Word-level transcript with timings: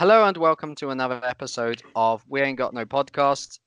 Hello 0.00 0.24
and 0.24 0.34
welcome 0.38 0.74
to 0.76 0.88
another 0.88 1.20
episode 1.24 1.82
of 1.94 2.24
We 2.26 2.40
Ain't 2.40 2.56
Got 2.56 2.72
No 2.72 2.86
Podcast. 2.86 3.58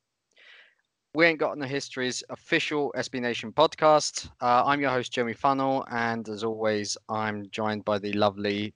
We 1.14 1.28
Ain't 1.28 1.38
Got 1.38 1.60
No 1.60 1.68
History's 1.68 2.24
official 2.32 2.92
SB 2.98 3.22
Nation 3.22 3.52
podcast. 3.52 4.30
Uh, 4.42 4.64
I'm 4.66 4.82
your 4.82 4.90
host, 4.90 5.14
Jeremy 5.14 5.34
Funnel, 5.34 5.86
and 5.92 6.28
as 6.28 6.44
always, 6.44 6.98
I'm 7.08 7.48
joined 7.52 7.86
by 7.86 8.00
the 8.00 8.14
lovely, 8.14 8.74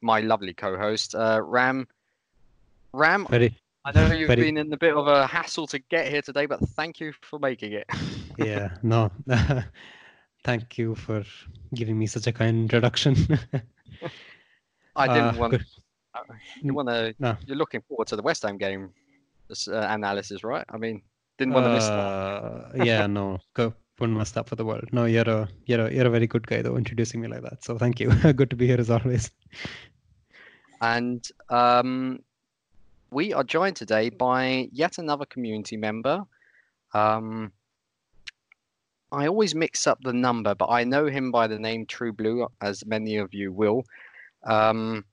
my 0.00 0.18
lovely 0.20 0.52
co-host, 0.52 1.14
uh, 1.14 1.40
Ram. 1.44 1.86
Ram, 2.92 3.24
Very, 3.30 3.56
I 3.84 3.92
know 3.92 4.12
you've 4.12 4.26
very- 4.26 4.42
been 4.42 4.56
in 4.56 4.72
a 4.72 4.76
bit 4.76 4.96
of 4.96 5.06
a 5.06 5.28
hassle 5.28 5.68
to 5.68 5.78
get 5.78 6.08
here 6.08 6.22
today, 6.22 6.46
but 6.46 6.58
thank 6.70 6.98
you 6.98 7.12
for 7.22 7.38
making 7.38 7.72
it. 7.74 7.86
yeah, 8.38 8.70
no. 8.82 9.12
Thank 10.44 10.76
you 10.76 10.94
for 10.96 11.24
giving 11.74 11.98
me 11.98 12.06
such 12.06 12.28
a 12.28 12.32
kind 12.32 12.56
introduction. 12.56 13.16
I 14.96 15.08
didn't 15.08 15.36
Uh, 15.36 15.38
want. 15.40 15.50
good. 15.52 15.64
You 16.62 16.74
want 16.74 16.88
to? 16.88 17.14
No. 17.18 17.36
You're 17.46 17.56
looking 17.56 17.82
forward 17.88 18.08
to 18.08 18.16
the 18.16 18.22
West 18.22 18.42
Ham 18.42 18.58
game 18.58 18.90
this, 19.48 19.68
uh, 19.68 19.86
analysis, 19.90 20.44
right? 20.44 20.64
I 20.68 20.76
mean, 20.76 21.02
didn't 21.38 21.54
want 21.54 21.66
to 21.66 21.72
miss 21.72 21.86
that. 21.86 21.98
Uh, 21.98 22.84
yeah, 22.84 23.06
no. 23.06 23.38
Go 23.54 23.74
wouldn't 23.98 24.18
mess 24.18 24.36
up 24.36 24.48
for 24.48 24.56
the 24.56 24.64
world. 24.64 24.88
No, 24.92 25.04
you're 25.04 25.28
a 25.28 25.48
you're 25.64 25.86
a 25.86 25.92
you're 25.92 26.06
a 26.06 26.10
very 26.10 26.26
good 26.26 26.46
guy 26.46 26.62
though, 26.62 26.76
introducing 26.76 27.20
me 27.20 27.28
like 27.28 27.42
that. 27.42 27.64
So 27.64 27.78
thank 27.78 28.00
you. 28.00 28.10
good 28.34 28.50
to 28.50 28.56
be 28.56 28.66
here 28.66 28.80
as 28.80 28.90
always. 28.90 29.30
And 30.80 31.26
um, 31.48 32.20
we 33.10 33.32
are 33.32 33.44
joined 33.44 33.76
today 33.76 34.10
by 34.10 34.68
yet 34.72 34.98
another 34.98 35.24
community 35.24 35.76
member. 35.76 36.24
Um, 36.92 37.52
I 39.12 39.26
always 39.28 39.54
mix 39.54 39.86
up 39.86 39.98
the 40.02 40.12
number, 40.12 40.54
but 40.54 40.68
I 40.68 40.84
know 40.84 41.06
him 41.06 41.30
by 41.30 41.46
the 41.46 41.58
name 41.58 41.86
True 41.86 42.12
Blue, 42.12 42.46
as 42.60 42.84
many 42.84 43.16
of 43.16 43.32
you 43.32 43.52
will. 43.52 43.84
Um, 44.44 45.04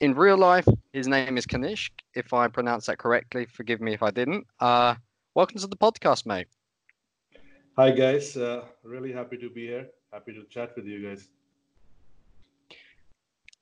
in 0.00 0.14
real 0.14 0.36
life, 0.36 0.66
his 0.92 1.06
name 1.06 1.38
is 1.38 1.46
Kanishk. 1.46 1.90
If 2.14 2.32
I 2.32 2.48
pronounce 2.48 2.86
that 2.86 2.98
correctly, 2.98 3.46
forgive 3.46 3.80
me 3.80 3.94
if 3.94 4.02
I 4.02 4.10
didn't. 4.10 4.46
Uh, 4.60 4.94
welcome 5.34 5.58
to 5.58 5.66
the 5.66 5.76
podcast, 5.76 6.26
mate. 6.26 6.48
Hi 7.76 7.90
guys, 7.90 8.36
uh, 8.36 8.64
really 8.82 9.12
happy 9.12 9.36
to 9.36 9.50
be 9.50 9.66
here. 9.66 9.88
Happy 10.12 10.32
to 10.32 10.44
chat 10.44 10.74
with 10.76 10.86
you 10.86 11.08
guys. 11.08 11.28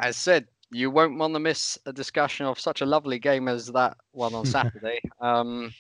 As 0.00 0.17
said, 0.17 0.47
you 0.70 0.91
won't 0.91 1.19
want 1.19 1.34
to 1.34 1.41
miss 1.41 1.78
a 1.86 1.92
discussion 1.92 2.47
of 2.47 2.58
such 2.58 2.80
a 2.80 2.86
lovely 2.86 3.19
game 3.19 3.48
as 3.48 3.67
that 3.73 3.97
one 4.12 4.34
on 4.34 4.45
Saturday. 4.56 5.01
um, 5.20 5.73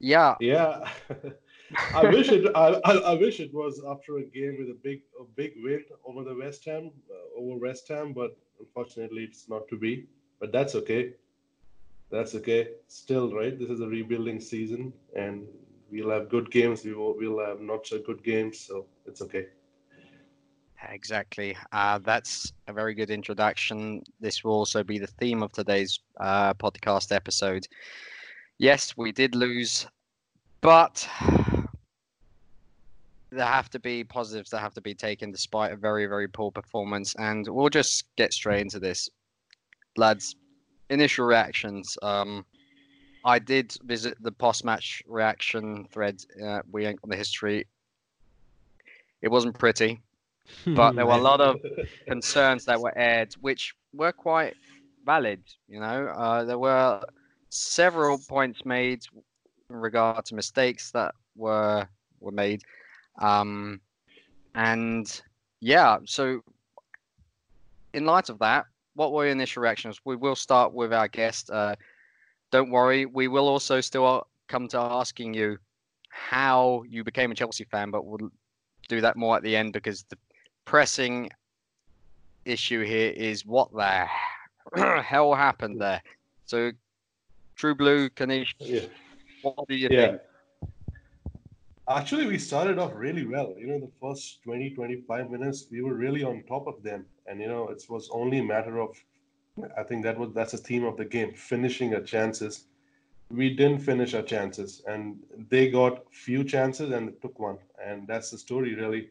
yeah, 0.00 0.36
Yeah, 0.38 0.88
I 1.94 2.08
wish 2.08 2.28
it. 2.28 2.50
I, 2.54 2.80
I, 2.84 2.92
I 2.92 3.14
wish 3.14 3.40
it 3.40 3.52
was 3.52 3.82
after 3.86 4.18
a 4.18 4.22
game 4.22 4.56
with 4.58 4.70
a 4.70 4.78
big 4.82 5.02
a 5.20 5.24
big 5.24 5.54
win 5.56 5.84
over 6.04 6.22
the 6.22 6.36
West 6.36 6.64
Ham 6.66 6.90
uh, 7.10 7.40
over 7.40 7.58
West 7.58 7.88
Ham, 7.88 8.12
but 8.12 8.36
unfortunately 8.60 9.24
it's 9.24 9.48
not 9.48 9.68
to 9.68 9.76
be. 9.76 10.06
But 10.40 10.52
that's 10.52 10.74
okay. 10.76 11.14
That's 12.10 12.34
okay. 12.36 12.68
Still, 12.86 13.34
right? 13.34 13.58
This 13.58 13.70
is 13.70 13.80
a 13.80 13.86
rebuilding 13.86 14.40
season, 14.40 14.92
and 15.14 15.46
we'll 15.90 16.10
have 16.10 16.28
good 16.28 16.50
games. 16.50 16.84
We 16.84 16.94
will 16.94 17.16
we'll 17.16 17.44
have 17.44 17.60
not 17.60 17.86
so 17.86 17.98
good 17.98 18.22
games, 18.22 18.58
so 18.58 18.86
it's 19.06 19.20
okay. 19.22 19.46
Exactly. 20.90 21.56
Uh, 21.72 21.98
that's 21.98 22.52
a 22.68 22.72
very 22.72 22.94
good 22.94 23.10
introduction. 23.10 24.02
This 24.20 24.44
will 24.44 24.52
also 24.52 24.84
be 24.84 24.98
the 24.98 25.08
theme 25.08 25.42
of 25.42 25.52
today's 25.52 25.98
uh, 26.20 26.54
podcast 26.54 27.14
episode. 27.14 27.66
Yes, 28.58 28.96
we 28.96 29.12
did 29.12 29.34
lose, 29.34 29.86
but 30.60 31.08
there 33.30 33.46
have 33.46 33.70
to 33.70 33.78
be 33.78 34.04
positives 34.04 34.50
that 34.50 34.60
have 34.60 34.74
to 34.74 34.80
be 34.80 34.94
taken 34.94 35.30
despite 35.30 35.72
a 35.72 35.76
very, 35.76 36.06
very 36.06 36.28
poor 36.28 36.50
performance. 36.50 37.14
And 37.18 37.46
we'll 37.48 37.68
just 37.68 38.04
get 38.16 38.32
straight 38.32 38.60
into 38.60 38.80
this. 38.80 39.08
Lads, 39.96 40.36
initial 40.90 41.26
reactions. 41.26 41.98
Um, 42.02 42.46
I 43.24 43.38
did 43.38 43.76
visit 43.84 44.16
the 44.22 44.32
post 44.32 44.64
match 44.64 45.02
reaction 45.06 45.86
thread. 45.90 46.24
Uh, 46.42 46.60
we 46.70 46.86
ain't 46.86 47.00
on 47.02 47.10
the 47.10 47.16
history. 47.16 47.66
It 49.20 49.28
wasn't 49.28 49.58
pretty 49.58 50.00
but 50.66 50.92
there 50.92 51.06
were 51.06 51.12
a 51.12 51.18
lot 51.18 51.40
of 51.40 51.60
concerns 52.06 52.64
that 52.66 52.80
were 52.80 52.96
aired, 52.96 53.34
which 53.40 53.74
were 53.92 54.12
quite 54.12 54.54
valid. 55.04 55.42
You 55.68 55.80
know, 55.80 56.06
uh, 56.06 56.44
there 56.44 56.58
were 56.58 57.02
several 57.50 58.18
points 58.28 58.64
made 58.64 59.00
in 59.70 59.76
regard 59.76 60.24
to 60.26 60.34
mistakes 60.34 60.90
that 60.92 61.14
were 61.36 61.86
were 62.20 62.32
made, 62.32 62.62
um, 63.18 63.80
and 64.54 65.20
yeah. 65.60 65.98
So, 66.04 66.40
in 67.94 68.04
light 68.04 68.28
of 68.28 68.38
that, 68.40 68.66
what 68.94 69.12
were 69.12 69.24
your 69.24 69.32
initial 69.32 69.62
reactions? 69.62 70.00
We 70.04 70.16
will 70.16 70.36
start 70.36 70.72
with 70.72 70.92
our 70.92 71.08
guest. 71.08 71.50
Uh, 71.50 71.76
don't 72.50 72.70
worry, 72.70 73.06
we 73.06 73.28
will 73.28 73.48
also 73.48 73.80
still 73.80 74.26
come 74.48 74.68
to 74.68 74.78
asking 74.78 75.34
you 75.34 75.58
how 76.10 76.82
you 76.88 77.04
became 77.04 77.30
a 77.30 77.34
Chelsea 77.34 77.64
fan, 77.64 77.90
but 77.90 78.04
we'll 78.04 78.30
do 78.88 79.00
that 79.00 79.16
more 79.16 79.36
at 79.36 79.42
the 79.42 79.54
end 79.54 79.72
because 79.72 80.04
the 80.08 80.16
pressing 80.64 81.30
issue 82.44 82.82
here 82.82 83.10
is 83.10 83.44
what 83.44 83.70
the 83.72 84.06
hell 85.02 85.34
happened 85.34 85.80
there. 85.80 86.02
So, 86.46 86.72
True 87.56 87.74
Blue, 87.74 88.08
Kanish, 88.10 88.54
Yeah. 88.60 88.80
what 89.42 89.68
do 89.68 89.74
you 89.74 89.88
Yeah. 89.90 90.08
think? 90.08 90.20
Actually, 91.90 92.26
we 92.26 92.38
started 92.38 92.78
off 92.78 92.92
really 92.94 93.24
well. 93.24 93.54
You 93.58 93.66
know, 93.66 93.80
the 93.80 93.90
first 93.98 94.42
20, 94.42 94.74
25 94.74 95.30
minutes, 95.30 95.68
we 95.70 95.80
were 95.80 95.94
really 95.94 96.22
on 96.22 96.42
top 96.46 96.66
of 96.66 96.82
them. 96.82 97.06
And, 97.26 97.40
you 97.40 97.48
know, 97.48 97.68
it 97.68 97.82
was 97.88 98.10
only 98.12 98.40
a 98.40 98.44
matter 98.44 98.78
of, 98.78 98.94
I 99.76 99.84
think 99.84 100.02
that 100.02 100.18
was, 100.18 100.34
that's 100.34 100.52
the 100.52 100.58
theme 100.58 100.84
of 100.84 100.98
the 100.98 101.06
game, 101.06 101.32
finishing 101.32 101.94
our 101.94 102.02
chances. 102.02 102.66
We 103.30 103.56
didn't 103.56 103.78
finish 103.78 104.12
our 104.12 104.22
chances 104.22 104.82
and 104.86 105.16
they 105.48 105.70
got 105.70 106.12
few 106.12 106.44
chances 106.44 106.92
and 106.92 107.10
took 107.22 107.38
one. 107.38 107.56
And 107.82 108.06
that's 108.06 108.30
the 108.30 108.38
story 108.38 108.74
really. 108.74 109.08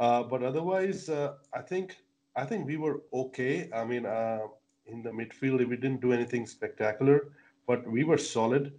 Uh, 0.00 0.24
but 0.24 0.42
otherwise, 0.42 1.08
uh, 1.08 1.34
I 1.54 1.60
think, 1.60 1.98
I 2.34 2.44
think 2.44 2.66
we 2.66 2.78
were 2.78 3.02
okay. 3.12 3.70
I 3.72 3.84
mean, 3.84 4.06
uh, 4.06 4.40
in 4.86 5.04
the 5.04 5.10
midfield, 5.10 5.58
we 5.68 5.76
didn't 5.76 6.00
do 6.00 6.12
anything 6.12 6.46
spectacular, 6.46 7.30
but 7.68 7.88
we 7.88 8.02
were 8.02 8.18
solid 8.18 8.72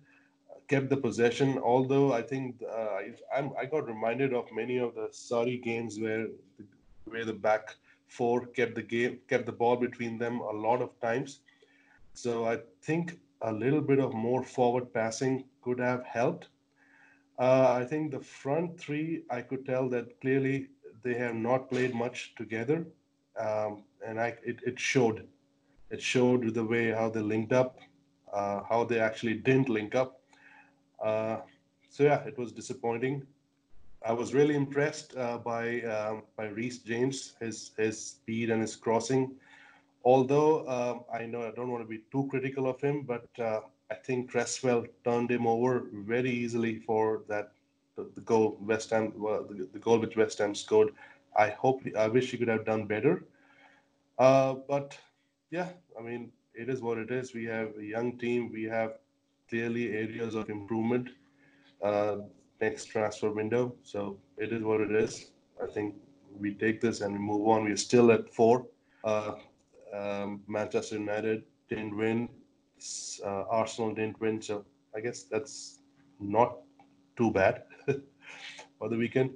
kept 0.69 0.90
the 0.90 0.97
possession. 0.97 1.57
Although 1.57 2.13
I 2.13 2.22
think 2.22 2.62
uh, 2.63 3.00
I, 3.35 3.50
I 3.59 3.66
got 3.66 3.88
reminded 3.88 4.34
of 4.34 4.46
many 4.53 4.78
of 4.78 4.96
the 4.96 5.07
Sarri 5.12 5.62
games 5.62 6.00
where 6.00 6.28
the, 6.57 6.66
where 7.06 7.25
the 7.25 7.34
back 7.34 7.75
four 8.07 8.46
kept 8.46 8.75
the 8.75 8.84
game, 8.84 9.19
kept 9.28 9.46
the 9.46 9.52
ball 9.52 9.75
between 9.75 10.18
them 10.18 10.40
a 10.40 10.52
lot 10.52 10.81
of 10.81 11.00
times. 11.02 11.40
So 12.13 12.46
I 12.46 12.59
think 12.81 13.19
a 13.41 13.52
little 13.52 13.81
bit 13.81 14.00
of 14.00 14.13
more 14.13 14.44
forward 14.44 14.94
passing 14.94 15.46
could 15.62 15.80
have 15.80 16.03
helped. 16.06 16.50
Uh, 17.38 17.74
I 17.74 17.86
think 17.86 18.12
the 18.12 18.19
front 18.19 18.80
three, 18.80 19.24
I 19.30 19.41
could 19.41 19.66
tell 19.66 19.88
that 19.90 20.19
clearly 20.22 20.68
they 21.03 21.13
have 21.13 21.36
not 21.36 21.69
played 21.69 21.96
much 21.96 22.36
together, 22.36 22.86
um, 23.40 23.84
and 24.06 24.19
I 24.19 24.36
it, 24.44 24.59
it 24.66 24.78
showed. 24.78 25.25
It 25.90 26.01
showed 26.01 26.53
the 26.53 26.63
way 26.63 26.91
how 26.91 27.09
they 27.09 27.22
linked 27.22 27.53
up, 27.53 27.80
uh, 28.34 28.62
how 28.69 28.84
they 28.84 29.00
actually 29.00 29.36
didn't 29.36 29.69
link 29.69 29.96
up. 29.96 30.19
Uh, 31.04 31.38
so 31.90 32.04
yeah, 32.04 32.22
it 32.24 32.38
was 32.38 32.52
disappointing. 32.52 33.26
I 34.06 34.14
was 34.14 34.34
really 34.34 34.56
impressed 34.56 35.16
uh, 35.18 35.38
by 35.38 35.82
um, 35.82 36.24
by 36.38 36.46
Reece 36.48 36.80
James, 36.80 37.34
his 37.40 37.72
his 37.78 38.00
speed 38.00 38.50
and 38.50 38.62
his 38.62 38.76
crossing. 38.76 39.36
Although 40.06 40.68
um, 40.68 41.04
I 41.14 41.26
know 41.26 41.42
I 41.44 41.52
don't 41.52 41.72
want 41.72 41.84
to 41.84 41.90
be 41.90 42.04
too 42.12 42.28
critical 42.30 42.68
of 42.68 42.80
him, 42.80 43.04
but 43.04 43.28
uh, 43.40 43.62
I 43.92 43.96
think 43.96 44.32
Cresswell 44.32 44.86
turned 45.04 45.32
him 45.32 45.46
over 45.48 45.88
very 45.94 46.32
easily 46.32 46.80
for 46.80 47.24
that 47.28 47.52
the, 47.98 48.22
goal 48.22 48.58
West 48.62 48.92
Ham 48.92 49.12
the, 49.18 49.68
the 49.74 49.80
goal 49.80 50.00
which 50.00 50.16
West 50.16 50.38
Ham 50.38 50.56
scored. 50.56 50.92
I 51.36 51.50
hope 51.50 51.81
I 51.98 52.08
wish 52.08 52.31
he 52.31 52.38
could 52.38 52.48
have 52.48 52.66
done 52.66 52.86
better. 52.86 53.26
Uh, 54.18 54.56
but 54.68 54.98
yeah, 55.52 55.70
I 55.98 56.02
mean 56.02 56.31
it 56.54 56.70
is 56.70 56.81
what 56.81 56.98
it 56.98 57.12
is. 57.12 57.34
We 57.34 57.46
have 57.46 57.74
a 57.78 57.84
young 57.84 58.18
team. 58.18 58.50
We 58.52 58.63
have 58.63 58.94
clearly 59.50 59.92
areas 59.92 60.36
of 60.36 60.50
improvement 60.50 61.10
uh, 61.84 62.18
next 62.62 62.86
transfer 62.86 63.31
window. 63.31 63.75
So 63.84 64.18
it 64.38 64.51
is 64.54 64.63
what 64.63 64.81
it 64.81 64.92
is. 64.92 65.31
I 65.62 65.68
think 65.68 65.96
we 66.40 66.54
take 66.54 66.81
this 66.81 67.01
and 67.01 67.13
we 67.13 67.19
move 67.19 67.48
on. 67.48 67.63
We're 67.63 67.78
still 67.78 68.12
at 68.12 68.34
four. 68.34 68.66
Uh, 69.04 69.34
um, 69.94 70.42
Manchester 70.48 70.98
United 70.98 71.44
didn't 71.69 71.96
win. 71.96 72.30
Uh, 73.25 73.44
Arsenal 73.50 73.94
didn't 73.94 74.19
win. 74.22 74.42
So 74.42 74.66
I 74.96 75.00
guess 75.00 75.24
that's 75.24 75.80
not 76.19 76.57
too 77.18 77.31
bad 77.31 77.63
for 78.78 78.90
the 78.90 78.98
weekend. 78.98 79.31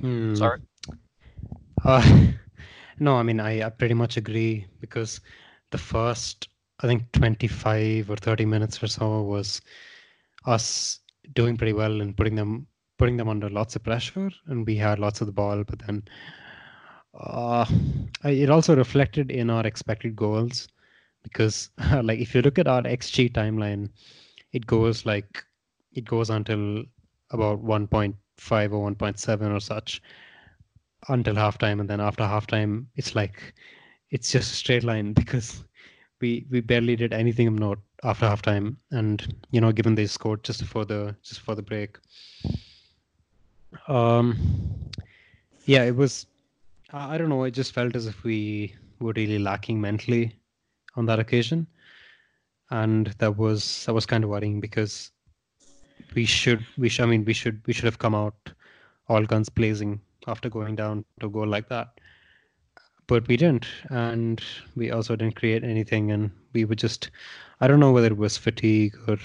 Hmm. 0.00 0.34
Sorry. 0.34 0.60
Uh, 1.84 2.26
no, 2.98 3.16
I 3.16 3.22
mean 3.22 3.40
I, 3.40 3.66
I 3.66 3.70
pretty 3.70 3.94
much 3.94 4.16
agree 4.16 4.66
because 4.80 5.20
the 5.74 5.78
first 5.78 6.48
I 6.82 6.86
think 6.86 7.12
25 7.12 8.10
or 8.10 8.16
30 8.16 8.46
minutes 8.46 8.82
or 8.82 8.88
so 8.88 9.22
was 9.22 9.60
us 10.46 11.00
doing 11.34 11.56
pretty 11.56 11.72
well 11.72 12.00
and 12.00 12.16
putting 12.16 12.36
them 12.36 12.66
putting 12.98 13.16
them 13.16 13.28
under 13.28 13.48
lots 13.50 13.76
of 13.76 13.82
pressure 13.82 14.30
and 14.46 14.66
we 14.66 14.76
had 14.76 14.98
lots 14.98 15.20
of 15.20 15.26
the 15.26 15.38
ball 15.42 15.64
but 15.64 15.80
then 15.86 16.02
Uh, 17.14 17.64
it 18.24 18.50
also 18.50 18.74
reflected 18.76 19.30
in 19.30 19.50
our 19.50 19.64
expected 19.66 20.16
goals 20.16 20.68
because, 21.22 21.70
like, 22.02 22.18
if 22.18 22.34
you 22.34 22.42
look 22.42 22.58
at 22.58 22.66
our 22.66 22.82
XG 22.82 23.28
timeline, 23.28 23.88
it 24.52 24.66
goes 24.66 25.06
like 25.06 25.44
it 25.92 26.04
goes 26.04 26.30
until 26.30 26.82
about 27.30 27.62
1.5 27.64 28.72
or 28.72 28.80
1.7 28.90 29.54
or 29.56 29.60
such 29.60 30.02
until 31.08 31.34
halftime, 31.34 31.80
and 31.80 31.88
then 31.88 32.00
after 32.00 32.24
halftime, 32.24 32.86
it's 32.96 33.14
like 33.14 33.54
it's 34.14 34.30
just 34.30 34.52
a 34.52 34.56
straight 34.56 34.84
line 34.84 35.12
because 35.20 35.64
we 36.20 36.46
we 36.50 36.60
barely 36.60 36.96
did 36.96 37.12
anything 37.12 37.48
of 37.48 37.54
note 37.54 37.80
after 38.04 38.26
halftime, 38.26 38.76
and 38.92 39.34
you 39.50 39.60
know, 39.60 39.72
given 39.72 39.94
they 39.94 40.06
scored 40.06 40.44
just 40.44 40.60
before 40.60 40.84
the 40.84 41.14
just 41.22 41.40
before 41.40 41.56
the 41.56 41.62
break. 41.62 41.98
Um, 43.88 44.36
yeah, 45.66 45.82
it 45.82 45.96
was. 45.96 46.26
I 46.92 47.18
don't 47.18 47.28
know. 47.28 47.42
It 47.42 47.50
just 47.50 47.72
felt 47.72 47.96
as 47.96 48.06
if 48.06 48.22
we 48.22 48.74
were 49.00 49.12
really 49.16 49.38
lacking 49.38 49.80
mentally 49.80 50.36
on 50.94 51.06
that 51.06 51.18
occasion, 51.18 51.66
and 52.70 53.08
that 53.18 53.36
was 53.36 53.84
that 53.86 53.94
was 53.94 54.06
kind 54.06 54.22
of 54.22 54.30
worrying 54.30 54.60
because 54.60 55.10
we 56.14 56.24
should 56.24 56.64
we 56.78 56.88
should 56.88 57.02
I 57.02 57.06
mean 57.06 57.24
we 57.24 57.32
should 57.32 57.60
we 57.66 57.72
should 57.72 57.84
have 57.84 57.98
come 57.98 58.14
out 58.14 58.52
all 59.08 59.24
guns 59.24 59.48
blazing 59.48 60.00
after 60.28 60.48
going 60.48 60.76
down 60.76 61.04
to 61.20 61.26
a 61.26 61.30
goal 61.30 61.46
like 61.46 61.68
that, 61.68 62.00
but 63.06 63.26
we 63.28 63.36
didn't, 63.36 63.66
and 63.90 64.42
we 64.76 64.90
also 64.90 65.16
didn't 65.16 65.36
create 65.36 65.64
anything, 65.64 66.10
and 66.10 66.30
we 66.52 66.64
were 66.64 66.74
just 66.74 67.10
I 67.60 67.66
don't 67.66 67.80
know 67.80 67.92
whether 67.92 68.08
it 68.08 68.16
was 68.16 68.36
fatigue 68.36 68.96
or 69.08 69.18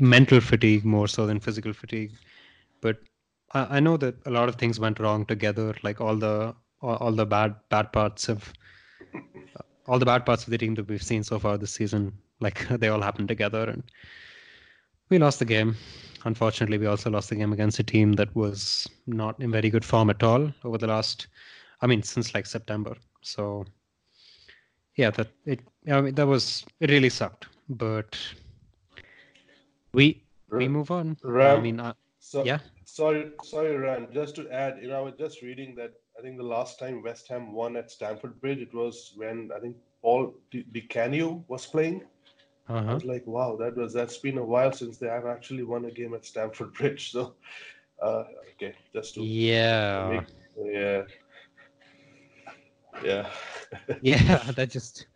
mental 0.00 0.40
fatigue 0.40 0.84
more 0.84 1.08
so 1.08 1.26
than 1.26 1.40
physical 1.40 1.72
fatigue, 1.72 2.12
but 2.80 2.98
I, 3.52 3.76
I 3.76 3.80
know 3.80 3.96
that 3.98 4.16
a 4.26 4.30
lot 4.30 4.48
of 4.48 4.56
things 4.56 4.80
went 4.80 4.98
wrong 5.00 5.26
together, 5.26 5.74
like 5.82 6.00
all 6.00 6.16
the 6.16 6.54
all, 6.80 6.96
all 6.96 7.12
the 7.12 7.26
bad 7.26 7.54
bad 7.68 7.92
parts 7.92 8.28
of 8.28 8.52
all 9.86 9.98
the 9.98 10.06
bad 10.06 10.24
parts 10.24 10.44
of 10.44 10.50
the 10.50 10.58
team 10.58 10.74
that 10.74 10.88
we've 10.88 11.02
seen 11.02 11.22
so 11.22 11.38
far 11.38 11.58
this 11.58 11.72
season, 11.72 12.12
like 12.40 12.66
they 12.80 12.88
all 12.88 13.02
happened 13.02 13.28
together, 13.28 13.64
and 13.68 13.82
we 15.08 15.18
lost 15.18 15.38
the 15.38 15.44
game. 15.44 15.76
Unfortunately, 16.24 16.78
we 16.78 16.86
also 16.86 17.10
lost 17.10 17.28
the 17.28 17.36
game 17.36 17.52
against 17.52 17.78
a 17.78 17.82
team 17.82 18.14
that 18.14 18.34
was 18.34 18.88
not 19.06 19.38
in 19.40 19.50
very 19.50 19.68
good 19.68 19.84
form 19.84 20.08
at 20.08 20.22
all 20.22 20.50
over 20.64 20.78
the 20.78 20.86
last, 20.86 21.26
I 21.80 21.86
mean, 21.86 22.02
since 22.02 22.34
like 22.34 22.46
September. 22.46 22.94
So, 23.22 23.64
yeah, 24.96 25.10
that 25.10 25.28
it, 25.44 25.60
I 25.90 26.00
mean, 26.00 26.14
that 26.14 26.26
was 26.26 26.64
it. 26.80 26.90
Really 26.90 27.10
sucked, 27.10 27.46
but 27.68 28.16
we 29.92 30.24
we 30.56 30.68
move 30.68 30.90
on. 30.90 31.16
Ram, 31.22 31.58
I 31.58 31.62
mean, 31.62 31.80
uh, 31.80 31.94
so, 32.18 32.44
yeah. 32.44 32.58
Sorry, 32.84 33.30
sorry, 33.42 33.76
Ran. 33.76 34.08
Just 34.12 34.36
to 34.36 34.48
add, 34.50 34.78
you 34.82 34.88
know, 34.88 34.98
I 34.98 35.00
was 35.02 35.14
just 35.18 35.42
reading 35.42 35.74
that 35.76 35.92
I 36.18 36.22
think 36.22 36.36
the 36.36 36.44
last 36.44 36.78
time 36.78 37.02
West 37.02 37.28
Ham 37.28 37.52
won 37.52 37.76
at 37.76 37.90
Stamford 37.90 38.40
Bridge, 38.40 38.58
it 38.60 38.74
was 38.74 39.12
when 39.16 39.50
I 39.56 39.60
think 39.60 39.76
Paul 40.02 40.34
Canio 40.88 41.44
was 41.48 41.66
playing. 41.66 42.02
I 42.88 42.92
Uh-huh. 42.92 42.94
was 42.94 43.04
like, 43.04 43.24
wow, 43.26 43.56
that 43.56 43.76
was 43.76 43.92
that's 43.92 44.18
been 44.18 44.38
a 44.38 44.44
while 44.44 44.72
since 44.72 44.98
they 44.98 45.08
have 45.08 45.26
actually 45.26 45.62
won 45.64 45.84
a 45.84 45.90
game 45.90 46.14
at 46.14 46.24
Stamford 46.24 46.72
Bridge. 46.74 47.12
So, 47.12 47.34
uh, 48.02 48.24
okay, 48.54 48.74
just 48.94 49.14
to 49.14 49.28
Yeah. 49.30 50.02
make, 50.02 50.26
yeah, 50.56 51.02
yeah, 53.02 53.28
yeah 54.02 54.50
that 54.52 54.70
just 54.70 55.06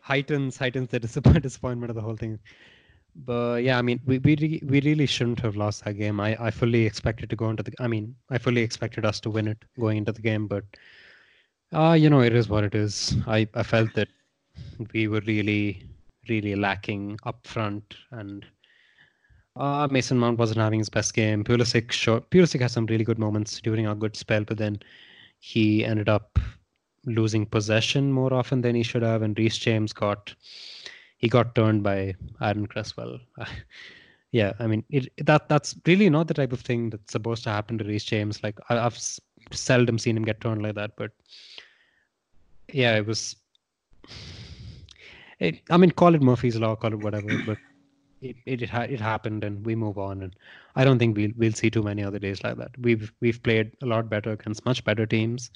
heightens 0.00 0.56
heightens 0.56 0.88
the 0.90 1.00
disappointment 1.40 1.90
of 1.90 1.96
the 1.96 2.02
whole 2.02 2.16
thing. 2.16 2.38
But 3.16 3.62
yeah 3.62 3.78
i 3.78 3.82
mean 3.82 4.00
we 4.06 4.18
we, 4.18 4.36
re- 4.36 4.62
we 4.64 4.80
really 4.80 5.06
shouldn't 5.06 5.40
have 5.40 5.56
lost 5.56 5.84
that 5.84 5.94
game. 5.94 6.20
I 6.20 6.36
i 6.40 6.50
fully 6.50 6.84
expected 6.84 7.30
to 7.30 7.36
go 7.36 7.48
into 7.48 7.62
the 7.62 7.72
i 7.78 7.86
mean 7.86 8.14
i 8.30 8.38
fully 8.38 8.62
expected 8.62 9.04
us 9.04 9.20
to 9.20 9.30
win 9.30 9.48
it 9.48 9.64
going 9.78 9.98
into 9.98 10.12
the 10.12 10.22
game 10.22 10.48
but 10.48 10.64
uh 11.72 11.92
you 11.92 12.10
know 12.10 12.20
it 12.20 12.34
is 12.34 12.48
what 12.48 12.64
it 12.64 12.74
is. 12.74 13.16
I 13.26 13.48
i 13.54 13.62
felt 13.62 13.94
that 13.94 14.08
we 14.92 15.06
were 15.08 15.22
really 15.26 15.88
really 16.28 16.54
lacking 16.56 17.18
up 17.24 17.46
front 17.46 17.94
and 18.10 18.44
uh, 19.56 19.86
Mason 19.90 20.18
Mount 20.18 20.38
wasn't 20.38 20.58
having 20.58 20.80
his 20.80 20.88
best 20.88 21.14
game. 21.14 21.44
Pulisic, 21.44 21.92
sure, 21.92 22.20
Pulisic 22.20 22.60
had 22.60 22.72
some 22.72 22.86
really 22.86 23.04
good 23.04 23.18
moments 23.20 23.60
during 23.60 23.86
our 23.86 23.94
good 23.94 24.16
spell, 24.16 24.42
but 24.42 24.58
then 24.58 24.80
he 25.38 25.84
ended 25.84 26.08
up 26.08 26.38
losing 27.06 27.46
possession 27.46 28.12
more 28.12 28.32
often 28.32 28.60
than 28.60 28.74
he 28.74 28.82
should 28.82 29.02
have, 29.02 29.22
and 29.22 29.38
Reece 29.38 29.58
James 29.58 29.92
got 29.92 30.34
he 31.18 31.28
got 31.28 31.54
turned 31.54 31.82
by 31.82 32.14
Aaron 32.40 32.66
Cresswell. 32.66 33.18
yeah, 34.32 34.52
I 34.58 34.66
mean 34.66 34.84
it, 34.90 35.08
that 35.26 35.48
that's 35.48 35.74
really 35.86 36.10
not 36.10 36.28
the 36.28 36.34
type 36.34 36.52
of 36.52 36.60
thing 36.60 36.90
that's 36.90 37.12
supposed 37.12 37.44
to 37.44 37.50
happen 37.50 37.78
to 37.78 37.84
Reece 37.84 38.04
James. 38.04 38.42
Like 38.42 38.58
I, 38.68 38.78
I've 38.78 38.98
seldom 39.52 39.98
seen 39.98 40.16
him 40.16 40.24
get 40.24 40.40
turned 40.40 40.62
like 40.62 40.74
that, 40.74 40.92
but 40.96 41.10
yeah, 42.72 42.96
it 42.96 43.06
was. 43.06 43.36
It, 45.40 45.62
I 45.68 45.76
mean, 45.76 45.90
call 45.90 46.14
it 46.14 46.22
Murphy's 46.22 46.56
law, 46.56 46.76
call 46.76 46.92
it 46.92 47.00
whatever, 47.00 47.26
but 47.44 47.58
it 48.22 48.36
it 48.46 48.62
it, 48.62 48.70
ha- 48.70 48.86
it 48.88 49.00
happened, 49.00 49.44
and 49.44 49.66
we 49.66 49.74
move 49.74 49.98
on. 49.98 50.22
And 50.22 50.36
I 50.76 50.84
don't 50.84 50.98
think 50.98 51.16
we'll 51.16 51.32
we'll 51.36 51.52
see 51.52 51.70
too 51.70 51.82
many 51.82 52.04
other 52.04 52.20
days 52.20 52.42
like 52.44 52.56
that. 52.56 52.70
We've 52.78 53.12
we've 53.20 53.42
played 53.42 53.72
a 53.82 53.86
lot 53.86 54.08
better 54.08 54.32
against 54.32 54.64
much 54.64 54.84
better 54.84 55.06
teams. 55.06 55.50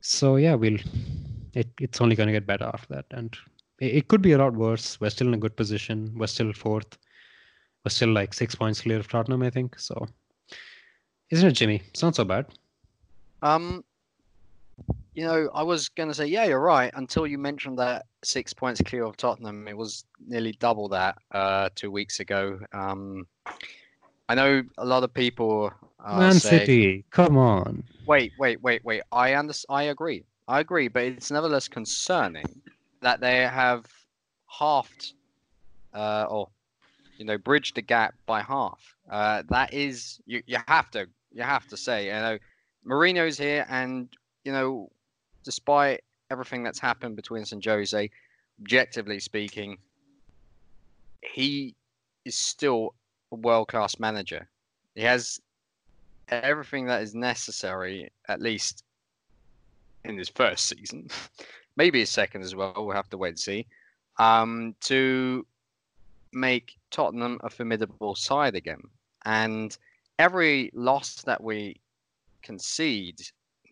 So 0.00 0.36
yeah, 0.36 0.54
we'll. 0.54 0.78
It, 1.52 1.68
it's 1.80 2.00
only 2.00 2.14
going 2.14 2.28
to 2.28 2.32
get 2.32 2.46
better 2.46 2.70
after 2.72 2.94
that, 2.94 3.06
and 3.10 3.36
it, 3.80 3.94
it 3.96 4.08
could 4.08 4.22
be 4.22 4.32
a 4.32 4.38
lot 4.38 4.54
worse. 4.54 5.00
We're 5.00 5.10
still 5.10 5.28
in 5.28 5.34
a 5.34 5.38
good 5.38 5.56
position. 5.56 6.12
We're 6.16 6.28
still 6.28 6.52
fourth. 6.52 6.96
We're 7.84 7.90
still 7.90 8.10
like 8.10 8.34
six 8.34 8.54
points 8.54 8.80
clear 8.82 8.98
of 8.98 9.08
Tottenham, 9.08 9.42
I 9.42 9.50
think. 9.50 9.78
So, 9.78 10.06
isn't 11.30 11.48
it, 11.48 11.52
Jimmy? 11.52 11.82
It's 11.88 12.02
not 12.02 12.14
so 12.14 12.24
bad. 12.24 12.46
Um, 13.42 13.84
you 15.14 15.24
know, 15.24 15.50
I 15.54 15.62
was 15.62 15.88
going 15.88 16.08
to 16.08 16.14
say, 16.14 16.26
yeah, 16.26 16.44
you're 16.44 16.60
right. 16.60 16.92
Until 16.94 17.26
you 17.26 17.38
mentioned 17.38 17.78
that 17.78 18.06
six 18.22 18.52
points 18.52 18.80
clear 18.84 19.04
of 19.04 19.16
Tottenham, 19.16 19.66
it 19.66 19.76
was 19.76 20.04
nearly 20.26 20.52
double 20.52 20.88
that 20.88 21.18
uh, 21.32 21.70
two 21.74 21.90
weeks 21.90 22.20
ago. 22.20 22.60
Um, 22.72 23.26
I 24.28 24.34
know 24.34 24.62
a 24.78 24.84
lot 24.84 25.02
of 25.02 25.12
people 25.12 25.72
uh, 26.04 26.18
Man 26.18 26.34
say, 26.34 26.60
City, 26.60 27.04
come 27.10 27.36
on. 27.36 27.84
wait, 28.06 28.32
wait, 28.38 28.60
wait, 28.62 28.84
wait. 28.84 29.02
I 29.12 29.34
under- 29.36 29.54
I 29.68 29.84
agree. 29.84 30.24
I 30.48 30.60
agree, 30.60 30.88
but 30.88 31.04
it's 31.04 31.30
nevertheless 31.30 31.68
concerning 31.68 32.62
that 33.02 33.20
they 33.20 33.38
have 33.46 33.86
halved, 34.48 35.14
uh, 35.94 36.26
or 36.28 36.48
you 37.18 37.24
know, 37.24 37.38
bridged 37.38 37.76
the 37.76 37.82
gap 37.82 38.14
by 38.26 38.40
half. 38.42 38.96
Uh, 39.10 39.42
that 39.48 39.72
is, 39.72 40.20
you 40.26 40.42
you 40.46 40.58
have 40.66 40.90
to 40.92 41.06
you 41.32 41.42
have 41.42 41.66
to 41.68 41.76
say, 41.76 42.06
you 42.06 42.12
know, 42.12 42.38
Mourinho's 42.86 43.38
here, 43.38 43.66
and 43.68 44.08
you 44.44 44.52
know, 44.52 44.90
despite 45.44 46.00
everything 46.30 46.62
that's 46.62 46.78
happened 46.78 47.16
between 47.16 47.44
St. 47.44 47.64
Jose, 47.64 48.10
objectively 48.60 49.20
speaking, 49.20 49.78
he 51.22 51.74
is 52.24 52.34
still 52.36 52.94
a 53.32 53.36
world 53.36 53.68
class 53.68 53.98
manager. 53.98 54.48
He 54.94 55.02
has 55.02 55.40
everything 56.30 56.86
that 56.86 57.02
is 57.02 57.14
necessary, 57.14 58.10
at 58.28 58.40
least 58.40 58.84
in 60.04 60.16
his 60.16 60.28
first 60.28 60.66
season, 60.66 61.08
maybe 61.76 62.00
his 62.00 62.10
second 62.10 62.42
as 62.42 62.54
well. 62.54 62.74
We'll 62.76 62.96
have 62.96 63.10
to 63.10 63.18
wait 63.18 63.30
and 63.30 63.38
see. 63.38 63.66
Um, 64.18 64.74
to 64.82 65.46
make 66.32 66.76
Tottenham 66.90 67.40
a 67.42 67.50
formidable 67.50 68.14
side 68.14 68.54
again, 68.54 68.82
and 69.24 69.76
every 70.18 70.70
loss 70.74 71.22
that 71.22 71.42
we 71.42 71.80
concede 72.42 73.20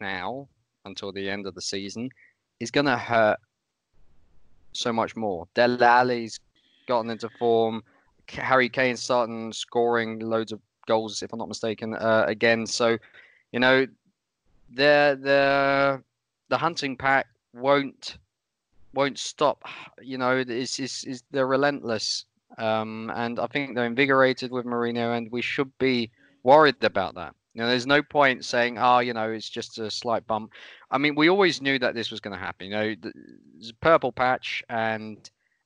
now 0.00 0.48
until 0.84 1.12
the 1.12 1.28
end 1.28 1.46
of 1.46 1.54
the 1.54 1.60
season 1.60 2.10
is 2.60 2.70
going 2.70 2.86
to 2.86 2.96
hurt 2.96 3.38
so 4.72 4.92
much 4.92 5.16
more. 5.16 5.46
Dele 5.54 5.82
Alli's 5.82 6.40
gotten 6.86 7.10
into 7.10 7.28
form. 7.38 7.82
Harry 8.30 8.68
Kane 8.68 8.96
starting 8.96 9.52
scoring 9.52 10.18
loads 10.18 10.52
of 10.52 10.60
goals, 10.88 11.22
if 11.22 11.32
I'm 11.32 11.38
not 11.38 11.48
mistaken, 11.48 11.94
uh, 11.94 12.24
again. 12.26 12.66
So, 12.66 12.98
you 13.52 13.60
know, 13.60 13.86
the 14.74 15.18
the 15.28 16.02
the 16.48 16.58
hunting 16.58 16.96
pack 16.96 17.26
won't 17.54 18.18
won't 18.94 19.18
stop. 19.18 19.64
You 20.02 20.18
know, 20.18 20.44
it's, 20.46 20.78
it's, 20.78 21.04
it's 21.04 21.22
they're 21.30 21.46
relentless, 21.46 22.24
um, 22.58 23.12
and 23.14 23.38
I 23.38 23.46
think 23.46 23.74
they're 23.74 23.92
invigorated 23.94 24.50
with 24.50 24.66
Mourinho, 24.66 25.16
and 25.16 25.30
we 25.30 25.42
should 25.42 25.70
be 25.78 26.10
worried 26.42 26.82
about 26.82 27.14
that. 27.14 27.34
You 27.54 27.62
know, 27.62 27.68
there's 27.68 27.86
no 27.86 28.02
point 28.02 28.44
saying, 28.44 28.78
"Oh, 28.78 29.00
you 29.00 29.14
know, 29.14 29.30
it's 29.30 29.48
just 29.48 29.78
a 29.78 29.90
slight 29.90 30.26
bump." 30.26 30.52
I 30.90 30.98
mean, 30.98 31.14
we 31.14 31.28
always 31.28 31.60
knew 31.60 31.78
that 31.78 31.94
this 31.94 32.10
was 32.10 32.20
going 32.20 32.36
to 32.36 32.44
happen. 32.44 32.68
You 32.68 32.72
know, 32.72 32.94
a 33.02 33.72
purple 33.80 34.12
patch, 34.12 34.62
and 34.68 35.18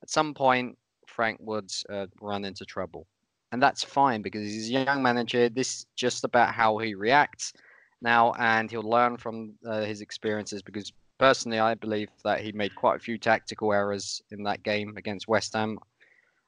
at 0.02 0.10
some 0.10 0.34
point, 0.34 0.78
Frank 1.06 1.38
Woods 1.42 1.84
uh, 1.90 2.06
run 2.20 2.44
into 2.44 2.64
trouble, 2.64 3.06
and 3.52 3.62
that's 3.62 3.84
fine 3.84 4.22
because 4.22 4.42
he's 4.42 4.70
a 4.70 4.84
young 4.84 5.02
manager. 5.02 5.48
This 5.48 5.76
is 5.76 5.86
just 5.94 6.24
about 6.24 6.54
how 6.54 6.78
he 6.78 6.94
reacts 6.94 7.52
now, 8.00 8.32
and 8.38 8.70
he'll 8.70 8.82
learn 8.82 9.18
from 9.18 9.54
uh, 9.64 9.82
his 9.82 10.00
experiences. 10.00 10.62
Because 10.62 10.90
personally, 11.18 11.60
I 11.60 11.74
believe 11.74 12.08
that 12.24 12.40
he 12.40 12.50
made 12.52 12.74
quite 12.74 12.96
a 12.96 12.98
few 12.98 13.18
tactical 13.18 13.72
errors 13.72 14.22
in 14.30 14.42
that 14.44 14.62
game 14.62 14.94
against 14.96 15.28
West 15.28 15.52
Ham. 15.52 15.78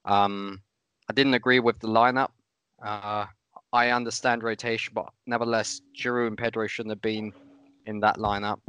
Um, 0.06 0.62
I 1.08 1.12
didn't 1.12 1.34
agree 1.34 1.60
with 1.60 1.78
the 1.78 1.88
lineup. 1.88 2.30
Uh, 2.82 3.26
I 3.72 3.90
understand 3.90 4.42
rotation, 4.42 4.92
but 4.94 5.10
nevertheless, 5.26 5.82
Giroud 5.94 6.28
and 6.28 6.38
Pedro 6.38 6.66
shouldn't 6.66 6.92
have 6.92 7.02
been 7.02 7.32
in 7.86 8.00
that 8.00 8.16
lineup. 8.16 8.60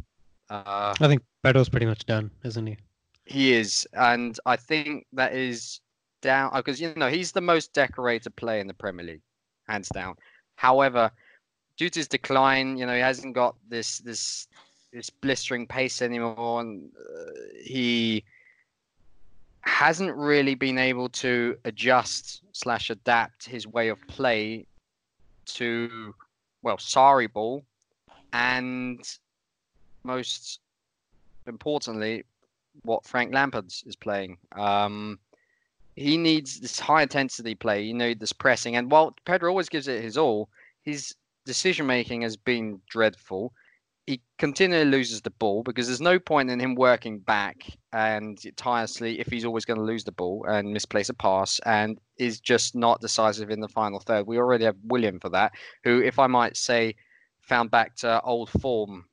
Uh, 0.49 0.93
I 0.99 1.07
think 1.07 1.23
Pedro's 1.41 1.69
pretty 1.69 1.85
much 1.85 2.05
done, 2.05 2.29
isn't 2.43 2.67
he? 2.67 2.77
He 3.23 3.53
is, 3.53 3.87
and 3.93 4.37
I 4.45 4.57
think 4.57 5.07
that 5.13 5.33
is 5.33 5.79
down 6.25 6.51
because 6.55 6.81
you 6.81 6.93
know 6.95 7.07
he's 7.07 7.31
the 7.31 7.41
most 7.53 7.73
decorated 7.73 8.35
player 8.35 8.59
in 8.59 8.67
the 8.67 8.73
Premier 8.73 9.05
League, 9.05 9.21
hands 9.69 9.89
down. 9.89 10.15
However, 10.55 11.11
due 11.77 11.89
to 11.89 11.99
his 11.99 12.07
decline, 12.07 12.77
you 12.77 12.85
know 12.85 12.93
he 12.93 12.99
hasn't 12.99 13.35
got 13.35 13.55
this 13.69 13.99
this 13.99 14.47
this 14.91 15.09
blistering 15.09 15.67
pace 15.67 16.01
anymore, 16.01 16.61
and 16.61 16.89
uh, 16.97 17.31
he 17.63 18.23
hasn't 19.61 20.15
really 20.15 20.55
been 20.55 20.77
able 20.77 21.09
to 21.09 21.57
adjust 21.65 22.41
slash 22.51 22.89
adapt 22.89 23.45
his 23.45 23.67
way 23.67 23.89
of 23.89 23.99
play 24.07 24.65
to 25.45 26.13
well 26.63 26.77
Sarri 26.77 27.31
ball, 27.31 27.63
and 28.33 28.99
most 30.03 30.59
importantly, 31.47 32.23
what 32.83 33.05
Frank 33.05 33.33
Lampard 33.33 33.67
is 33.85 33.95
playing. 33.95 34.37
Um, 34.53 35.19
he 35.95 36.17
needs 36.17 36.59
this 36.59 36.79
high 36.79 37.03
intensity 37.03 37.55
play. 37.55 37.83
You 37.83 37.93
know, 37.93 38.13
this 38.13 38.33
pressing. 38.33 38.75
And 38.75 38.91
while 38.91 39.15
Pedro 39.25 39.49
always 39.49 39.69
gives 39.69 39.87
it 39.87 40.03
his 40.03 40.17
all, 40.17 40.49
his 40.83 41.15
decision 41.45 41.85
making 41.85 42.21
has 42.21 42.35
been 42.35 42.81
dreadful. 42.89 43.53
He 44.07 44.21
continually 44.37 44.85
loses 44.85 45.21
the 45.21 45.31
ball 45.31 45.63
because 45.63 45.87
there's 45.87 46.01
no 46.01 46.19
point 46.19 46.51
in 46.51 46.59
him 46.59 46.75
working 46.75 47.19
back 47.19 47.65
and 47.91 48.37
tirelessly 48.55 49.19
if 49.19 49.27
he's 49.27 49.45
always 49.45 49.65
going 49.65 49.79
to 49.79 49.85
lose 49.85 50.03
the 50.03 50.11
ball 50.11 50.45
and 50.47 50.71
misplace 50.71 51.09
a 51.09 51.13
pass 51.13 51.59
and 51.65 51.99
is 52.17 52.39
just 52.39 52.75
not 52.75 53.01
decisive 53.01 53.49
in 53.49 53.61
the 53.61 53.67
final 53.67 53.99
third. 53.99 54.27
We 54.27 54.37
already 54.37 54.65
have 54.65 54.75
Willian 54.83 55.19
for 55.19 55.29
that, 55.29 55.53
who, 55.83 56.03
if 56.03 56.19
I 56.19 56.27
might 56.27 56.55
say, 56.55 56.95
found 57.41 57.71
back 57.71 57.95
to 57.97 58.21
old 58.21 58.51
form 58.51 59.05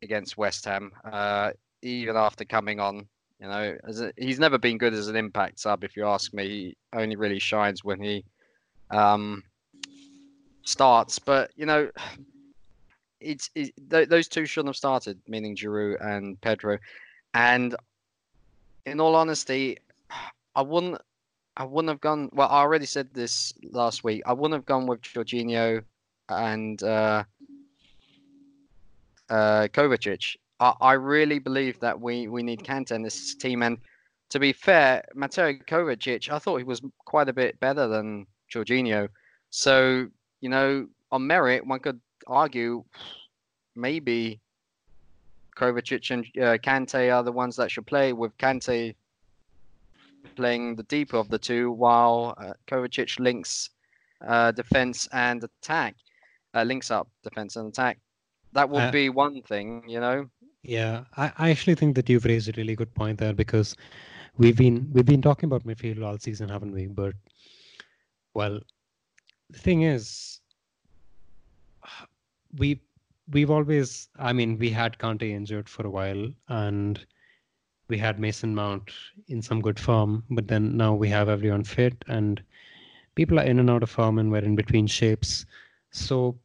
against 0.00 0.38
West 0.38 0.64
Ham. 0.64 0.92
Uh, 1.04 1.50
even 1.82 2.16
after 2.16 2.44
coming 2.44 2.80
on. 2.80 3.06
You 3.40 3.48
know, 3.48 3.76
a, 3.84 4.12
he's 4.18 4.38
never 4.38 4.58
been 4.58 4.76
good 4.76 4.92
as 4.92 5.08
an 5.08 5.16
impact 5.16 5.60
sub. 5.60 5.82
If 5.82 5.96
you 5.96 6.06
ask 6.06 6.34
me, 6.34 6.48
he 6.48 6.76
only 6.92 7.16
really 7.16 7.38
shines 7.38 7.82
when 7.82 8.00
he 8.00 8.24
um, 8.90 9.42
starts. 10.62 11.18
But 11.18 11.50
you 11.56 11.64
know, 11.64 11.90
it's, 13.20 13.48
th- 13.48 14.08
those 14.08 14.28
two 14.28 14.44
shouldn't 14.44 14.68
have 14.68 14.76
started, 14.76 15.18
meaning 15.26 15.56
Giroud 15.56 16.04
and 16.04 16.38
Pedro. 16.42 16.78
And 17.32 17.74
in 18.84 19.00
all 19.00 19.14
honesty, 19.14 19.78
I 20.54 20.62
wouldn't. 20.62 21.00
I 21.56 21.64
wouldn't 21.64 21.90
have 21.90 22.00
gone. 22.00 22.30
Well, 22.32 22.48
I 22.48 22.60
already 22.60 22.86
said 22.86 23.08
this 23.12 23.52
last 23.70 24.04
week. 24.04 24.22
I 24.24 24.32
wouldn't 24.32 24.54
have 24.54 24.66
gone 24.66 24.86
with 24.86 25.02
Jorginho 25.02 25.82
and 26.28 26.82
uh, 26.82 27.24
uh, 29.28 29.68
Kovacic. 29.68 30.36
I, 30.60 30.74
I 30.80 30.92
really 30.92 31.38
believe 31.38 31.80
that 31.80 31.98
we, 31.98 32.28
we 32.28 32.42
need 32.42 32.62
Kante 32.62 32.92
in 32.92 33.02
this 33.02 33.34
team. 33.34 33.62
And 33.62 33.78
to 34.28 34.38
be 34.38 34.52
fair, 34.52 35.04
Mateo 35.14 35.52
Kovacic, 35.52 36.30
I 36.30 36.38
thought 36.38 36.58
he 36.58 36.64
was 36.64 36.82
quite 37.04 37.28
a 37.28 37.32
bit 37.32 37.58
better 37.58 37.88
than 37.88 38.26
Jorginho. 38.52 39.08
So, 39.50 40.06
you 40.40 40.48
know, 40.48 40.86
on 41.10 41.26
merit, 41.26 41.66
one 41.66 41.80
could 41.80 42.00
argue 42.26 42.84
maybe 43.74 44.40
Kovacic 45.56 46.10
and 46.10 46.24
uh, 46.36 46.58
Kante 46.58 47.14
are 47.14 47.24
the 47.24 47.32
ones 47.32 47.56
that 47.56 47.70
should 47.70 47.86
play, 47.86 48.12
with 48.12 48.36
Kante 48.38 48.94
playing 50.36 50.76
the 50.76 50.84
deeper 50.84 51.16
of 51.16 51.28
the 51.28 51.38
two, 51.38 51.72
while 51.72 52.34
uh, 52.38 52.52
Kovacic 52.66 53.18
links 53.18 53.70
uh, 54.26 54.52
defense 54.52 55.08
and 55.12 55.42
attack, 55.42 55.96
uh, 56.54 56.62
links 56.62 56.90
up 56.90 57.08
defense 57.24 57.56
and 57.56 57.68
attack. 57.68 57.98
That 58.52 58.68
would 58.68 58.82
uh, 58.82 58.90
be 58.90 59.08
one 59.08 59.42
thing, 59.42 59.84
you 59.88 60.00
know. 60.00 60.28
Yeah, 60.62 61.04
I, 61.16 61.32
I 61.38 61.50
actually 61.50 61.74
think 61.74 61.96
that 61.96 62.08
you've 62.08 62.24
raised 62.24 62.48
a 62.48 62.52
really 62.56 62.76
good 62.76 62.94
point 62.94 63.18
there 63.18 63.32
because 63.32 63.76
we've 64.36 64.56
been 64.56 64.90
we've 64.92 65.06
been 65.06 65.22
talking 65.22 65.46
about 65.46 65.66
midfield 65.66 66.04
all 66.04 66.18
season, 66.18 66.48
haven't 66.48 66.72
we? 66.72 66.86
But 66.86 67.14
well, 68.34 68.60
the 69.48 69.58
thing 69.58 69.82
is, 69.82 70.40
we 72.56 72.80
we've 73.30 73.50
always 73.50 74.08
I 74.18 74.32
mean 74.32 74.58
we 74.58 74.70
had 74.70 74.98
Kante 74.98 75.30
injured 75.30 75.68
for 75.68 75.86
a 75.86 75.90
while 75.90 76.28
and 76.48 77.04
we 77.88 77.98
had 77.98 78.20
Mason 78.20 78.54
Mount 78.54 78.90
in 79.28 79.42
some 79.42 79.60
good 79.60 79.78
form, 79.78 80.24
but 80.30 80.46
then 80.46 80.76
now 80.76 80.94
we 80.94 81.08
have 81.08 81.28
everyone 81.28 81.64
fit 81.64 82.04
and 82.06 82.42
people 83.14 83.38
are 83.40 83.44
in 83.44 83.58
and 83.58 83.70
out 83.70 83.82
of 83.82 83.90
form 83.90 84.18
and 84.18 84.30
we're 84.30 84.44
in 84.44 84.56
between 84.56 84.86
shapes. 84.86 85.44
So 85.90 86.38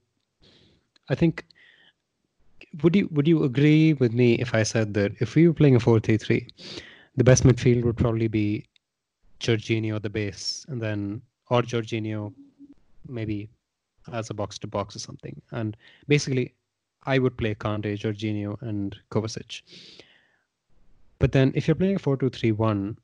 I 1.09 1.15
think 1.15 1.45
would 2.83 2.95
you 2.95 3.07
would 3.11 3.27
you 3.27 3.43
agree 3.43 3.93
with 3.93 4.13
me 4.13 4.33
if 4.35 4.53
I 4.53 4.63
said 4.63 4.93
that 4.95 5.13
if 5.19 5.35
we 5.35 5.47
were 5.47 5.53
playing 5.53 5.75
a 5.75 5.79
4-3-3, 5.79 6.47
the 7.15 7.23
best 7.23 7.43
midfield 7.43 7.83
would 7.83 7.97
probably 7.97 8.27
be 8.27 8.65
Jorginho 9.39 9.95
at 9.95 10.03
the 10.03 10.09
base, 10.09 10.65
and 10.69 10.81
then 10.81 11.21
or 11.49 11.61
Jorginho 11.61 12.33
maybe 13.07 13.49
as 14.11 14.29
a 14.29 14.33
box 14.33 14.57
to 14.59 14.67
box 14.67 14.95
or 14.95 14.99
something. 14.99 15.41
And 15.51 15.77
basically, 16.07 16.53
I 17.05 17.19
would 17.19 17.37
play 17.37 17.55
Kante, 17.55 17.97
Jorginho, 17.97 18.61
and 18.61 18.95
Kovacic. 19.11 19.61
But 21.19 21.31
then, 21.31 21.51
if 21.55 21.67
you're 21.67 21.75
playing 21.75 21.95
a 21.95 21.99
4-2-3-1, 21.99 22.97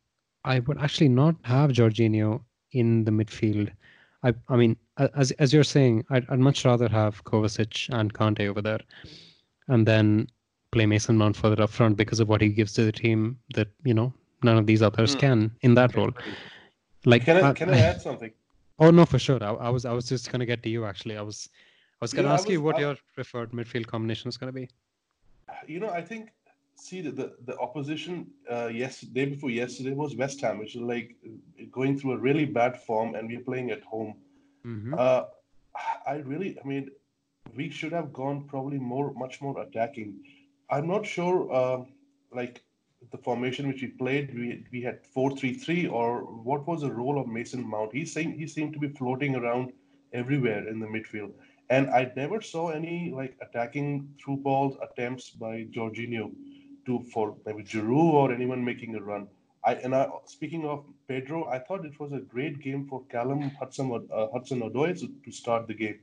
I 0.43 0.59
would 0.59 0.79
actually 0.79 1.09
not 1.09 1.35
have 1.43 1.71
Jorginho 1.71 2.41
in 2.71 3.03
the 3.03 3.11
midfield. 3.11 3.71
I, 4.23 4.33
I 4.49 4.55
mean, 4.55 4.75
as 4.97 5.31
as 5.31 5.53
you're 5.53 5.63
saying, 5.63 6.05
I'd, 6.09 6.25
I'd 6.29 6.39
much 6.39 6.65
rather 6.65 6.87
have 6.87 7.23
Kovacic 7.23 7.89
and 7.93 8.13
Kante 8.13 8.47
over 8.47 8.61
there 8.61 8.81
and 9.67 9.87
then 9.87 10.27
play 10.71 10.85
Mason 10.85 11.17
Mount 11.17 11.35
further 11.35 11.63
up 11.63 11.69
front 11.69 11.97
because 11.97 12.19
of 12.19 12.29
what 12.29 12.41
he 12.41 12.49
gives 12.49 12.73
to 12.73 12.83
the 12.83 12.91
team 12.91 13.37
that 13.55 13.67
you 13.83 13.93
know 13.93 14.13
none 14.43 14.57
of 14.57 14.65
these 14.65 14.81
others 14.81 15.15
mm. 15.15 15.19
can 15.19 15.51
in 15.61 15.73
that 15.75 15.95
role. 15.95 16.11
Like, 17.05 17.25
can 17.25 17.43
I, 17.43 17.53
can 17.53 17.69
I, 17.69 17.77
I 17.77 17.79
add 17.79 18.01
something? 18.09 18.31
Oh 18.79 18.89
no, 18.89 19.05
for 19.05 19.19
sure. 19.19 19.43
I, 19.43 19.51
I, 19.51 19.69
was 19.69 19.85
I 19.85 19.93
was 19.93 20.07
just 20.07 20.31
gonna 20.31 20.45
get 20.45 20.63
to 20.63 20.69
you 20.69 20.85
actually. 20.85 21.17
I 21.17 21.21
was 21.21 21.49
I 22.01 22.05
was 22.05 22.13
gonna 22.13 22.23
you 22.23 22.29
know, 22.29 22.33
ask 22.33 22.45
was, 22.45 22.53
you 22.53 22.61
what 22.61 22.79
your 22.79 22.95
preferred 23.13 23.51
midfield 23.51 23.87
combination 23.87 24.29
is 24.29 24.37
gonna 24.37 24.51
be. 24.51 24.69
You 25.67 25.79
know, 25.79 25.89
I 25.89 26.01
think 26.01 26.29
see 26.75 27.01
the 27.01 27.11
the, 27.11 27.33
the 27.45 27.57
opposition 27.59 28.27
uh, 28.49 28.69
yes 28.73 29.01
day 29.01 29.25
before 29.25 29.49
yesterday 29.49 29.93
was 29.93 30.15
West 30.15 30.41
Ham, 30.41 30.57
which 30.57 30.75
is 30.75 30.81
like 30.81 31.15
going 31.71 31.97
through 31.99 32.13
a 32.13 32.17
really 32.17 32.45
bad 32.45 32.81
form, 32.81 33.15
and 33.15 33.27
we're 33.27 33.41
playing 33.41 33.71
at 33.71 33.83
home. 33.83 34.15
Mm-hmm. 34.65 34.95
Uh, 34.97 35.23
I 36.05 36.15
really, 36.15 36.57
I 36.63 36.67
mean, 36.67 36.89
we 37.55 37.69
should 37.69 37.91
have 37.91 38.13
gone 38.13 38.45
probably 38.47 38.77
more, 38.77 39.13
much 39.13 39.41
more 39.41 39.59
attacking. 39.61 40.15
I'm 40.69 40.87
not 40.87 41.05
sure, 41.05 41.51
uh, 41.53 41.83
like 42.33 42.63
the 43.11 43.17
formation 43.17 43.67
which 43.67 43.81
we 43.81 43.89
played, 43.89 44.33
we, 44.33 44.65
we 44.71 44.81
had 44.81 45.05
four 45.05 45.35
three 45.35 45.53
three, 45.53 45.87
or 45.87 46.21
what 46.21 46.67
was 46.67 46.81
the 46.81 46.91
role 46.91 47.19
of 47.19 47.27
Mason 47.27 47.67
Mount? 47.67 47.93
He 47.93 48.05
seemed 48.05 48.35
he 48.35 48.47
seemed 48.47 48.73
to 48.73 48.79
be 48.79 48.89
floating 48.89 49.35
around 49.35 49.73
everywhere 50.13 50.67
in 50.67 50.79
the 50.79 50.85
midfield, 50.85 51.31
and 51.69 51.89
I 51.89 52.11
never 52.15 52.41
saw 52.41 52.69
any 52.69 53.11
like 53.15 53.35
attacking 53.41 54.13
through 54.23 54.37
balls 54.37 54.77
attempts 54.81 55.31
by 55.31 55.65
Jorginho 55.71 56.31
to 56.85 57.03
for 57.13 57.35
maybe 57.45 57.63
Giroud 57.63 58.13
or 58.13 58.31
anyone 58.31 58.63
making 58.63 58.95
a 58.95 59.01
run. 59.01 59.27
I 59.63 59.75
and 59.75 59.95
I, 59.95 60.07
speaking 60.25 60.65
of 60.65 60.85
Pedro, 61.07 61.47
I 61.47 61.59
thought 61.59 61.85
it 61.85 61.99
was 61.99 62.13
a 62.13 62.19
great 62.19 62.59
game 62.59 62.87
for 62.87 63.03
Callum 63.11 63.51
Hudson 63.59 64.07
uh, 64.13 64.27
Hudson 64.31 64.61
Odoi 64.61 64.99
to, 64.99 65.07
to 65.25 65.31
start 65.31 65.67
the 65.67 65.73
game. 65.73 65.99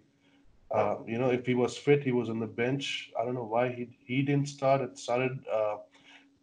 Uh, 0.71 0.97
you 1.07 1.19
know, 1.19 1.31
if 1.31 1.47
he 1.47 1.55
was 1.55 1.77
fit, 1.79 2.03
he 2.03 2.13
was 2.13 2.29
on 2.29 2.39
the 2.39 2.47
bench. 2.47 3.11
I 3.19 3.25
don't 3.25 3.35
know 3.35 3.45
why 3.45 3.71
he 3.73 3.89
he 4.05 4.23
didn't 4.23 4.49
start. 4.49 4.83
It 4.83 4.99
started 4.99 5.39
uh, 5.51 5.77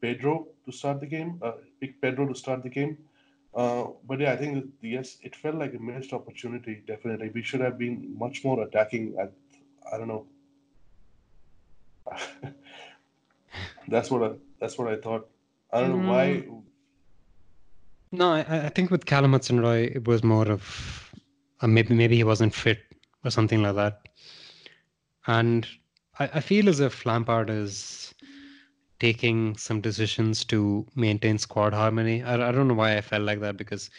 Pedro 0.01 0.47
to 0.65 0.71
start 0.71 0.99
the 0.99 1.05
game. 1.05 1.39
Uh, 1.41 1.53
pick 1.79 2.01
Pedro 2.01 2.27
to 2.27 2.35
start 2.35 2.63
the 2.63 2.69
game. 2.69 2.97
Uh, 3.53 3.85
but 4.07 4.19
yeah, 4.19 4.33
I 4.33 4.37
think 4.37 4.65
yes, 4.81 5.17
it 5.21 5.35
felt 5.35 5.55
like 5.55 5.73
a 5.75 5.79
missed 5.79 6.11
opportunity. 6.11 6.81
Definitely, 6.87 7.29
we 7.33 7.43
should 7.43 7.61
have 7.61 7.77
been 7.77 8.15
much 8.17 8.43
more 8.43 8.63
attacking. 8.63 9.15
At 9.19 9.31
I 9.91 9.97
don't 9.97 10.07
know. 10.07 10.25
that's 13.87 14.09
what 14.09 14.23
I 14.23 14.31
that's 14.59 14.77
what 14.77 14.87
I 14.91 14.97
thought. 14.97 15.29
I 15.71 15.81
don't 15.81 16.01
know 16.01 16.11
why. 16.11 16.43
Mm. 16.47 16.63
No, 18.11 18.31
I, 18.31 18.65
I 18.67 18.69
think 18.69 18.91
with 18.91 19.05
Callum 19.05 19.33
Hudson-Odoi, 19.33 19.95
it 19.95 20.07
was 20.07 20.23
more 20.23 20.47
of 20.49 21.13
uh, 21.61 21.67
maybe 21.67 21.93
maybe 21.93 22.15
he 22.15 22.23
wasn't 22.23 22.53
fit 22.53 22.79
or 23.25 23.31
something 23.31 23.61
like 23.61 23.75
that. 23.75 24.07
And 25.27 25.67
I, 26.19 26.29
I 26.35 26.39
feel 26.39 26.69
as 26.69 26.79
if 26.79 27.05
Lampard 27.05 27.49
is 27.49 28.13
taking 28.99 29.57
some 29.57 29.81
decisions 29.81 30.45
to 30.45 30.85
maintain 30.95 31.37
squad 31.37 31.73
harmony. 31.73 32.23
I, 32.23 32.35
I 32.35 32.51
don't 32.51 32.67
know 32.67 32.73
why 32.75 32.97
I 32.97 33.01
felt 33.01 33.23
like 33.23 33.41
that 33.41 33.57
because, 33.57 33.89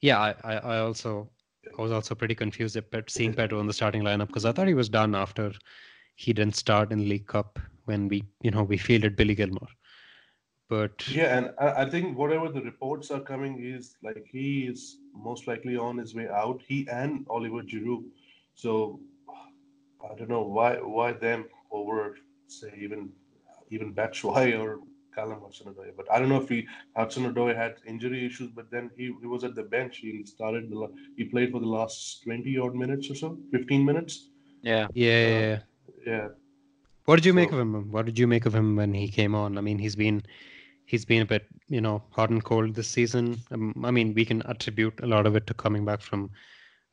yeah, 0.00 0.20
I, 0.20 0.54
I, 0.54 0.78
also 0.78 1.28
I 1.76 1.82
was 1.82 1.92
also 1.92 2.14
pretty 2.14 2.34
confused 2.34 2.76
at 2.76 3.10
seeing 3.10 3.34
Pedro 3.34 3.60
in 3.60 3.66
the 3.66 3.72
starting 3.72 4.02
lineup 4.02 4.28
because 4.28 4.44
I 4.44 4.52
thought 4.52 4.68
he 4.68 4.74
was 4.74 4.88
done 4.88 5.14
after 5.14 5.52
he 6.14 6.32
didn't 6.32 6.56
start 6.56 6.92
in 6.92 7.08
League 7.08 7.26
Cup 7.26 7.58
when 7.84 8.08
we 8.08 8.24
you 8.42 8.50
know 8.50 8.62
we 8.62 8.76
fielded 8.76 9.16
Billy 9.16 9.34
Gilmour. 9.34 9.68
But 10.68 11.08
yeah, 11.08 11.36
and 11.36 11.50
I, 11.60 11.84
I 11.84 11.90
think 11.90 12.16
whatever 12.18 12.48
the 12.48 12.62
reports 12.62 13.10
are 13.10 13.20
coming 13.20 13.62
is 13.62 13.96
like 14.02 14.26
he 14.30 14.66
is 14.66 14.98
most 15.14 15.46
likely 15.46 15.76
on 15.76 15.98
his 15.98 16.14
way 16.14 16.28
out. 16.28 16.62
He 16.66 16.86
and 16.90 17.26
Oliver 17.28 17.62
Giroud. 17.62 18.04
So 18.56 19.00
I 20.10 20.14
don't 20.16 20.30
know 20.30 20.42
why 20.42 20.70
why 20.96 21.12
them 21.12 21.46
over 21.70 22.16
say 22.48 22.72
even 22.84 23.10
even 23.70 23.94
Batshuayi 23.94 24.58
or 24.62 24.80
Callum 25.14 25.40
Hudson-Odoi. 25.42 25.90
But 25.96 26.06
I 26.12 26.18
don't 26.18 26.28
know 26.28 26.40
if 26.42 26.48
he 26.48 26.66
Hudson-Odoi 26.96 27.54
had 27.56 27.76
injury 27.86 28.24
issues, 28.26 28.50
but 28.58 28.70
then 28.70 28.90
he, 28.96 29.04
he 29.20 29.26
was 29.26 29.44
at 29.44 29.54
the 29.54 29.62
bench. 29.62 29.98
He 29.98 30.24
started 30.24 30.70
the 30.70 30.88
he 31.16 31.24
played 31.24 31.52
for 31.52 31.60
the 31.60 31.72
last 31.78 32.22
twenty 32.24 32.58
odd 32.58 32.74
minutes 32.74 33.10
or 33.10 33.14
so, 33.14 33.38
fifteen 33.52 33.84
minutes. 33.84 34.28
Yeah. 34.62 34.86
Yeah, 34.94 35.28
yeah, 35.28 35.40
yeah. 35.40 35.58
Yeah, 36.06 36.28
What 37.04 37.16
did 37.16 37.26
you 37.26 37.34
make 37.34 37.50
So- 37.50 37.56
of 37.56 37.60
him? 37.62 37.90
What 37.92 38.06
did 38.06 38.18
you 38.18 38.26
make 38.26 38.46
of 38.46 38.54
him 38.54 38.76
when 38.76 38.92
he 38.94 39.08
came 39.08 39.34
on? 39.34 39.58
I 39.58 39.60
mean, 39.60 39.78
he's 39.78 39.96
been 39.96 40.22
he's 40.86 41.04
been 41.04 41.22
a 41.22 41.26
bit, 41.26 41.46
you 41.68 41.80
know, 41.80 42.02
hot 42.10 42.30
and 42.30 42.42
cold 42.42 42.74
this 42.74 42.88
season. 42.88 43.38
Um, 43.50 43.74
I 43.84 43.90
mean, 43.90 44.14
we 44.14 44.24
can 44.24 44.42
attribute 44.46 45.00
a 45.02 45.06
lot 45.06 45.26
of 45.26 45.34
it 45.36 45.46
to 45.48 45.54
coming 45.54 45.84
back 45.84 46.00
from 46.00 46.24
a 46.24 46.28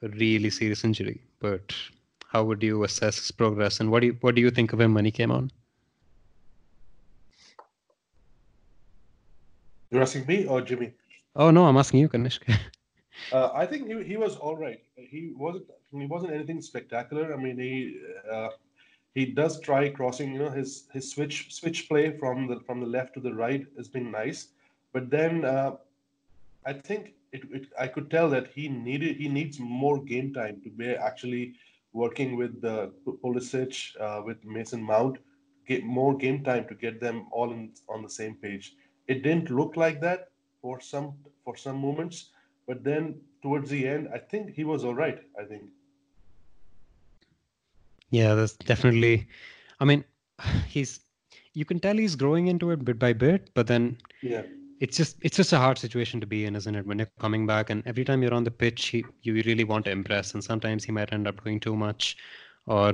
really 0.09 0.49
serious 0.49 0.83
injury. 0.83 1.21
But 1.39 1.73
how 2.27 2.43
would 2.43 2.63
you 2.63 2.83
assess 2.83 3.17
his 3.17 3.31
progress, 3.31 3.79
and 3.79 3.91
what 3.91 4.01
do 4.01 4.07
you 4.07 4.17
what 4.21 4.35
do 4.35 4.41
you 4.41 4.51
think 4.51 4.73
of 4.73 4.81
him 4.81 4.93
when 4.93 5.05
he 5.05 5.11
came 5.11 5.31
on? 5.31 5.51
you're 9.93 10.01
asking 10.01 10.25
me 10.25 10.45
or 10.45 10.61
Jimmy? 10.61 10.91
Oh 11.35 11.51
no, 11.51 11.65
I'm 11.65 11.77
asking 11.77 11.99
you, 11.99 12.09
Kanishk. 12.09 12.41
Uh, 13.31 13.51
I 13.53 13.65
think 13.65 13.87
he, 13.87 14.03
he 14.03 14.17
was 14.17 14.35
all 14.35 14.57
right. 14.57 14.81
He 14.95 15.31
wasn't 15.37 15.65
he 15.91 16.07
wasn't 16.07 16.33
anything 16.33 16.61
spectacular. 16.61 17.31
I 17.33 17.37
mean, 17.37 17.57
he 17.57 17.95
uh, 18.29 18.49
he 19.13 19.27
does 19.27 19.59
try 19.61 19.87
crossing. 19.89 20.33
You 20.33 20.39
know, 20.39 20.49
his 20.49 20.87
his 20.91 21.11
switch 21.11 21.53
switch 21.53 21.87
play 21.87 22.17
from 22.17 22.47
the 22.47 22.59
from 22.61 22.81
the 22.81 22.87
left 22.87 23.13
to 23.13 23.19
the 23.19 23.33
right 23.33 23.65
has 23.77 23.87
been 23.87 24.09
nice, 24.11 24.47
but 24.93 25.11
then 25.11 25.45
uh, 25.45 25.75
I 26.65 26.73
think 26.73 27.13
it, 27.33 27.41
it 27.51 27.67
I 27.79 27.87
could 27.87 28.09
tell 28.09 28.29
that 28.29 28.47
he 28.47 28.67
needed 28.69 29.17
he 29.17 29.27
needs 29.27 29.59
more 29.59 30.01
game 30.03 30.33
time 30.33 30.61
to 30.63 30.69
be 30.69 30.91
actually 30.91 31.55
working 31.91 32.37
with 32.37 32.61
the 32.61 32.91
Pulisic 33.05 33.73
uh, 33.99 34.21
with 34.23 34.43
Mason 34.45 34.81
Mount. 34.81 35.17
Get 35.67 35.83
more 35.83 36.15
game 36.17 36.43
time 36.43 36.67
to 36.67 36.75
get 36.75 36.99
them 36.99 37.27
all 37.31 37.51
in, 37.51 37.71
on 37.87 38.01
the 38.03 38.09
same 38.09 38.35
page. 38.35 38.75
It 39.07 39.23
didn't 39.23 39.49
look 39.49 39.77
like 39.77 40.01
that 40.01 40.29
for 40.61 40.79
some 40.79 41.13
for 41.43 41.55
some 41.57 41.77
moments 41.77 42.29
but 42.67 42.83
then 42.83 43.19
towards 43.41 43.69
the 43.69 43.87
end, 43.87 44.09
I 44.13 44.17
think 44.17 44.51
he 44.51 44.63
was 44.63 44.83
all 44.85 44.95
right. 44.95 45.19
I 45.39 45.43
think. 45.43 45.63
Yeah, 48.09 48.35
that's 48.35 48.53
definitely. 48.53 49.27
I 49.79 49.85
mean, 49.85 50.03
he's. 50.67 50.99
You 51.55 51.65
can 51.65 51.79
tell 51.79 51.95
he's 51.95 52.15
growing 52.15 52.47
into 52.47 52.71
it 52.71 52.83
bit 52.83 52.97
by 52.97 53.13
bit, 53.13 53.51
but 53.53 53.67
then 53.67 53.97
Yeah. 54.21 54.41
It's 54.83 54.97
just 54.97 55.17
it's 55.21 55.37
just 55.37 55.53
a 55.53 55.57
hard 55.57 55.77
situation 55.77 56.19
to 56.19 56.27
be 56.27 56.43
in, 56.45 56.57
isn't 56.57 56.75
it? 56.75 56.85
When 56.85 56.99
you're 56.99 57.11
coming 57.25 57.47
back, 57.47 57.69
and 57.69 57.87
every 57.87 58.03
time 58.03 58.21
you're 58.21 58.33
on 58.33 58.43
the 58.43 58.51
pitch, 58.51 58.87
he, 58.87 59.05
you 59.21 59.35
really 59.45 59.63
want 59.63 59.85
to 59.85 59.91
impress, 59.91 60.33
and 60.33 60.43
sometimes 60.43 60.83
he 60.83 60.91
might 60.91 61.13
end 61.13 61.25
up 61.25 61.41
doing 61.41 61.61
too 61.61 61.77
much, 61.77 62.17
or 62.67 62.93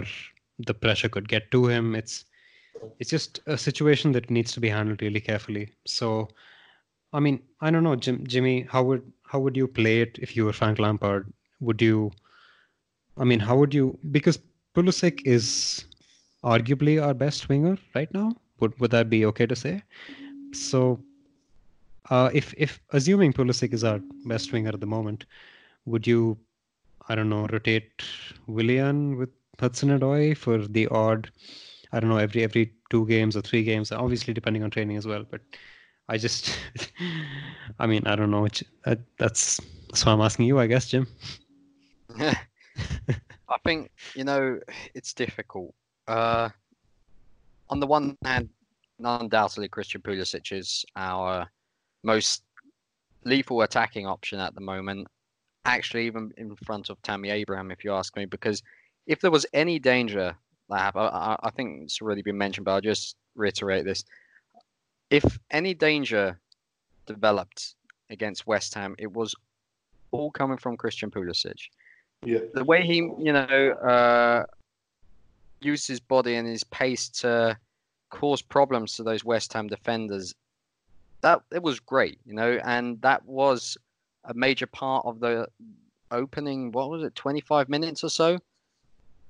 the 0.59 0.75
pressure 0.75 1.09
could 1.09 1.27
get 1.27 1.49
to 1.55 1.65
him. 1.65 1.95
It's 1.95 2.25
it's 2.99 3.09
just 3.09 3.39
a 3.47 3.57
situation 3.57 4.11
that 4.11 4.29
needs 4.29 4.51
to 4.51 4.59
be 4.59 4.69
handled 4.69 5.01
really 5.01 5.19
carefully. 5.19 5.73
So, 5.87 6.27
I 7.11 7.19
mean, 7.19 7.41
I 7.59 7.71
don't 7.71 7.83
know, 7.83 7.95
Jim, 7.95 8.21
Jimmy, 8.27 8.67
how 8.69 8.83
would 8.83 9.11
how 9.23 9.39
would 9.39 9.57
you 9.57 9.67
play 9.67 10.01
it 10.01 10.19
if 10.21 10.37
you 10.37 10.45
were 10.45 10.53
Frank 10.53 10.77
Lampard? 10.77 11.33
Would 11.59 11.81
you? 11.81 12.11
I 13.17 13.23
mean, 13.23 13.39
how 13.39 13.57
would 13.57 13.73
you? 13.73 13.97
Because 14.11 14.37
Pulisic 14.75 15.23
is 15.25 15.85
arguably 16.43 17.03
our 17.03 17.15
best 17.15 17.49
winger 17.49 17.77
right 17.95 18.13
now. 18.13 18.31
Would 18.59 18.79
would 18.79 18.91
that 18.91 19.09
be 19.09 19.25
okay 19.33 19.47
to 19.47 19.63
say? 19.67 19.81
So, 20.53 20.99
uh, 22.09 22.29
if 22.33 22.53
if 22.57 22.79
assuming 22.91 23.33
Pulisic 23.33 23.73
is 23.73 23.83
our 23.83 23.99
best 24.25 24.51
winger 24.51 24.69
at 24.69 24.79
the 24.79 24.87
moment, 24.87 25.25
would 25.85 26.07
you, 26.07 26.37
I 27.07 27.15
don't 27.15 27.29
know, 27.29 27.47
rotate 27.47 28.03
Willian 28.47 29.17
with 29.17 29.29
Hudson-Odoi 29.59 30.35
for 30.35 30.65
the 30.67 30.87
odd, 30.87 31.31
I 31.91 31.99
don't 31.99 32.09
know, 32.09 32.17
every 32.17 32.43
every 32.43 32.73
two 32.89 33.05
games 33.07 33.37
or 33.37 33.41
three 33.41 33.63
games, 33.63 33.91
obviously 33.91 34.33
depending 34.33 34.63
on 34.63 34.71
training 34.71 34.97
as 34.97 35.05
well. 35.05 35.23
But 35.29 35.41
I 36.07 36.17
just, 36.17 36.57
I 37.79 37.85
mean, 37.85 38.05
I 38.07 38.15
don't 38.15 38.31
know. 38.31 38.41
Which, 38.41 38.63
uh, 38.85 38.95
that's 39.17 39.59
why 40.03 40.13
I'm 40.13 40.21
asking 40.21 40.47
you, 40.47 40.59
I 40.59 40.67
guess, 40.67 40.87
Jim. 40.87 41.07
I 42.19 43.57
think 43.63 43.91
you 44.15 44.23
know 44.23 44.59
it's 44.95 45.13
difficult. 45.13 45.73
Uh, 46.07 46.49
on 47.69 47.79
the 47.79 47.85
one 47.85 48.17
hand, 48.23 48.49
undoubtedly 48.99 49.67
Christian 49.67 50.01
Pulisic 50.01 50.51
is 50.51 50.83
our 50.95 51.47
most 52.03 52.43
lethal 53.25 53.61
attacking 53.61 54.07
option 54.07 54.39
at 54.39 54.55
the 54.55 54.61
moment. 54.61 55.07
Actually, 55.65 56.05
even 56.05 56.31
in 56.37 56.55
front 56.55 56.89
of 56.89 57.01
Tammy 57.01 57.29
Abraham, 57.29 57.69
if 57.71 57.83
you 57.83 57.93
ask 57.93 58.15
me, 58.15 58.25
because 58.25 58.63
if 59.07 59.19
there 59.19 59.31
was 59.31 59.45
any 59.53 59.77
danger 59.79 60.35
that 60.69 60.79
happened, 60.79 61.09
I, 61.11 61.35
I- 61.41 61.49
think 61.51 61.83
it's 61.83 62.01
already 62.01 62.21
been 62.21 62.37
mentioned, 62.37 62.65
but 62.65 62.71
I'll 62.71 62.81
just 62.81 63.15
reiterate 63.35 63.85
this: 63.85 64.03
if 65.09 65.39
any 65.51 65.73
danger 65.73 66.39
developed 67.05 67.75
against 68.09 68.47
West 68.47 68.73
Ham, 68.75 68.95
it 68.97 69.11
was 69.11 69.35
all 70.11 70.31
coming 70.31 70.57
from 70.57 70.77
Christian 70.77 71.11
Pulisic 71.11 71.59
Yeah. 72.25 72.39
the 72.53 72.63
way 72.63 72.83
he, 72.83 72.95
you 72.97 73.33
know, 73.33 73.71
uh, 73.71 74.45
used 75.61 75.87
his 75.87 75.99
body 75.99 76.35
and 76.35 76.47
his 76.47 76.63
pace 76.63 77.09
to 77.09 77.57
cause 78.09 78.41
problems 78.41 78.95
to 78.95 79.03
those 79.03 79.23
West 79.23 79.53
Ham 79.53 79.67
defenders, 79.67 80.33
that 81.21 81.41
it 81.51 81.61
was 81.61 81.79
great, 81.79 82.19
you 82.25 82.33
know, 82.33 82.59
and 82.63 83.01
that 83.01 83.25
was 83.25 83.77
a 84.25 84.33
major 84.33 84.67
part 84.67 85.05
of 85.05 85.19
the 85.19 85.47
opening. 86.11 86.71
What 86.71 86.89
was 86.89 87.03
it, 87.03 87.15
twenty 87.15 87.41
five 87.41 87.69
minutes 87.69 88.03
or 88.03 88.09
so, 88.09 88.39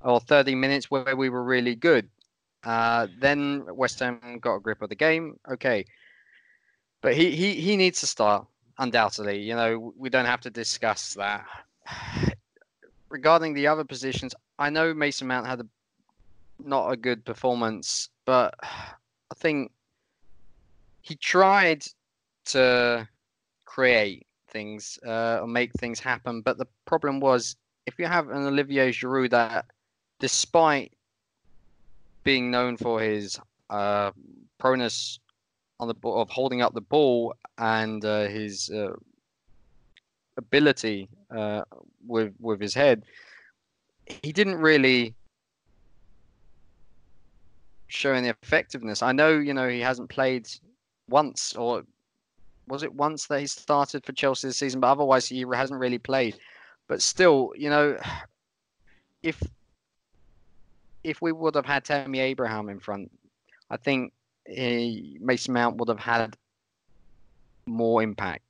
or 0.02 0.20
thirty 0.20 0.56
minutes 0.56 0.92
where 0.92 1.16
we 1.16 1.30
were 1.30 1.44
really 1.44 1.76
good. 1.76 2.10
Uh, 2.64 3.08
then 3.20 3.64
West 3.74 4.00
Ham 4.00 4.40
got 4.42 4.56
a 4.56 4.60
grip 4.60 4.82
of 4.82 4.90
the 4.90 4.96
game. 4.96 5.40
Okay, 5.50 5.86
but 7.02 7.16
he 7.16 7.36
he 7.36 7.54
he 7.54 7.78
needs 7.78 8.00
to 8.02 8.08
start 8.08 8.46
undoubtedly. 8.78 9.42
You 9.42 9.56
know, 9.56 9.94
we 9.98 10.10
don't 10.10 10.26
have 10.26 10.42
to 10.42 10.50
discuss 10.50 11.14
that 11.16 11.46
regarding 13.10 13.54
the 13.54 13.68
other 13.68 13.84
positions, 13.84 14.34
I 14.58 14.70
know 14.70 14.94
Mason 14.94 15.28
Mount 15.28 15.48
had 15.48 15.62
a, 15.62 15.66
not 16.64 16.90
a 16.92 16.98
good 16.98 17.26
performance, 17.26 18.10
but 18.26 18.56
I 18.64 19.36
think 19.36 19.72
he 21.02 21.16
tried 21.16 21.84
to 22.46 23.08
create 23.66 24.26
things 24.50 25.00
uh, 25.06 25.40
or 25.42 25.48
make 25.48 25.72
things 25.74 26.00
happen. 26.00 26.42
But 26.42 26.58
the 26.58 26.68
problem 26.86 27.20
was 27.20 27.56
if 27.86 27.98
you 27.98 28.06
have 28.06 28.30
an 28.30 28.46
Olivier 28.46 28.92
Giroud 28.92 29.32
that, 29.32 29.66
despite 30.20 30.92
being 32.24 32.52
known 32.52 32.78
for 32.78 33.00
his 33.00 33.40
uh, 33.70 34.12
proneness 34.60 35.20
on 35.80 35.88
the 35.88 35.96
of 36.04 36.30
holding 36.30 36.62
up 36.62 36.74
the 36.74 36.82
ball 36.82 37.34
and 37.58 38.04
uh, 38.04 38.28
his 38.28 38.70
uh, 38.70 38.94
ability 40.38 41.10
uh, 41.36 41.64
with 42.06 42.34
with 42.40 42.60
his 42.60 42.74
head, 42.74 43.04
he 44.24 44.32
didn't 44.32 44.58
really 44.58 45.16
show 47.88 48.12
any 48.14 48.30
effectiveness. 48.30 49.02
I 49.02 49.12
know, 49.12 49.40
you 49.40 49.54
know, 49.54 49.68
he 49.70 49.80
hasn't 49.80 50.10
played 50.10 50.48
once, 51.10 51.56
or 51.56 51.84
was 52.68 52.84
it 52.84 52.94
once 52.94 53.28
that 53.28 53.40
he 53.40 53.48
started 53.48 54.06
for 54.06 54.14
Chelsea 54.14 54.48
this 54.48 54.58
season? 54.58 54.80
But 54.80 54.92
otherwise, 54.92 55.28
he 55.28 55.46
hasn't 55.54 55.80
really 55.80 55.98
played. 55.98 56.38
But 56.88 57.02
still, 57.02 57.54
you 57.56 57.70
know, 57.70 57.98
if 59.24 59.42
if 61.04 61.22
we 61.22 61.32
would 61.32 61.56
have 61.56 61.66
had 61.66 61.86
Tammy 61.86 62.20
Abraham 62.20 62.70
in 62.70 62.80
front, 62.80 63.12
I 63.70 63.78
think 63.78 64.14
he, 64.46 65.18
Mason 65.22 65.54
Mount 65.54 65.78
would 65.78 65.90
have 65.90 66.00
had 66.00 66.36
more 67.66 68.02
impact. 68.04 68.44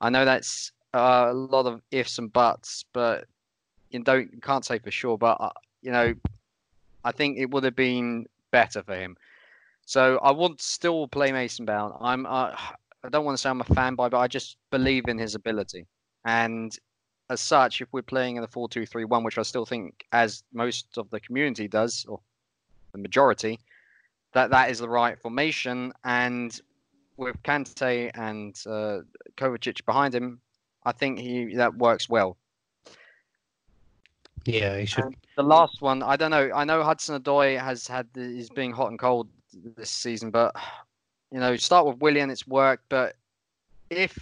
I 0.00 0.10
know 0.10 0.24
that's 0.24 0.72
uh, 0.92 1.28
a 1.30 1.34
lot 1.34 1.66
of 1.66 1.80
ifs 1.90 2.18
and 2.18 2.32
buts, 2.32 2.84
but 2.92 3.26
you 3.90 4.00
don't 4.00 4.32
you 4.32 4.40
can't 4.40 4.64
say 4.64 4.78
for 4.78 4.90
sure. 4.90 5.16
But 5.16 5.40
uh, 5.40 5.50
you 5.82 5.92
know, 5.92 6.14
I 7.04 7.12
think 7.12 7.38
it 7.38 7.50
would 7.50 7.64
have 7.64 7.76
been 7.76 8.26
better 8.50 8.82
for 8.82 8.96
him. 8.96 9.16
So 9.86 10.18
I 10.18 10.32
would 10.32 10.60
still 10.60 11.06
play 11.06 11.30
Mason 11.30 11.64
Mount. 11.64 11.94
I'm 12.00 12.26
uh, 12.26 12.50
I 13.04 13.08
don't 13.08 13.24
want 13.24 13.38
to 13.38 13.40
say 13.40 13.48
I'm 13.48 13.60
a 13.60 13.64
fanboy, 13.64 14.10
but 14.10 14.18
I 14.18 14.26
just 14.26 14.56
believe 14.70 15.08
in 15.08 15.16
his 15.16 15.36
ability. 15.36 15.86
And 16.24 16.76
as 17.30 17.40
such, 17.40 17.80
if 17.80 17.88
we're 17.92 18.02
playing 18.02 18.34
in 18.34 18.42
the 18.42 18.48
four 18.48 18.68
two 18.68 18.84
three 18.84 19.04
one, 19.04 19.22
which 19.22 19.38
I 19.38 19.42
still 19.42 19.64
think, 19.64 20.04
as 20.12 20.42
most 20.52 20.98
of 20.98 21.08
the 21.10 21.20
community 21.20 21.68
does, 21.68 22.04
or 22.08 22.18
the 22.90 22.98
majority, 22.98 23.60
that 24.32 24.50
that 24.50 24.70
is 24.70 24.80
the 24.80 24.88
right 24.88 25.16
formation. 25.20 25.92
And 26.04 26.60
with 27.16 27.40
Kante 27.44 28.10
and 28.14 28.60
uh, 28.66 29.02
Kovacic 29.36 29.84
behind 29.86 30.14
him, 30.14 30.40
I 30.84 30.90
think 30.90 31.20
he 31.20 31.54
that 31.54 31.76
works 31.76 32.08
well. 32.08 32.36
Yeah, 34.44 34.78
he 34.78 34.86
should. 34.86 35.04
And 35.04 35.16
the 35.36 35.44
last 35.44 35.80
one, 35.80 36.02
I 36.02 36.16
don't 36.16 36.32
know. 36.32 36.50
I 36.54 36.64
know 36.64 36.82
Hudson 36.82 37.20
Odoi 37.20 37.60
has 37.60 37.86
had 37.86 38.08
the, 38.14 38.22
is 38.22 38.50
being 38.50 38.72
hot 38.72 38.90
and 38.90 38.98
cold 38.98 39.28
this 39.76 39.90
season, 39.90 40.30
but 40.30 40.54
you 41.32 41.40
know, 41.40 41.56
start 41.56 41.86
with 41.86 41.98
Willian, 41.98 42.30
it's 42.30 42.46
worked. 42.46 42.84
But 42.88 43.16
if 43.90 44.16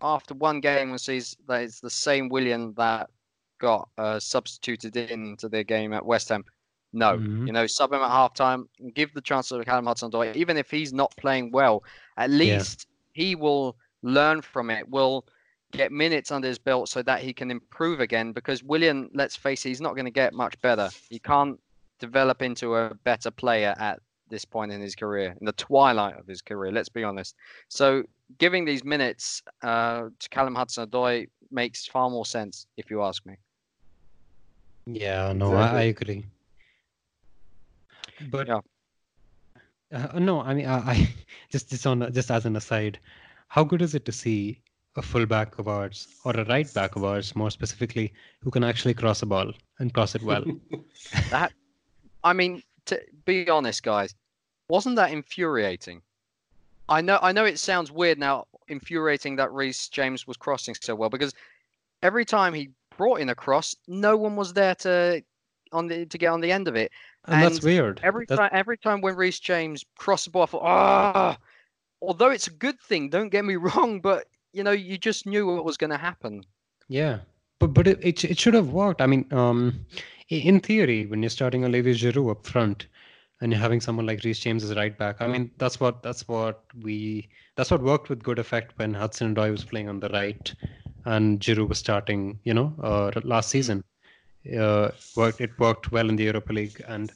after 0.00 0.34
one 0.34 0.60
game 0.60 0.90
one 0.90 0.98
sees 0.98 1.36
that 1.48 1.62
it's 1.62 1.80
the 1.80 1.90
same 1.90 2.28
Willian 2.28 2.74
that 2.76 3.10
got 3.58 3.88
uh, 3.98 4.20
substituted 4.20 4.96
into 4.96 5.48
their 5.48 5.64
game 5.64 5.92
at 5.92 6.04
West 6.04 6.28
Ham, 6.28 6.44
No, 6.92 7.18
Mhm. 7.18 7.46
you 7.46 7.52
know, 7.52 7.66
sub 7.66 7.92
him 7.92 8.00
at 8.00 8.10
halftime, 8.10 8.68
give 8.94 9.12
the 9.12 9.20
chance 9.20 9.48
to 9.48 9.62
Callum 9.64 9.86
Hudson-Odoi, 9.86 10.34
even 10.34 10.56
if 10.56 10.70
he's 10.70 10.92
not 10.94 11.14
playing 11.16 11.50
well. 11.50 11.82
At 12.16 12.30
least 12.30 12.86
he 13.12 13.34
will 13.34 13.76
learn 14.02 14.40
from 14.40 14.70
it. 14.70 14.88
Will 14.88 15.26
get 15.72 15.92
minutes 15.92 16.30
under 16.30 16.48
his 16.48 16.58
belt 16.58 16.88
so 16.88 17.02
that 17.02 17.20
he 17.20 17.34
can 17.34 17.50
improve 17.50 18.00
again. 18.00 18.32
Because 18.32 18.62
Willian, 18.62 19.10
let's 19.12 19.36
face 19.36 19.66
it, 19.66 19.70
he's 19.70 19.80
not 19.80 19.94
going 19.94 20.06
to 20.06 20.10
get 20.10 20.32
much 20.32 20.58
better. 20.62 20.88
He 21.10 21.18
can't 21.18 21.60
develop 21.98 22.40
into 22.40 22.76
a 22.76 22.94
better 22.94 23.30
player 23.30 23.74
at 23.78 24.00
this 24.28 24.44
point 24.44 24.72
in 24.72 24.80
his 24.80 24.94
career, 24.94 25.34
in 25.40 25.46
the 25.46 25.52
twilight 25.52 26.18
of 26.18 26.26
his 26.26 26.42
career. 26.42 26.72
Let's 26.72 26.88
be 26.88 27.04
honest. 27.04 27.34
So 27.68 28.02
giving 28.38 28.64
these 28.64 28.84
minutes 28.84 29.42
uh, 29.62 30.08
to 30.18 30.28
Callum 30.30 30.54
Hudson-Odoi 30.54 31.28
makes 31.50 31.86
far 31.86 32.10
more 32.10 32.26
sense, 32.26 32.66
if 32.76 32.90
you 32.90 33.02
ask 33.02 33.24
me. 33.26 33.36
Yeah, 34.86 35.32
no, 35.32 35.54
I, 35.54 35.66
I 35.66 35.82
agree. 35.82 36.24
But 38.30 38.48
Yeah. 38.48 38.60
uh, 39.92 40.18
no, 40.18 40.40
I 40.40 40.54
mean, 40.54 40.66
I, 40.66 40.78
I 40.78 41.08
just 41.50 41.70
just 41.70 41.86
on 41.86 42.12
just 42.12 42.30
as 42.30 42.46
an 42.46 42.56
aside, 42.56 42.98
how 43.48 43.64
good 43.64 43.82
is 43.82 43.94
it 43.94 44.04
to 44.06 44.12
see 44.12 44.60
a 44.96 45.02
fullback 45.02 45.58
of 45.58 45.68
ours 45.68 46.08
or 46.24 46.32
a 46.32 46.44
right 46.44 46.72
back 46.72 46.96
of 46.96 47.04
ours, 47.04 47.36
more 47.36 47.50
specifically, 47.50 48.12
who 48.40 48.50
can 48.50 48.64
actually 48.64 48.94
cross 48.94 49.22
a 49.22 49.26
ball 49.26 49.52
and 49.78 49.92
cross 49.92 50.14
it 50.14 50.22
well? 50.22 50.44
that, 51.30 51.52
I 52.24 52.32
mean, 52.32 52.62
to 52.86 53.00
be 53.24 53.48
honest, 53.48 53.82
guys, 53.82 54.14
wasn't 54.68 54.96
that 54.96 55.10
infuriating? 55.10 56.02
I 56.88 57.00
know, 57.00 57.18
I 57.20 57.32
know, 57.32 57.44
it 57.44 57.58
sounds 57.58 57.90
weird 57.90 58.18
now, 58.18 58.46
infuriating 58.68 59.36
that 59.36 59.52
Reece 59.52 59.88
James 59.88 60.26
was 60.26 60.36
crossing 60.36 60.74
so 60.80 60.94
well 60.94 61.10
because 61.10 61.34
every 62.02 62.24
time 62.24 62.54
he 62.54 62.70
brought 62.96 63.20
in 63.20 63.28
a 63.28 63.34
cross, 63.34 63.74
no 63.88 64.16
one 64.16 64.36
was 64.36 64.52
there 64.52 64.74
to 64.76 65.22
on 65.72 65.88
the 65.88 66.06
to 66.06 66.18
get 66.18 66.28
on 66.28 66.40
the 66.40 66.52
end 66.52 66.68
of 66.68 66.76
it. 66.76 66.92
And 67.26 67.42
that's 67.42 67.62
weird. 67.62 68.00
Every 68.04 68.24
That's- 68.26 68.50
time, 68.50 68.56
every 68.56 68.78
time 68.78 69.00
when 69.00 69.16
Reece 69.16 69.40
James 69.40 69.84
crossed 69.98 70.26
the 70.26 70.30
ball, 70.30 70.44
I 70.44 70.46
thought, 70.46 70.62
ah. 70.62 71.38
Although 72.02 72.30
it's 72.30 72.46
a 72.46 72.52
good 72.52 72.78
thing, 72.80 73.08
don't 73.08 73.30
get 73.30 73.44
me 73.44 73.56
wrong, 73.66 74.00
but 74.00 74.26
you 74.52 74.62
know, 74.62 74.70
you 74.70 74.96
just 74.96 75.26
knew 75.26 75.46
what 75.46 75.64
was 75.64 75.76
going 75.76 75.90
to 75.90 75.96
happen. 75.96 76.44
Yeah, 76.88 77.18
but 77.58 77.74
but 77.74 77.86
it, 77.86 77.98
it 78.02 78.24
it 78.24 78.38
should 78.38 78.54
have 78.54 78.70
worked. 78.70 79.00
I 79.00 79.06
mean, 79.06 79.26
um, 79.32 79.86
in 80.28 80.60
theory, 80.60 81.06
when 81.06 81.22
you're 81.22 81.30
starting 81.30 81.64
Olivier 81.64 81.94
Giroud 81.94 82.30
up 82.30 82.46
front, 82.46 82.86
and 83.40 83.52
you're 83.52 83.60
having 83.60 83.80
someone 83.80 84.06
like 84.06 84.24
Reece 84.24 84.40
James 84.40 84.64
as 84.64 84.74
right 84.76 84.96
back, 84.96 85.16
I 85.20 85.26
mean, 85.26 85.50
that's 85.58 85.80
what 85.80 86.02
that's 86.02 86.26
what 86.28 86.62
we 86.82 87.28
that's 87.56 87.70
what 87.70 87.82
worked 87.82 88.08
with 88.08 88.22
good 88.22 88.38
effect 88.38 88.72
when 88.76 88.94
Hudson 88.94 89.34
Odoi 89.34 89.50
was 89.50 89.64
playing 89.64 89.88
on 89.88 90.00
the 90.00 90.08
right, 90.10 90.54
and 91.04 91.40
Giroud 91.40 91.68
was 91.68 91.78
starting. 91.78 92.38
You 92.44 92.54
know, 92.54 92.74
uh, 92.82 93.10
last 93.24 93.50
season, 93.50 93.84
uh, 94.58 94.90
worked 95.16 95.40
it 95.40 95.58
worked 95.58 95.92
well 95.92 96.08
in 96.08 96.16
the 96.16 96.24
Europa 96.24 96.52
League, 96.52 96.82
and 96.86 97.12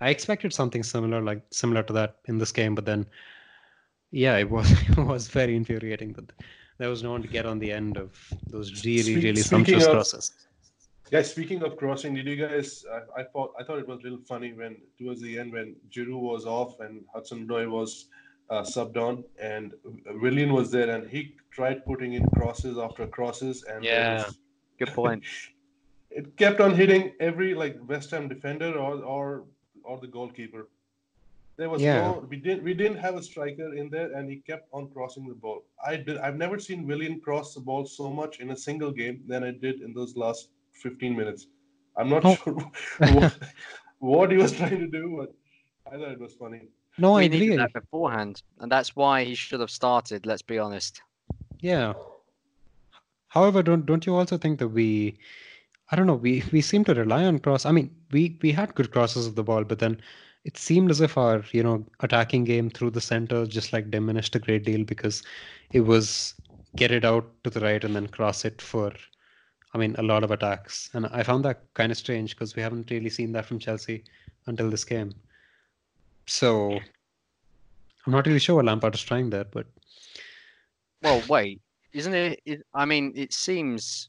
I 0.00 0.10
expected 0.10 0.52
something 0.52 0.82
similar 0.82 1.22
like 1.22 1.42
similar 1.50 1.82
to 1.84 1.92
that 1.94 2.16
in 2.26 2.38
this 2.38 2.52
game, 2.52 2.74
but 2.74 2.84
then, 2.84 3.06
yeah, 4.10 4.36
it 4.36 4.50
was 4.50 4.70
it 4.88 4.98
was 4.98 5.28
very 5.28 5.56
infuriating 5.56 6.12
that 6.14 6.32
there 6.82 6.90
was 6.90 7.04
no 7.04 7.12
one 7.12 7.22
to 7.22 7.28
get 7.28 7.46
on 7.46 7.60
the 7.60 7.70
end 7.80 7.96
of 7.96 8.10
those 8.50 8.68
really 8.84 9.02
Speak- 9.02 9.16
really 9.26 9.36
speaking 9.36 9.44
sumptuous 9.58 9.86
of- 9.86 9.92
crosses. 9.92 10.32
Yeah, 11.12 11.22
speaking 11.22 11.62
of 11.62 11.76
crossing, 11.76 12.14
did 12.14 12.26
you 12.26 12.36
guys? 12.44 12.68
I, 12.96 13.20
I 13.20 13.22
thought 13.32 13.50
I 13.58 13.62
thought 13.64 13.78
it 13.78 13.86
was 13.86 13.98
a 14.00 14.02
little 14.06 14.24
funny 14.32 14.50
when 14.60 14.72
towards 14.98 15.20
the 15.26 15.32
end 15.40 15.52
when 15.56 15.68
Giroud 15.94 16.22
was 16.32 16.44
off 16.58 16.80
and 16.80 16.94
Hudson 17.14 17.46
Odoi 17.46 17.70
was 17.70 17.90
uh, 18.50 18.62
subbed 18.74 18.96
on, 19.08 19.14
and 19.50 19.74
Willian 20.24 20.52
was 20.58 20.70
there, 20.76 20.88
and 20.94 21.02
he 21.14 21.20
tried 21.58 21.84
putting 21.90 22.14
in 22.18 22.24
crosses 22.36 22.78
after 22.86 23.06
crosses, 23.18 23.62
and 23.70 23.84
Yeah. 23.84 24.24
was- 24.24 24.38
Good 24.80 24.92
point. 25.02 25.22
it 26.18 26.26
kept 26.42 26.60
on 26.66 26.74
hitting 26.82 27.04
every 27.28 27.50
like 27.62 27.74
West 27.92 28.10
Ham 28.12 28.26
defender 28.34 28.70
or 28.84 28.92
or 29.14 29.26
or 29.88 29.96
the 30.04 30.10
goalkeeper. 30.18 30.62
There 31.62 31.70
was 31.74 31.82
Yeah. 31.82 32.00
no 32.06 32.26
we 32.32 32.38
didn't 32.46 32.62
we 32.68 32.74
didn't 32.80 33.00
have 33.06 33.14
a 33.22 33.22
striker 33.30 33.68
in 33.80 33.86
there, 33.94 34.08
and 34.16 34.28
he 34.32 34.36
kept 34.50 34.66
on 34.76 34.88
crossing 34.94 35.24
the 35.32 35.38
ball. 35.44 35.58
I 35.90 35.92
did 36.06 36.16
I've 36.26 36.38
never 36.44 36.58
seen 36.68 36.86
Willian 36.90 37.20
cross 37.26 37.54
the 37.56 37.60
ball 37.68 37.84
so 37.98 38.06
much 38.20 38.40
in 38.44 38.50
a 38.56 38.58
single 38.68 38.92
game 39.02 39.16
than 39.30 39.44
I 39.50 39.52
did 39.66 39.76
in 39.86 39.90
those 39.98 40.16
last 40.24 40.48
15 40.72 41.14
minutes. 41.20 41.42
I'm 41.96 42.08
not 42.14 42.24
Oh. 42.30 42.34
sure 42.44 42.54
what, 43.18 43.36
what 44.12 44.26
he 44.32 44.38
was 44.44 44.52
trying 44.60 44.80
to 44.86 44.90
do, 45.00 45.04
but 45.20 45.30
I 45.92 45.96
thought 45.98 46.12
it 46.18 46.22
was 46.26 46.34
funny. 46.44 46.62
No, 47.04 47.14
I 47.14 47.20
we 47.20 47.26
agree. 47.26 47.38
needed 47.42 47.58
that 47.60 47.72
beforehand, 47.80 48.42
and 48.60 48.68
that's 48.74 48.96
why 48.96 49.22
he 49.30 49.34
should 49.42 49.60
have 49.64 49.70
started. 49.82 50.26
Let's 50.30 50.46
be 50.54 50.58
honest. 50.66 51.00
Yeah. 51.60 51.92
However, 53.36 53.62
don't 53.62 53.86
don't 53.86 54.04
you 54.06 54.14
also 54.16 54.36
think 54.36 54.58
that 54.58 54.68
we, 54.80 54.88
I 55.90 55.96
don't 55.96 56.08
know, 56.10 56.20
we 56.26 56.42
we 56.52 56.60
seem 56.60 56.82
to 56.90 56.94
rely 57.04 57.22
on 57.30 57.38
cross. 57.38 57.64
I 57.70 57.72
mean, 57.72 57.88
we 58.10 58.22
we 58.42 58.50
had 58.60 58.74
good 58.74 58.90
crosses 58.96 59.26
of 59.30 59.36
the 59.36 59.44
ball, 59.52 59.64
but 59.64 59.78
then 59.78 60.00
it 60.44 60.56
seemed 60.56 60.90
as 60.90 61.00
if 61.00 61.16
our 61.16 61.44
you 61.52 61.62
know 61.62 61.84
attacking 62.00 62.44
game 62.44 62.68
through 62.70 62.90
the 62.90 63.00
center 63.00 63.46
just 63.46 63.72
like 63.72 63.90
diminished 63.90 64.34
a 64.34 64.38
great 64.38 64.64
deal 64.64 64.84
because 64.84 65.22
it 65.72 65.80
was 65.80 66.34
get 66.76 66.90
it 66.90 67.04
out 67.04 67.28
to 67.44 67.50
the 67.50 67.60
right 67.60 67.84
and 67.84 67.94
then 67.94 68.08
cross 68.08 68.44
it 68.44 68.60
for, 68.62 68.92
I 69.74 69.78
mean, 69.78 69.94
a 69.98 70.02
lot 70.02 70.24
of 70.24 70.30
attacks, 70.30 70.90
and 70.94 71.06
I 71.06 71.22
found 71.22 71.44
that 71.44 71.62
kind 71.74 71.92
of 71.92 71.98
strange 71.98 72.34
because 72.34 72.56
we 72.56 72.62
haven't 72.62 72.90
really 72.90 73.10
seen 73.10 73.32
that 73.32 73.46
from 73.46 73.58
Chelsea 73.58 74.04
until 74.46 74.70
this 74.70 74.84
game. 74.84 75.12
So 76.26 76.80
I'm 78.06 78.12
not 78.12 78.26
really 78.26 78.38
sure 78.38 78.56
what 78.56 78.64
Lampard 78.64 78.94
is 78.94 79.02
trying 79.02 79.30
there, 79.30 79.44
but 79.44 79.66
Well, 81.02 81.22
wait, 81.28 81.60
isn't 81.92 82.14
it, 82.14 82.40
it? 82.44 82.62
I 82.74 82.84
mean, 82.84 83.12
it 83.14 83.32
seems. 83.32 84.08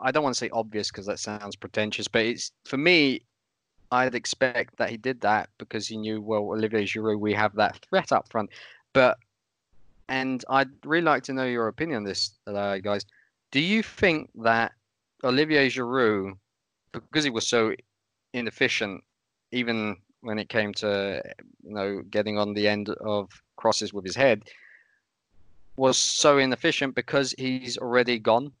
I 0.00 0.10
don't 0.10 0.24
want 0.24 0.34
to 0.34 0.38
say 0.38 0.50
obvious 0.50 0.90
because 0.90 1.06
that 1.06 1.18
sounds 1.18 1.56
pretentious, 1.56 2.08
but 2.08 2.24
it's 2.24 2.52
for 2.64 2.76
me. 2.76 3.22
I'd 3.94 4.16
expect 4.16 4.76
that 4.78 4.90
he 4.90 4.96
did 4.96 5.20
that 5.20 5.50
because 5.56 5.86
he 5.86 5.96
knew 5.96 6.20
well, 6.20 6.42
Olivier 6.42 6.84
Giroud, 6.84 7.20
we 7.20 7.32
have 7.34 7.54
that 7.54 7.76
threat 7.88 8.10
up 8.10 8.28
front. 8.28 8.50
But, 8.92 9.18
and 10.08 10.44
I'd 10.48 10.70
really 10.84 11.04
like 11.04 11.22
to 11.24 11.32
know 11.32 11.44
your 11.44 11.68
opinion 11.68 11.98
on 11.98 12.04
this, 12.04 12.32
uh, 12.48 12.78
guys. 12.78 13.06
Do 13.52 13.60
you 13.60 13.84
think 13.84 14.30
that 14.42 14.72
Olivier 15.22 15.68
Giroud, 15.68 16.36
because 16.90 17.22
he 17.22 17.30
was 17.30 17.46
so 17.46 17.72
inefficient, 18.32 19.04
even 19.52 19.96
when 20.22 20.40
it 20.40 20.48
came 20.48 20.74
to 20.74 21.22
you 21.62 21.74
know 21.74 22.02
getting 22.10 22.36
on 22.36 22.54
the 22.54 22.66
end 22.66 22.88
of 22.88 23.30
crosses 23.56 23.92
with 23.92 24.04
his 24.04 24.16
head, 24.16 24.42
was 25.76 25.96
so 25.96 26.38
inefficient 26.38 26.96
because 26.96 27.32
he's 27.38 27.78
already 27.78 28.18
gone 28.18 28.52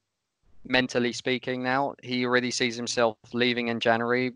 mentally 0.66 1.12
speaking 1.12 1.62
now 1.62 1.94
he 2.02 2.24
already 2.24 2.50
sees 2.50 2.74
himself 2.74 3.18
leaving 3.34 3.68
in 3.68 3.78
january 3.78 4.32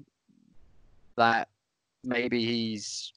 that 1.19 1.49
maybe 2.05 2.45
he's 2.45 3.13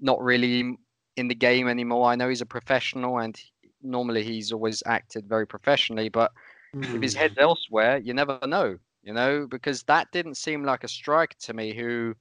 not 0.00 0.20
really 0.20 0.76
in 1.16 1.28
the 1.28 1.34
game 1.34 1.68
anymore 1.68 2.08
i 2.08 2.16
know 2.16 2.28
he's 2.28 2.40
a 2.40 2.46
professional 2.46 3.18
and 3.18 3.40
normally 3.82 4.22
he's 4.22 4.52
always 4.52 4.82
acted 4.86 5.28
very 5.28 5.46
professionally 5.46 6.08
but 6.08 6.32
if 6.74 7.02
his 7.02 7.14
hmm. 7.14 7.20
head's 7.20 7.38
elsewhere 7.38 7.98
you 7.98 8.12
never 8.12 8.38
know 8.46 8.76
you 9.02 9.12
know 9.12 9.46
because 9.48 9.82
that 9.84 10.10
didn't 10.10 10.36
seem 10.36 10.64
like 10.64 10.82
a 10.82 10.88
striker 10.88 11.36
to 11.38 11.54
me 11.54 11.72
who 11.72 12.14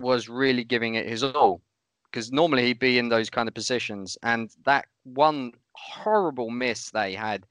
was 0.00 0.28
really 0.28 0.64
giving 0.64 0.94
it 0.96 1.06
his 1.06 1.22
all 1.22 1.60
because 2.14 2.30
normally 2.30 2.62
he'd 2.62 2.78
be 2.78 2.96
in 2.96 3.08
those 3.08 3.28
kind 3.28 3.48
of 3.48 3.54
positions. 3.54 4.16
And 4.22 4.48
that 4.66 4.86
one 5.02 5.50
horrible 5.72 6.48
miss 6.48 6.90
that 6.90 7.08
he 7.08 7.14
had, 7.16 7.44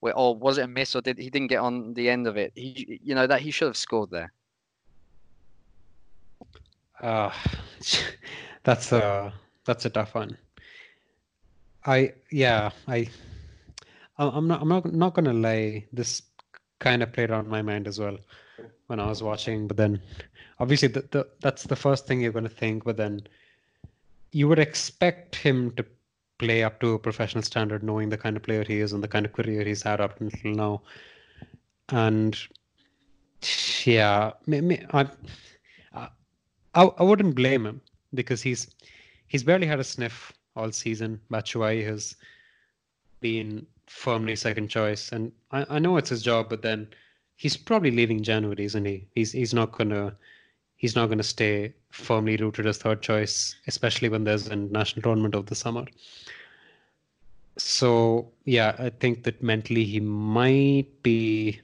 where 0.00 0.16
or 0.16 0.34
was 0.34 0.58
it 0.58 0.64
a 0.64 0.66
miss 0.66 0.96
or 0.96 1.00
did 1.00 1.16
he 1.16 1.30
didn't 1.30 1.46
get 1.46 1.60
on 1.60 1.94
the 1.94 2.10
end 2.10 2.26
of 2.26 2.36
it? 2.36 2.50
He, 2.56 2.98
you 3.04 3.14
know, 3.14 3.28
that 3.28 3.40
he 3.40 3.52
should 3.52 3.68
have 3.68 3.76
scored 3.76 4.10
there. 4.10 4.32
Uh, 7.00 7.30
that's 8.64 8.92
a 8.92 9.32
that's 9.64 9.84
a 9.84 9.90
tough 9.90 10.14
one. 10.14 10.36
I 11.86 12.12
yeah 12.30 12.70
I 12.86 13.08
I'm 14.18 14.46
not 14.46 14.62
I'm 14.62 14.68
not 14.68 14.92
not 14.92 15.14
gonna 15.14 15.32
lie. 15.32 15.86
This 15.92 16.22
kind 16.78 17.02
of 17.02 17.12
played 17.12 17.30
on 17.30 17.48
my 17.48 17.62
mind 17.62 17.86
as 17.86 17.98
well 17.98 18.18
when 18.86 19.00
I 19.00 19.06
was 19.06 19.22
watching. 19.22 19.66
But 19.66 19.76
then 19.76 20.00
obviously 20.58 20.88
the, 20.88 21.02
the 21.10 21.28
that's 21.40 21.64
the 21.64 21.76
first 21.76 22.06
thing 22.06 22.20
you're 22.20 22.32
gonna 22.32 22.48
think. 22.48 22.84
But 22.84 22.96
then 22.96 23.22
you 24.32 24.48
would 24.48 24.58
expect 24.58 25.36
him 25.36 25.70
to 25.72 25.84
play 26.38 26.62
up 26.62 26.80
to 26.80 26.94
a 26.94 26.98
professional 26.98 27.42
standard, 27.42 27.82
knowing 27.82 28.08
the 28.08 28.16
kind 28.18 28.36
of 28.36 28.42
player 28.42 28.64
he 28.64 28.80
is 28.80 28.92
and 28.92 29.02
the 29.02 29.08
kind 29.08 29.26
of 29.26 29.32
career 29.32 29.64
he's 29.64 29.82
had 29.82 30.00
up 30.00 30.20
until 30.20 30.52
now. 30.52 30.82
And 31.90 32.38
yeah, 33.84 34.32
I, 34.92 35.06
I 36.74 36.82
I 36.84 37.02
wouldn't 37.02 37.34
blame 37.34 37.66
him 37.66 37.80
because 38.14 38.42
he's 38.42 38.68
he's 39.26 39.42
barely 39.42 39.66
had 39.66 39.80
a 39.80 39.84
sniff 39.84 40.32
all 40.56 40.72
season. 40.72 41.20
Batshuayi 41.30 41.84
has 41.84 42.16
been 43.20 43.66
firmly 43.86 44.36
second 44.36 44.68
choice, 44.68 45.12
and 45.12 45.32
I, 45.50 45.66
I 45.68 45.78
know 45.78 45.96
it's 45.96 46.10
his 46.10 46.22
job, 46.22 46.48
but 46.48 46.62
then 46.62 46.88
he's 47.36 47.56
probably 47.56 47.90
leaving 47.90 48.22
January, 48.22 48.64
isn't 48.64 48.84
he? 48.84 49.06
He's 49.14 49.32
he's 49.32 49.54
not 49.54 49.72
gonna 49.72 50.16
he's 50.76 50.96
not 50.96 51.08
gonna 51.08 51.22
stay 51.22 51.72
firmly 51.90 52.36
rooted 52.36 52.66
as 52.66 52.78
third 52.78 53.02
choice, 53.02 53.56
especially 53.66 54.08
when 54.08 54.24
there's 54.24 54.46
a 54.48 54.56
national 54.56 55.02
tournament 55.02 55.34
of 55.34 55.46
the 55.46 55.54
summer. 55.54 55.86
So 57.58 58.30
yeah, 58.44 58.74
I 58.78 58.90
think 58.90 59.24
that 59.24 59.42
mentally 59.42 59.84
he 59.84 60.00
might 60.00 61.02
be 61.02 61.60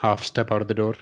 half 0.00 0.24
step 0.24 0.50
out 0.50 0.62
of 0.62 0.68
the 0.68 0.74
door. 0.74 0.96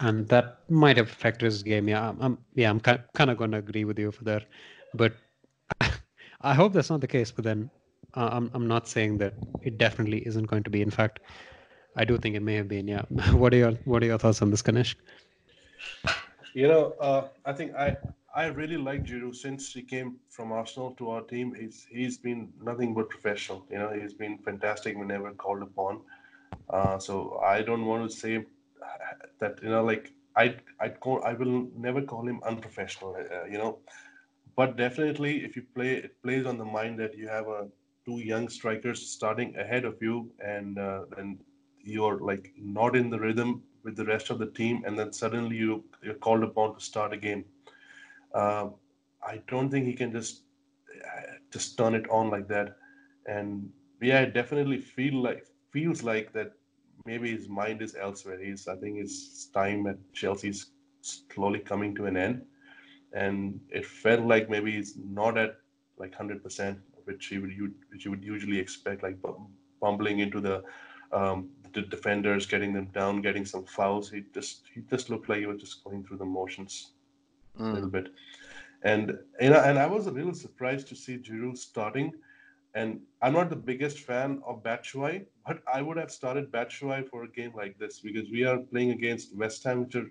And 0.00 0.26
that 0.28 0.60
might 0.68 0.96
have 0.96 1.08
affected 1.08 1.44
his 1.44 1.62
game. 1.62 1.88
Yeah, 1.88 2.08
I'm, 2.08 2.20
I'm 2.20 2.38
yeah, 2.54 2.70
I'm 2.70 2.80
kind 2.80 3.30
of 3.30 3.36
going 3.36 3.52
to 3.52 3.58
agree 3.58 3.84
with 3.84 3.98
you 3.98 4.10
for 4.10 4.24
that, 4.24 4.46
but 4.94 5.12
I 6.40 6.54
hope 6.54 6.72
that's 6.72 6.90
not 6.90 7.00
the 7.00 7.06
case. 7.06 7.30
But 7.30 7.44
then 7.44 7.70
uh, 8.14 8.30
I'm 8.32 8.50
I'm 8.54 8.66
not 8.66 8.88
saying 8.88 9.18
that 9.18 9.34
it 9.62 9.78
definitely 9.78 10.26
isn't 10.26 10.46
going 10.46 10.62
to 10.64 10.70
be. 10.70 10.82
In 10.82 10.90
fact, 10.90 11.20
I 11.96 12.04
do 12.04 12.16
think 12.18 12.34
it 12.34 12.42
may 12.42 12.54
have 12.54 12.68
been. 12.68 12.88
Yeah. 12.88 13.02
what 13.32 13.52
are 13.54 13.58
your 13.58 13.72
What 13.84 14.02
are 14.02 14.06
your 14.06 14.18
thoughts 14.18 14.42
on 14.42 14.50
this, 14.50 14.62
Ganesh? 14.62 14.96
You 16.54 16.66
know, 16.66 16.94
uh, 17.00 17.28
I 17.44 17.52
think 17.52 17.74
I 17.74 17.96
I 18.34 18.46
really 18.46 18.76
like 18.76 19.04
Giroud 19.04 19.36
since 19.36 19.72
he 19.72 19.82
came 19.82 20.16
from 20.28 20.52
Arsenal 20.52 20.92
to 20.98 21.10
our 21.10 21.22
team. 21.22 21.54
He's 21.54 21.86
he's 21.90 22.16
been 22.16 22.52
nothing 22.62 22.94
but 22.94 23.10
professional. 23.10 23.66
You 23.70 23.78
know, 23.78 23.90
he's 23.90 24.14
been 24.14 24.38
fantastic 24.38 24.96
whenever 24.96 25.30
called 25.32 25.62
upon. 25.62 26.00
Uh, 26.68 26.98
so 26.98 27.40
I 27.44 27.62
don't 27.62 27.84
want 27.84 28.10
to 28.10 28.16
say 28.16 28.44
that 29.40 29.62
you 29.62 29.68
know, 29.70 29.84
like 29.84 30.12
I 30.36 30.56
I 30.80 30.88
call 30.90 31.22
I 31.24 31.34
will 31.34 31.68
never 31.76 32.02
call 32.02 32.26
him 32.28 32.40
unprofessional. 32.44 33.16
Uh, 33.16 33.44
you 33.46 33.58
know, 33.58 33.78
but 34.56 34.76
definitely 34.76 35.44
if 35.44 35.56
you 35.56 35.62
play, 35.74 35.92
it 35.94 36.22
plays 36.22 36.46
on 36.46 36.58
the 36.58 36.64
mind 36.64 36.98
that 37.00 37.16
you 37.16 37.28
have 37.28 37.46
a 37.48 37.68
two 38.04 38.18
young 38.18 38.48
strikers 38.48 39.08
starting 39.10 39.56
ahead 39.56 39.84
of 39.84 39.96
you, 40.00 40.30
and 40.44 40.78
uh, 40.78 41.02
and 41.18 41.38
you're 41.82 42.18
like 42.20 42.52
not 42.56 42.96
in 42.96 43.10
the 43.10 43.18
rhythm 43.18 43.62
with 43.84 43.96
the 43.96 44.04
rest 44.04 44.30
of 44.30 44.38
the 44.38 44.50
team, 44.50 44.82
and 44.86 44.98
then 44.98 45.12
suddenly 45.12 45.56
you 45.56 45.84
you're 46.02 46.14
called 46.28 46.42
upon 46.44 46.74
to 46.74 46.80
start 46.80 47.12
a 47.12 47.16
game. 47.16 47.44
Uh, 48.34 48.68
I 49.26 49.40
don't 49.48 49.70
think 49.70 49.86
he 49.86 49.94
can 49.94 50.12
just 50.12 50.44
uh, 51.04 51.32
just 51.52 51.76
turn 51.78 51.94
it 51.94 52.08
on 52.10 52.30
like 52.30 52.48
that, 52.48 52.76
and 53.26 53.70
yeah, 54.00 54.20
I 54.20 54.24
definitely 54.26 54.78
feel 54.78 55.22
like 55.22 55.44
feels 55.72 56.02
like 56.02 56.32
that 56.32 56.52
maybe 57.04 57.30
his 57.30 57.48
mind 57.48 57.82
is 57.82 57.94
elsewhere. 57.94 58.42
He's 58.42 58.68
I 58.68 58.76
think 58.76 58.98
his 58.98 59.48
time 59.52 59.86
at 59.86 59.98
Chelsea 60.12 60.48
is 60.48 60.66
slowly 61.00 61.60
coming 61.60 61.94
to 61.96 62.06
an 62.06 62.16
end, 62.16 62.42
and 63.12 63.60
it 63.70 63.86
felt 63.86 64.22
like 64.22 64.50
maybe 64.50 64.72
he's 64.72 64.96
not 64.96 65.38
at 65.38 65.58
like 65.98 66.14
hundred 66.14 66.42
percent, 66.42 66.78
which 67.04 67.26
he 67.26 67.38
would 67.38 67.74
which 67.90 68.04
you 68.04 68.10
would 68.10 68.24
usually 68.24 68.58
expect, 68.58 69.02
like 69.02 69.18
bumbling 69.80 70.20
into 70.20 70.40
the 70.40 70.62
um, 71.12 71.50
the 71.72 71.82
defenders, 71.82 72.46
getting 72.46 72.72
them 72.72 72.86
down, 72.86 73.22
getting 73.22 73.44
some 73.44 73.64
fouls. 73.64 74.10
He 74.10 74.24
just 74.34 74.62
he 74.74 74.80
just 74.82 75.10
looked 75.10 75.28
like 75.28 75.40
he 75.40 75.46
was 75.46 75.60
just 75.60 75.84
going 75.84 76.04
through 76.04 76.18
the 76.18 76.24
motions 76.24 76.92
mm. 77.58 77.70
a 77.70 77.74
little 77.74 77.90
bit. 77.90 78.08
And 78.82 79.18
you 79.40 79.50
know, 79.50 79.60
and 79.60 79.78
I 79.78 79.86
was 79.86 80.06
a 80.06 80.10
little 80.10 80.34
surprised 80.34 80.88
to 80.88 80.96
see 80.96 81.18
Giroud 81.18 81.58
starting. 81.58 82.12
And 82.74 83.00
I'm 83.20 83.32
not 83.32 83.50
the 83.50 83.56
biggest 83.56 84.00
fan 84.00 84.40
of 84.46 84.62
Batshuayi, 84.62 85.26
but 85.46 85.62
I 85.72 85.82
would 85.82 85.96
have 85.96 86.10
started 86.10 86.52
Batshuayi 86.52 87.08
for 87.08 87.24
a 87.24 87.28
game 87.28 87.52
like 87.54 87.78
this 87.78 88.00
because 88.00 88.30
we 88.30 88.44
are 88.44 88.58
playing 88.58 88.92
against 88.92 89.36
West 89.36 89.64
Ham, 89.64 89.84
which 89.84 89.96
are 89.96 90.06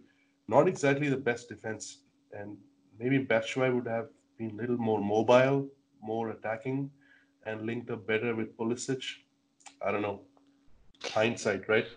not 0.48 0.68
exactly 0.68 1.10
the 1.10 1.18
best 1.18 1.48
defense. 1.48 2.04
And 2.34 2.58
maybe 3.00 3.26
Batshuayi 3.26 3.74
would 3.74 3.88
have 3.88 4.10
been 4.38 4.52
a 4.52 4.56
little 4.56 4.78
more 4.78 5.00
mobile, 5.02 5.70
more 6.02 6.30
attacking, 6.30 6.92
and 7.46 7.66
linked 7.66 7.90
up 7.90 8.06
better 8.06 8.36
with 8.36 8.58
Pulisic. 8.58 9.04
I 9.86 9.92
don't 9.92 10.02
know 10.02 10.22
hindsight, 11.04 11.68
right? 11.70 11.88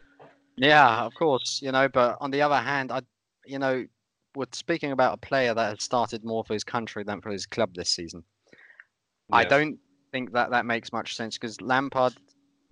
Yeah, 0.57 1.05
of 1.05 1.14
course, 1.14 1.61
you 1.62 1.72
know. 1.72 1.88
But 1.88 2.18
on 2.20 2.31
the 2.31 2.42
other 2.42 2.59
hand, 2.59 2.92
I, 2.92 3.01
you 3.44 3.59
know, 3.59 3.87
we're 4.35 4.46
speaking 4.53 4.92
about 4.92 5.14
a 5.14 5.16
player 5.16 5.55
that 5.55 5.70
has 5.70 5.83
started 5.83 6.25
more 6.25 6.44
for 6.44 6.55
his 6.55 6.64
country 6.64 7.05
than 7.05 7.20
for 7.20 7.31
his 7.31 7.46
club 7.46 7.75
this 7.75 7.90
season. 7.90 8.25
I 9.31 9.44
don't 9.44 9.79
think 10.12 10.33
that 10.33 10.51
that 10.51 10.66
makes 10.66 10.92
much 10.92 11.16
sense 11.16 11.37
because 11.38 11.61
Lampard 11.61 12.14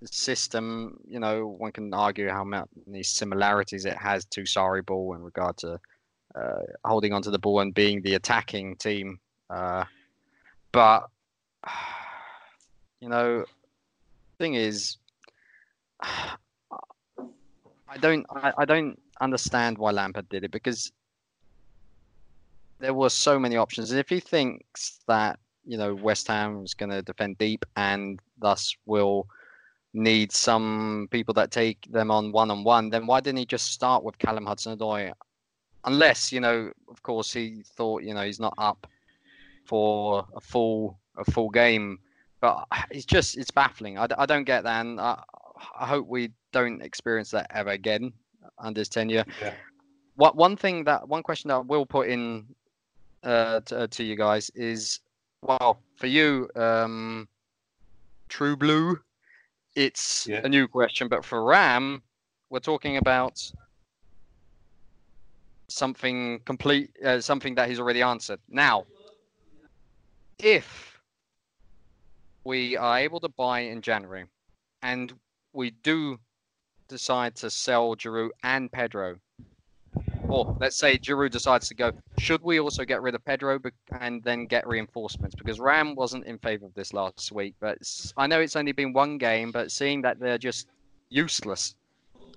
system, 0.05 0.99
you 1.07 1.19
know, 1.19 1.47
one 1.47 1.73
can 1.73 1.93
argue 1.93 2.29
how 2.29 2.45
many 2.45 3.03
similarities 3.03 3.85
it 3.85 3.97
has 3.97 4.25
to 4.27 4.43
Sarri 4.43 4.85
ball 4.85 5.15
in 5.15 5.23
regard 5.23 5.57
to 5.59 5.81
uh, 6.35 6.61
holding 6.85 7.13
onto 7.13 7.31
the 7.31 7.39
ball 7.39 7.61
and 7.61 7.75
being 7.75 8.03
the 8.03 8.15
attacking 8.15 8.77
team. 8.77 9.19
Uh, 9.49 9.85
but 10.73 11.09
you 13.01 13.09
know, 13.09 13.45
thing 14.39 14.55
is, 14.55 14.99
I 17.93 17.97
don't 18.01 18.25
I, 18.31 18.53
I 18.59 18.65
don't 18.65 19.01
understand 19.21 19.77
why 19.79 19.91
Lampard 19.91 20.29
did 20.29 20.45
it 20.45 20.53
because 20.53 20.93
there 22.79 22.95
were 22.95 23.11
so 23.11 23.39
many 23.39 23.57
options. 23.57 23.91
And 23.91 24.01
if 24.01 24.09
he 24.09 24.21
thinks 24.21 25.01
that 25.07 25.39
you 25.65 25.77
know 25.77 25.95
West 25.95 26.27
Ham 26.29 26.63
is 26.65 26.75
going 26.75 26.91
to 26.91 27.03
defend 27.03 27.39
deep 27.39 27.65
and 27.77 28.21
thus 28.39 28.75
will 28.87 29.27
need 29.93 30.31
some 30.33 31.09
people 31.11 31.35
that 31.35 31.51
take 31.51 31.91
them 31.91 32.11
on 32.11 32.33
one 32.33 32.51
on 32.51 32.65
one, 32.65 32.91
then 32.91 33.07
why 33.07 33.21
didn't 33.21 33.39
he 33.39 33.47
just 33.47 33.73
start 33.73 34.05
with 34.05 34.19
Callum 34.19 34.47
Hudson-Odoi? 34.47 35.13
Unless 35.85 36.33
you 36.33 36.41
know, 36.41 36.71
of 36.89 37.03
course, 37.03 37.33
he 37.33 37.63
thought 37.77 38.03
you 38.03 38.15
know 38.15 38.23
he's 38.25 38.41
not 38.41 38.55
up 38.59 38.87
for 39.65 40.27
a 40.37 40.41
full 40.41 40.99
a 41.17 41.25
full 41.31 41.51
game. 41.51 41.99
But 42.41 42.67
it's 42.91 43.05
just 43.05 43.37
it's 43.37 43.51
baffling. 43.51 43.99
I, 43.99 44.07
I 44.17 44.27
don't 44.27 44.45
get 44.45 44.65
that, 44.65 44.81
and 44.81 45.01
I, 45.01 45.23
I 45.79 45.87
hope 45.87 46.07
we 46.07 46.31
don't 46.53 46.83
experience 46.83 47.31
that 47.33 47.47
ever 47.51 47.71
again 47.71 48.13
under 48.59 48.81
his 48.81 48.89
tenure. 48.89 49.25
Yeah. 49.43 49.55
What 50.17 50.37
one 50.37 50.57
thing 50.57 50.85
that 50.85 51.09
one 51.09 51.23
question 51.23 51.49
that 51.49 51.55
I 51.55 51.59
will 51.59 51.87
put 51.87 52.09
in 52.09 52.47
uh, 53.23 53.61
to, 53.61 53.81
uh, 53.81 53.87
to 53.89 54.05
you 54.05 54.17
guys 54.17 54.51
is, 54.55 55.01
well, 55.43 55.81
for 55.97 56.07
you, 56.07 56.49
um, 56.57 57.29
True 58.29 58.57
Blue, 58.57 58.99
it's 59.75 60.27
yeah. 60.27 60.41
a 60.45 60.49
new 60.49 60.69
question, 60.69 61.09
but 61.09 61.25
for 61.25 61.45
Ram, 61.45 62.03
we're 62.51 62.61
talking 62.61 62.97
about 62.97 63.41
something 65.69 66.41
complete, 66.45 66.91
uh, 67.05 67.21
something 67.21 67.55
that 67.55 67.69
he's 67.69 67.81
already 67.81 68.03
answered. 68.03 68.41
Now, 68.49 68.85
if 70.39 70.99
we 72.45 72.77
are 72.77 72.99
able 72.99 73.21
to 73.21 73.29
buy 73.29 73.61
in 73.61 73.81
January, 73.83 74.25
and 74.83 75.13
we 75.53 75.71
do 75.71 76.19
decide 76.89 77.37
to 77.37 77.51
sell 77.51 77.95
Giroud 77.95 78.31
and 78.43 78.71
Pedro, 78.71 79.17
or 80.31 80.57
let's 80.61 80.77
say 80.77 80.99
Giroud 80.99 81.31
decides 81.31 81.69
to 81.69 81.75
go, 81.75 81.93
should 82.19 82.43
we 82.43 82.61
also 82.61 82.85
get 82.85 83.03
rid 83.03 83.15
of 83.15 83.25
Pedro 83.25 83.59
and 84.01 84.23
then 84.23 84.47
get 84.47 84.67
reinforcements? 84.67 85.35
Because 85.35 85.59
Ram 85.61 85.95
wasn't 85.95 86.27
in 86.27 86.39
favour 86.39 86.67
of 86.67 86.75
this 86.75 86.93
last 86.93 87.33
week, 87.33 87.55
but 87.61 87.79
I 88.17 88.27
know 88.27 88.41
it's 88.41 88.57
only 88.57 88.73
been 88.73 88.93
one 88.93 89.19
game, 89.19 89.51
but 89.51 89.71
seeing 89.73 90.03
that 90.03 90.19
they're 90.21 90.39
just 90.39 90.69
useless, 91.09 91.75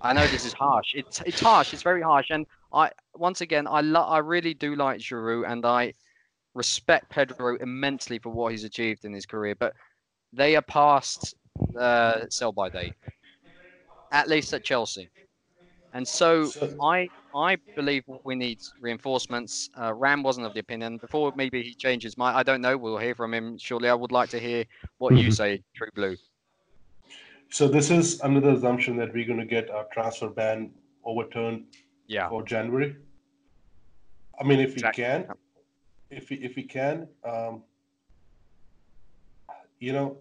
I 0.00 0.12
know 0.12 0.26
this 0.26 0.44
is 0.44 0.52
harsh. 0.52 0.92
It's 0.94 1.20
it's 1.22 1.40
harsh. 1.40 1.72
It's 1.72 1.82
very 1.82 2.02
harsh, 2.02 2.26
and 2.30 2.46
I 2.72 2.90
once 3.14 3.40
again 3.40 3.66
I 3.66 3.80
lo- 3.80 4.02
I 4.02 4.18
really 4.18 4.52
do 4.54 4.74
like 4.74 5.00
Giroud, 5.00 5.50
and 5.50 5.64
I 5.64 5.94
respect 6.54 7.10
Pedro 7.10 7.56
immensely 7.56 8.18
for 8.18 8.30
what 8.30 8.52
he's 8.52 8.64
achieved 8.64 9.04
in 9.04 9.12
his 9.12 9.26
career, 9.26 9.54
but 9.54 9.74
they 10.32 10.56
are 10.56 10.62
past 10.62 11.34
uh, 11.78 12.20
sell 12.28 12.52
by 12.52 12.68
date, 12.68 12.94
at 14.12 14.28
least 14.28 14.52
at 14.52 14.64
Chelsea. 14.64 15.08
And 15.94 16.06
so, 16.06 16.46
so 16.46 16.74
I 16.82 17.08
I 17.34 17.56
believe 17.76 18.02
we 18.24 18.34
need 18.34 18.60
reinforcements. 18.80 19.70
Uh, 19.80 19.94
Ram 19.94 20.24
wasn't 20.24 20.44
of 20.44 20.52
the 20.52 20.58
opinion 20.58 20.98
before. 20.98 21.32
Maybe 21.36 21.62
he 21.62 21.72
changes 21.72 22.18
my. 22.18 22.34
I 22.34 22.42
don't 22.42 22.60
know. 22.60 22.76
We'll 22.76 22.98
hear 22.98 23.14
from 23.14 23.32
him 23.32 23.56
shortly. 23.58 23.88
I 23.88 23.94
would 23.94 24.10
like 24.10 24.28
to 24.30 24.40
hear 24.40 24.64
what 24.98 25.16
you 25.16 25.30
say, 25.40 25.62
True 25.76 25.88
Blue. 25.94 26.16
So 27.48 27.68
this 27.68 27.92
is 27.92 28.20
under 28.22 28.40
the 28.40 28.50
assumption 28.50 28.96
that 28.96 29.14
we're 29.14 29.24
going 29.24 29.38
to 29.38 29.46
get 29.46 29.70
our 29.70 29.86
transfer 29.92 30.28
ban 30.28 30.72
overturned 31.04 31.66
yeah. 32.08 32.28
for 32.28 32.42
January. 32.42 32.96
I 34.40 34.42
mean, 34.42 34.58
if 34.58 34.72
exactly. 34.72 35.04
we 35.04 35.08
can, 35.08 35.28
if 36.10 36.30
we 36.30 36.36
if 36.38 36.56
we 36.56 36.64
can, 36.64 37.06
um, 37.24 37.62
you 39.78 39.92
know, 39.92 40.18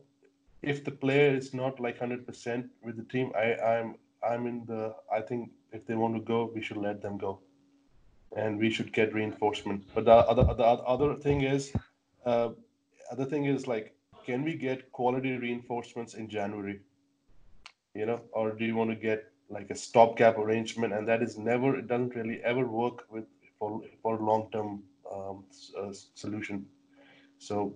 if 0.62 0.84
the 0.84 0.92
player 0.92 1.36
is 1.36 1.52
not 1.52 1.80
like 1.80 1.98
hundred 1.98 2.28
percent 2.28 2.68
with 2.84 2.96
the 2.96 3.06
team, 3.06 3.32
I 3.36 3.56
I'm 3.56 3.96
I'm 4.24 4.46
in 4.46 4.66
the 4.66 4.94
I 5.12 5.22
think 5.22 5.50
if 5.74 5.86
they 5.86 5.96
want 5.96 6.16
to 6.16 6.22
go, 6.22 6.52
we 6.54 6.62
should 6.62 6.78
let 6.78 7.02
them 7.02 7.18
go, 7.18 7.40
and 8.38 8.60
we 8.60 8.70
should 8.70 8.94
get 8.94 9.14
reinforcement. 9.14 9.84
But 9.94 10.06
the 10.06 10.14
other 10.14 10.44
the 10.54 10.64
other 10.64 11.16
thing 11.16 11.42
is, 11.42 11.74
uh, 12.26 12.50
other 13.12 13.26
thing 13.26 13.46
is 13.46 13.68
like, 13.68 13.96
can 14.26 14.44
we 14.44 14.56
get 14.56 14.92
quality 14.92 15.36
reinforcements 15.36 16.14
in 16.14 16.30
January? 16.30 16.80
You 17.94 18.06
know, 18.06 18.22
or 18.32 18.52
do 18.52 18.66
you 18.66 18.76
want 18.76 18.90
to 18.92 18.96
get 18.96 19.32
like 19.50 19.70
a 19.70 19.76
stopgap 19.76 20.38
arrangement, 20.38 20.94
and 20.94 21.08
that 21.08 21.22
is 21.22 21.38
never 21.38 21.78
it 21.78 21.88
doesn't 21.88 22.16
really 22.16 22.42
ever 22.44 22.66
work 22.66 23.06
with 23.10 23.26
for 23.60 23.82
for 24.02 24.18
long 24.18 24.50
term 24.52 24.84
um, 25.12 25.44
uh, 25.78 25.94
solution. 26.16 26.66
So 27.38 27.76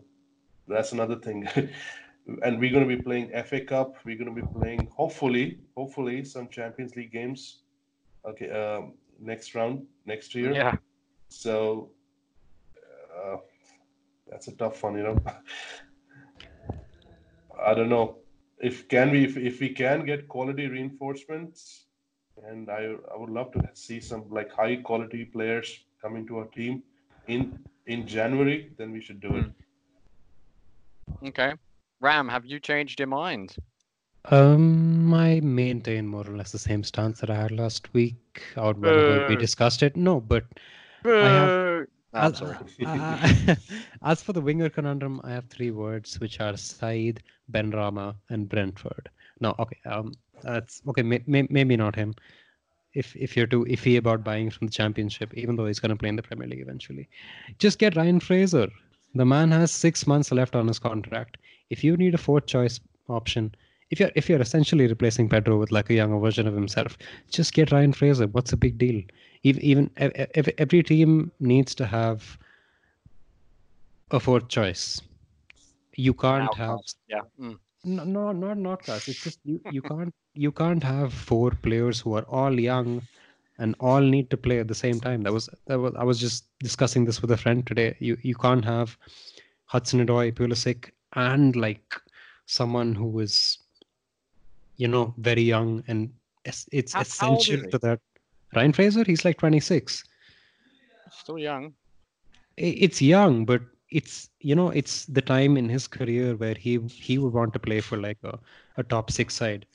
that's 0.67 0.91
another 0.91 1.15
thing. 1.15 1.47
and 2.43 2.59
we're 2.59 2.71
going 2.71 2.87
to 2.87 2.95
be 2.95 3.01
playing 3.01 3.31
FA 3.45 3.61
Cup. 3.61 3.95
We're 4.05 4.17
going 4.17 4.33
to 4.33 4.41
be 4.41 4.47
playing 4.59 4.89
hopefully, 4.95 5.59
hopefully 5.75 6.23
some 6.23 6.47
Champions 6.49 6.95
League 6.95 7.11
games. 7.11 7.59
Okay, 8.25 8.49
um, 8.49 8.93
next 9.19 9.55
round 9.55 9.85
next 10.05 10.35
year. 10.35 10.51
Yeah. 10.53 10.75
So 11.29 11.89
uh, 13.15 13.37
that's 14.29 14.47
a 14.47 14.55
tough 14.55 14.83
one, 14.83 14.97
you 14.97 15.03
know. 15.03 15.17
I 17.65 17.73
don't 17.73 17.89
know 17.89 18.17
if 18.59 18.87
can 18.87 19.11
we 19.11 19.25
if, 19.25 19.37
if 19.37 19.59
we 19.59 19.69
can 19.69 20.05
get 20.05 20.27
quality 20.27 20.67
reinforcements. 20.67 21.85
and 22.49 22.69
I 22.69 22.81
I 23.13 23.17
would 23.17 23.29
love 23.29 23.51
to 23.53 23.61
see 23.73 23.99
some 23.99 24.25
like 24.29 24.51
high 24.51 24.75
quality 24.89 25.25
players 25.25 25.85
come 26.01 26.15
into 26.15 26.37
our 26.39 26.45
team 26.57 26.83
in 27.27 27.59
in 27.87 28.05
January. 28.07 28.71
Then 28.77 28.91
we 28.91 29.01
should 29.01 29.19
do 29.19 29.37
it. 29.37 29.45
Okay. 31.29 31.53
Ram, 31.99 32.29
have 32.29 32.45
you 32.45 32.59
changed 32.59 32.99
your 32.99 33.07
mind? 33.07 33.55
Um, 34.29 35.13
I 35.13 35.39
maintain 35.39 36.05
more 36.07 36.27
or 36.27 36.35
less 36.35 36.51
the 36.51 36.59
same 36.59 36.83
stance 36.83 37.21
that 37.21 37.29
I 37.29 37.35
had 37.35 37.51
last 37.51 37.93
week. 37.93 38.41
Out 38.57 38.77
whenever 38.77 39.27
we 39.29 39.35
Boo. 39.35 39.41
discussed 39.41 39.83
it. 39.83 39.95
No, 39.95 40.19
but 40.19 40.45
have- 41.03 41.47
Boo! 41.47 41.87
I'm 42.13 42.31
as, 42.31 42.37
sorry. 42.37 42.57
uh, 42.85 43.55
as 44.03 44.23
for 44.23 44.33
the 44.33 44.41
winger 44.41 44.69
conundrum, 44.69 45.21
I 45.23 45.31
have 45.31 45.47
three 45.49 45.71
words, 45.71 46.19
which 46.19 46.39
are 46.39 46.57
Said, 46.57 47.21
Benrahma, 47.51 48.15
and 48.29 48.49
Brentford. 48.49 49.09
No, 49.39 49.53
okay, 49.59 49.77
um, 49.85 50.13
that's 50.41 50.81
okay. 50.87 51.03
May, 51.03 51.21
may, 51.27 51.47
maybe 51.49 51.77
not 51.77 51.95
him. 51.95 52.15
If 52.93 53.15
if 53.15 53.37
you're 53.37 53.47
too 53.47 53.65
iffy 53.65 53.97
about 53.97 54.23
buying 54.23 54.49
from 54.49 54.67
the 54.67 54.73
Championship, 54.73 55.33
even 55.35 55.55
though 55.55 55.67
he's 55.67 55.79
going 55.79 55.89
to 55.89 55.95
play 55.95 56.09
in 56.09 56.15
the 56.15 56.23
Premier 56.23 56.47
League 56.47 56.61
eventually, 56.61 57.07
just 57.59 57.77
get 57.77 57.95
Ryan 57.95 58.19
Fraser. 58.19 58.67
The 59.13 59.25
man 59.25 59.51
has 59.51 59.71
six 59.71 60.07
months 60.07 60.31
left 60.31 60.55
on 60.55 60.67
his 60.67 60.79
contract. 60.79 61.37
If 61.69 61.83
you 61.83 61.97
need 61.97 62.15
a 62.15 62.17
fourth 62.17 62.45
choice 62.47 62.79
option, 63.09 63.53
if 63.89 63.99
you're 63.99 64.11
if 64.15 64.29
you're 64.29 64.41
essentially 64.41 64.87
replacing 64.87 65.29
Pedro 65.29 65.57
with 65.57 65.71
like 65.71 65.89
a 65.89 65.93
younger 65.93 66.19
version 66.19 66.47
of 66.47 66.53
himself, 66.53 66.97
just 67.29 67.53
get 67.53 67.71
Ryan 67.71 67.93
Fraser. 67.93 68.27
What's 68.27 68.51
the 68.51 68.57
big 68.57 68.77
deal? 68.77 69.01
Even 69.43 69.61
even 69.61 69.91
ev- 69.97 70.27
ev- 70.35 70.49
every 70.57 70.83
team 70.83 71.31
needs 71.39 71.73
to 71.75 71.85
have 71.85 72.37
a 74.11 74.19
fourth 74.19 74.47
choice. 74.47 75.01
You 75.95 76.13
can't 76.13 76.53
have 76.55 76.79
Yeah. 77.07 77.21
Mm. 77.39 77.57
no, 77.83 78.03
no 78.03 78.31
not 78.31 78.57
not 78.57 78.83
class. 78.83 79.07
It's 79.07 79.23
just 79.23 79.39
you 79.43 79.61
you 79.71 79.81
can't 79.81 80.13
you 80.33 80.51
can't 80.51 80.83
have 80.83 81.13
four 81.13 81.51
players 81.51 81.99
who 82.01 82.15
are 82.15 82.23
all 82.23 82.59
young 82.59 83.01
and 83.59 83.75
all 83.79 84.01
need 84.01 84.29
to 84.29 84.37
play 84.37 84.59
at 84.59 84.67
the 84.67 84.75
same 84.75 84.99
time. 84.99 85.23
That 85.23 85.33
was 85.33 85.49
that 85.67 85.79
was 85.79 85.93
I 85.95 86.03
was 86.03 86.19
just 86.19 86.45
discussing 86.59 87.05
this 87.05 87.21
with 87.21 87.31
a 87.31 87.37
friend 87.37 87.65
today. 87.65 87.95
You 87.99 88.17
you 88.21 88.35
can't 88.35 88.65
have 88.65 88.97
Hudson 89.65 90.05
Odoi, 90.05 90.31
Pulisic, 90.33 90.91
and 91.13 91.55
like 91.55 91.95
someone 92.45 92.93
who 92.95 93.19
is 93.19 93.57
you 94.77 94.87
know 94.87 95.13
very 95.17 95.41
young 95.43 95.83
and 95.87 96.11
it's, 96.45 96.67
it's 96.71 96.93
How- 96.93 96.99
how 97.19 97.31
essential 97.35 97.61
he? 97.63 97.69
to 97.71 97.79
that. 97.79 97.99
Ryan 98.55 98.73
Fraser, 98.73 99.03
he's 99.05 99.25
like 99.25 99.37
26 99.37 100.03
Still 101.11 101.37
young. 101.39 101.73
it's 102.57 103.01
young 103.01 103.45
but 103.45 103.61
it's 103.91 104.29
you 104.39 104.55
know 104.55 104.69
it's 104.69 105.05
the 105.05 105.21
time 105.21 105.57
in 105.57 105.69
his 105.69 105.87
career 105.87 106.35
where 106.35 106.55
he 106.55 106.77
he 106.87 107.17
would 107.17 107.33
want 107.33 107.53
to 107.53 107.59
play 107.59 107.79
for 107.81 107.97
like 107.97 108.17
a, 108.23 108.37
a 108.77 108.83
top 108.83 109.11
six 109.11 109.35
side 109.35 109.65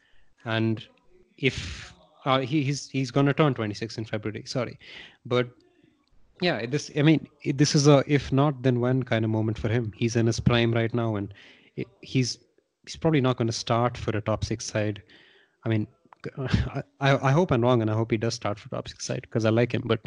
and 0.45 0.87
if 1.39 1.95
uh, 2.25 2.41
he, 2.41 2.63
he's 2.63 2.89
he's 2.89 3.11
gonna 3.11 3.33
turn 3.33 3.55
26 3.55 3.99
in 3.99 4.05
february 4.05 4.43
sorry 4.47 4.79
but 5.25 5.49
yeah 6.41 6.67
this 6.67 6.91
i 6.97 7.03
mean 7.03 7.27
this 7.55 7.75
is 7.75 7.87
a 7.87 8.03
if 8.07 8.33
not 8.33 8.63
then 8.63 8.81
when 8.81 9.03
kind 9.03 9.25
of 9.25 9.31
moment 9.31 9.59
for 9.59 9.69
him 9.69 9.93
he's 9.97 10.17
in 10.17 10.27
his 10.27 10.41
prime 10.41 10.73
right 10.73 10.95
now 10.95 11.17
and 11.17 11.33
he's 12.01 12.39
he's 12.85 12.97
probably 12.97 13.21
not 13.21 13.37
going 13.37 13.47
to 13.47 13.53
start 13.53 13.97
for 13.97 14.17
a 14.17 14.21
top 14.21 14.45
six 14.45 14.65
side 14.65 15.03
i 15.65 15.69
mean 15.69 15.87
I, 16.39 16.83
I 17.01 17.33
hope 17.33 17.51
i'm 17.51 17.63
wrong 17.63 17.83
and 17.83 17.91
i 17.91 17.95
hope 17.95 18.11
he 18.11 18.17
does 18.17 18.35
start 18.35 18.59
for 18.59 18.69
top 18.69 18.89
six 18.89 19.07
side 19.07 19.23
because 19.23 19.45
i 19.45 19.51
like 19.51 19.73
him 19.73 19.83
but 19.85 20.01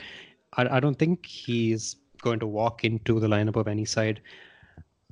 I, 0.57 0.77
I 0.77 0.79
don't 0.79 0.97
think 0.97 1.25
he's 1.25 1.95
going 2.21 2.39
to 2.39 2.47
walk 2.47 2.83
into 2.83 3.19
the 3.19 3.27
lineup 3.27 3.55
of 3.55 3.67
any 3.67 3.85
side 3.85 4.21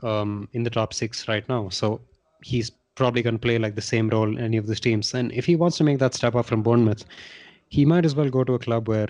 um, 0.02 0.50
in 0.54 0.64
the 0.64 0.70
top 0.70 0.94
six 0.94 1.28
right 1.28 1.48
now. 1.48 1.70
So 1.70 2.02
he's 2.44 2.70
probably 2.96 3.22
going 3.22 3.36
to 3.36 3.40
play 3.40 3.58
like 3.58 3.76
the 3.76 3.82
same 3.82 4.10
role 4.10 4.30
in 4.30 4.44
any 4.44 4.58
of 4.58 4.68
these 4.68 4.80
teams. 4.80 5.14
And 5.14 5.32
if 5.32 5.46
he 5.46 5.56
wants 5.56 5.78
to 5.78 5.84
make 5.84 6.00
that 6.00 6.14
step 6.14 6.36
up 6.36 6.46
from 6.46 6.64
Bournemouth, 6.64 7.06
he 7.70 7.86
might 7.86 8.06
as 8.06 8.16
well 8.16 8.30
go 8.30 8.44
to 8.44 8.54
a 8.54 8.60
club 8.60 8.88
where, 8.88 9.10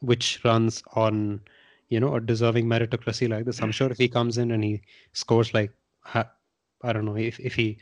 which 0.00 0.40
runs 0.44 0.82
on, 0.94 1.40
you 1.88 2.00
know, 2.00 2.14
a 2.14 2.20
deserving 2.20 2.66
meritocracy 2.66 3.28
like 3.28 3.44
this. 3.44 3.62
I'm 3.62 3.72
sure 3.72 3.90
if 3.90 3.98
he 3.98 4.08
comes 4.08 4.38
in 4.38 4.50
and 4.50 4.62
he 4.62 4.82
scores 5.12 5.54
like, 5.54 5.72
I 6.82 6.92
don't 6.92 7.04
know, 7.04 7.16
if, 7.16 7.38
if 7.40 7.54
he 7.54 7.78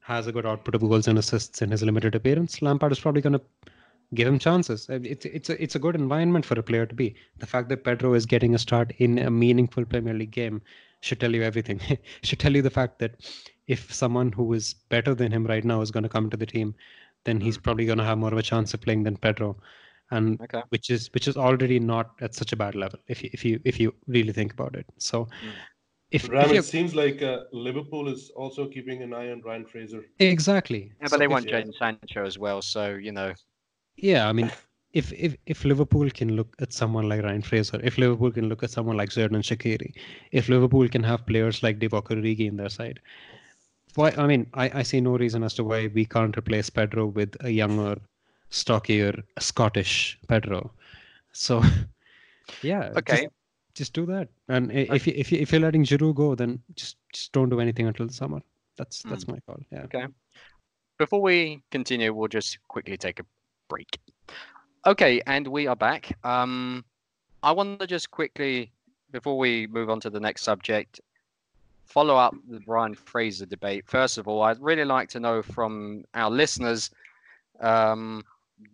has 0.00 0.26
a 0.26 0.32
good 0.32 0.46
output 0.46 0.74
of 0.74 0.80
goals 0.80 1.06
and 1.08 1.18
assists 1.18 1.60
in 1.62 1.70
his 1.70 1.82
limited 1.82 2.14
appearance, 2.14 2.62
Lampard 2.62 2.92
is 2.92 3.00
probably 3.00 3.20
going 3.20 3.34
to 3.34 3.42
give 4.14 4.26
him 4.28 4.38
chances. 4.38 4.88
Uh, 4.88 5.00
It's 5.02 5.26
it's 5.26 5.50
a 5.50 5.62
it's 5.62 5.74
a 5.74 5.78
good 5.78 5.94
environment 5.94 6.46
for 6.46 6.58
a 6.58 6.62
player 6.62 6.86
to 6.86 6.94
be. 6.94 7.14
The 7.38 7.46
fact 7.46 7.68
that 7.68 7.84
Pedro 7.84 8.14
is 8.14 8.26
getting 8.26 8.54
a 8.54 8.58
start 8.58 8.92
in 8.98 9.18
a 9.18 9.30
meaningful 9.30 9.84
Premier 9.84 10.14
League 10.14 10.30
game 10.30 10.62
should 11.00 11.20
tell 11.20 11.34
you 11.34 11.42
everything. 11.42 11.80
should 12.22 12.38
tell 12.38 12.54
you 12.56 12.62
the 12.62 12.70
fact 12.70 12.98
that 13.00 13.16
if 13.66 13.92
someone 13.92 14.32
who 14.32 14.52
is 14.54 14.74
better 14.88 15.14
than 15.14 15.30
him 15.30 15.46
right 15.46 15.64
now 15.64 15.80
is 15.82 15.90
going 15.90 16.02
to 16.04 16.08
come 16.08 16.30
to 16.30 16.36
the 16.36 16.46
team, 16.46 16.74
then 17.24 17.40
he's 17.40 17.58
probably 17.58 17.84
going 17.84 17.98
to 17.98 18.04
have 18.04 18.18
more 18.18 18.32
of 18.32 18.38
a 18.38 18.42
chance 18.42 18.72
of 18.72 18.80
playing 18.80 19.02
than 19.02 19.16
Pedro, 19.16 19.56
and 20.10 20.40
Okay. 20.40 20.62
which 20.70 20.88
is 20.90 21.12
which 21.12 21.28
is 21.28 21.36
already 21.36 21.78
not 21.78 22.12
at 22.22 22.34
such 22.34 22.52
a 22.52 22.56
bad 22.56 22.74
level 22.74 22.98
if 23.08 23.22
you, 23.22 23.30
if 23.34 23.44
you 23.44 23.60
if 23.64 23.78
you 23.78 23.94
really 24.06 24.32
think 24.32 24.52
about 24.54 24.74
it. 24.74 24.86
So. 24.98 25.28
Mm. 25.44 25.52
If, 26.10 26.28
if 26.28 26.32
Ram, 26.32 26.48
you're- 26.52 26.58
it 26.58 26.64
seems 26.64 26.94
like 26.94 27.22
uh, 27.22 27.44
Liverpool 27.52 28.08
is 28.08 28.30
also 28.36 28.68
keeping 28.68 29.02
an 29.02 29.12
eye 29.14 29.30
on 29.30 29.40
Ryan 29.42 29.66
Fraser. 29.66 30.04
exactly, 30.18 30.92
Yeah, 31.00 31.08
So 31.08 31.18
but 31.18 31.18
they 31.18 31.28
want 31.28 31.48
yeah. 31.48 31.50
Jadon 31.50 31.74
Sancho 31.76 32.14
as 32.24 32.38
well, 32.38 32.62
so 32.62 32.94
you 32.94 33.12
know. 33.12 33.34
Yeah, 33.96 34.28
I 34.28 34.32
mean, 34.32 34.50
if 34.92 35.12
if 35.12 35.36
if 35.46 35.64
Liverpool 35.64 36.08
can 36.10 36.34
look 36.36 36.54
at 36.60 36.72
someone 36.72 37.08
like 37.08 37.22
Ryan 37.22 37.42
Fraser, 37.42 37.80
if 37.82 37.98
Liverpool 37.98 38.30
can 38.32 38.48
look 38.48 38.62
at 38.62 38.70
someone 38.70 38.96
like 38.96 39.10
Xherdan 39.10 39.42
Shaqiri, 39.48 39.92
if 40.32 40.48
Liverpool 40.48 40.88
can 40.88 41.02
have 41.04 41.26
players 41.26 41.62
like 41.62 41.78
Divock 41.78 42.08
Origi 42.10 42.46
in 42.48 42.56
their 42.56 42.68
side, 42.70 43.00
why? 43.94 44.12
I 44.16 44.26
mean, 44.26 44.46
I, 44.54 44.70
I 44.80 44.82
see 44.82 45.00
no 45.00 45.16
reason 45.16 45.42
as 45.44 45.54
to 45.54 45.64
why 45.64 45.88
we 45.88 46.04
can't 46.04 46.36
replace 46.36 46.70
Pedro 46.70 47.06
with 47.06 47.36
a 47.40 47.50
younger, 47.50 47.96
stockier 48.50 49.24
Scottish 49.38 50.18
Pedro. 50.28 50.72
So, 51.32 51.62
yeah, 52.62 52.96
Okay. 52.96 53.22
just, 53.22 53.28
do 53.86 54.06
that. 54.06 54.28
And 54.48 54.72
if 54.72 55.06
you, 55.06 55.12
if 55.16 55.32
you, 55.32 55.38
if 55.38 55.52
you're 55.52 55.60
letting 55.60 55.84
Giroud 55.84 56.14
go, 56.14 56.34
then 56.34 56.60
just 56.74 56.96
just 57.12 57.32
don't 57.32 57.48
do 57.48 57.60
anything 57.60 57.86
until 57.86 58.06
the 58.06 58.12
summer. 58.12 58.40
That's 58.76 59.02
that's 59.02 59.26
my 59.26 59.38
call. 59.40 59.60
Yeah. 59.70 59.82
Okay. 59.84 60.06
Before 60.98 61.22
we 61.22 61.62
continue, 61.70 62.12
we'll 62.12 62.28
just 62.28 62.58
quickly 62.68 62.96
take 62.96 63.20
a 63.20 63.24
break. 63.68 63.98
Okay, 64.86 65.20
and 65.26 65.46
we 65.46 65.66
are 65.66 65.76
back. 65.76 66.16
Um, 66.24 66.84
I 67.42 67.52
want 67.52 67.78
to 67.80 67.86
just 67.86 68.10
quickly, 68.10 68.72
before 69.12 69.38
we 69.38 69.66
move 69.68 69.90
on 69.90 70.00
to 70.00 70.10
the 70.10 70.18
next 70.18 70.42
subject, 70.42 71.00
follow 71.86 72.16
up 72.16 72.34
the 72.48 72.60
Brian 72.60 72.94
Fraser 72.94 73.46
debate. 73.46 73.84
First 73.86 74.18
of 74.18 74.26
all, 74.26 74.42
I'd 74.42 74.60
really 74.60 74.84
like 74.84 75.08
to 75.10 75.20
know 75.20 75.42
from 75.42 76.04
our 76.14 76.30
listeners 76.30 76.90
um, 77.60 78.24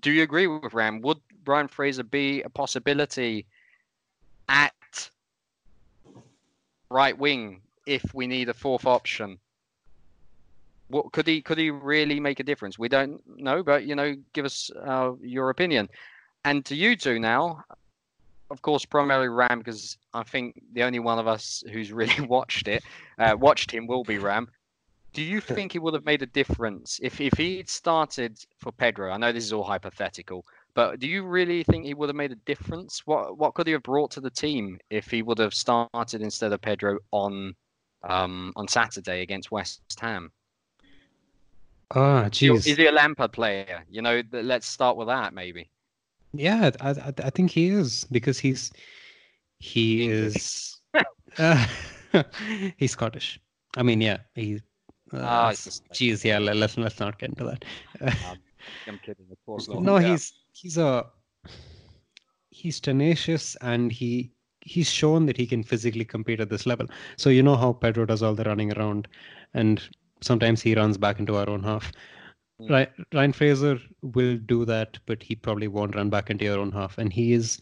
do 0.01 0.13
you 0.13 0.23
agree 0.23 0.47
with 0.47 0.75
Ram? 0.75 1.01
Would 1.03 1.19
Brian 1.45 1.69
Fraser 1.69 2.05
be 2.05 2.43
a 2.43 2.49
possibility 2.49 3.47
at 4.49 4.73
right 6.91 7.17
wing 7.17 7.63
if 7.87 8.03
we 8.15 8.27
need 8.27 8.49
a 8.49 8.55
fourth 8.55 8.87
option? 8.87 9.39
What 10.89 11.13
could 11.13 11.27
he 11.27 11.43
could 11.43 11.59
he 11.59 11.71
really 11.71 12.21
make 12.21 12.41
a 12.41 12.45
difference? 12.45 12.79
We 12.79 12.89
don't 12.89 13.21
know, 13.27 13.63
but 13.63 13.85
you 13.85 13.95
know, 13.95 14.15
give 14.33 14.45
us 14.45 14.71
uh, 14.87 15.13
your 15.21 15.51
opinion. 15.51 15.89
And 16.45 16.65
to 16.67 16.77
you 16.77 16.95
two 16.95 17.19
now, 17.19 17.65
of 18.51 18.63
course, 18.63 18.85
primarily 18.85 19.29
Ram, 19.29 19.59
because 19.59 19.97
I 20.13 20.23
think 20.23 20.61
the 20.73 20.83
only 20.83 20.99
one 20.99 21.19
of 21.19 21.27
us 21.27 21.65
who's 21.73 21.93
really 21.93 22.21
watched 22.27 22.69
it, 22.69 22.85
uh, 23.19 23.35
watched 23.39 23.71
him, 23.71 23.87
will 23.87 24.05
be 24.05 24.19
Ram. 24.19 24.49
Do 25.15 25.23
you 25.23 25.41
think 25.41 25.73
he 25.73 25.79
would 25.79 25.95
have 25.95 26.05
made 26.05 26.23
a 26.23 26.27
difference 26.27 26.99
if 27.03 27.21
if 27.21 27.35
he'd 27.35 27.69
started 27.69 28.39
for 28.59 28.73
Pedro? 28.73 29.13
I 29.13 29.17
know 29.17 29.33
this 29.33 29.45
is 29.45 29.53
all 29.53 29.63
hypothetical, 29.63 30.45
but 30.75 30.99
do 31.01 31.07
you 31.07 31.23
really 31.25 31.63
think 31.65 31.85
he 31.85 31.95
would 31.95 32.09
have 32.09 32.17
made 32.17 32.33
a 32.33 32.37
difference? 32.47 33.03
What 33.07 33.39
what 33.39 33.55
could 33.55 33.67
he 33.67 33.73
have 33.73 33.83
brought 33.83 34.11
to 34.13 34.21
the 34.21 34.31
team 34.31 34.79
if 34.91 35.11
he 35.11 35.23
would 35.23 35.39
have 35.39 35.55
started 35.55 36.23
instead 36.23 36.53
of 36.53 36.61
Pedro 36.61 36.99
on 37.11 37.55
um, 38.03 38.53
on 38.57 38.69
Saturday 38.69 39.23
against 39.23 39.51
West 39.51 39.81
Ham? 40.01 40.33
Ah, 41.95 42.25
Is 42.27 42.39
he- 42.39 42.49
jeez. 42.49 42.67
Is 42.67 42.77
he 42.77 42.87
a 42.87 42.93
Lampard 42.93 43.33
player? 43.33 43.85
You 43.89 44.03
know, 44.03 44.23
let's 44.33 44.67
start 44.67 44.97
with 44.97 45.09
that 45.09 45.33
maybe. 45.35 45.71
Yeah, 46.33 46.71
I, 46.81 46.91
I, 46.91 47.13
I 47.19 47.31
think 47.31 47.51
he 47.53 47.69
is 47.69 48.05
because 48.11 48.39
he's 48.39 48.73
he 49.59 50.09
is 50.09 50.81
uh, 51.39 51.67
he's 52.77 52.93
Scottish. 52.93 53.41
I 53.77 53.83
mean, 53.83 54.01
yeah, 54.01 54.19
he. 54.35 54.61
Uh, 55.13 55.21
Ah, 55.23 55.53
geez, 55.93 56.25
yeah. 56.25 56.39
Let, 56.39 56.57
let's 56.57 56.77
let's 56.77 56.99
not 56.99 57.19
get 57.19 57.29
into 57.31 57.45
that. 57.45 57.65
I'm 58.89 58.99
kidding, 58.99 59.27
of 59.31 59.39
course 59.47 59.69
not. 59.69 59.83
no, 59.83 59.99
Yeah. 59.99 60.09
he's 60.09 60.33
he's 60.55 60.79
a 60.79 61.05
he's 62.51 62.81
tenacious 62.81 63.57
and 63.61 63.93
he 63.93 64.33
he's 64.61 64.91
shown 64.91 65.27
that 65.27 65.37
he 65.37 65.47
can 65.47 65.63
physically 65.63 66.05
compete 66.05 66.41
at 66.41 66.49
this 66.49 66.65
level. 66.65 66.87
So 67.17 67.29
you 67.29 67.43
know 67.43 67.57
how 67.57 67.75
Pedro 67.75 68.07
does 68.07 68.23
all 68.23 68.35
the 68.35 68.45
running 68.45 68.73
around, 68.73 69.09
and 69.53 69.83
sometimes 70.23 70.63
he 70.63 70.75
runs 70.75 70.97
back 70.97 71.19
into 71.19 71.37
our 71.37 71.49
own 71.51 71.63
half. 71.63 71.93
Mm. 72.61 72.71
Right, 72.71 72.93
Ryan 73.13 73.33
Fraser 73.33 73.79
will 74.03 74.39
do 74.39 74.65
that, 74.65 74.99
but 75.07 75.23
he 75.23 75.35
probably 75.35 75.69
won't 75.69 75.97
run 75.97 76.09
back 76.09 76.31
into 76.31 76.45
your 76.45 76.59
own 76.59 76.73
half. 76.73 76.97
And 76.97 77.13
he 77.13 77.33
is. 77.33 77.61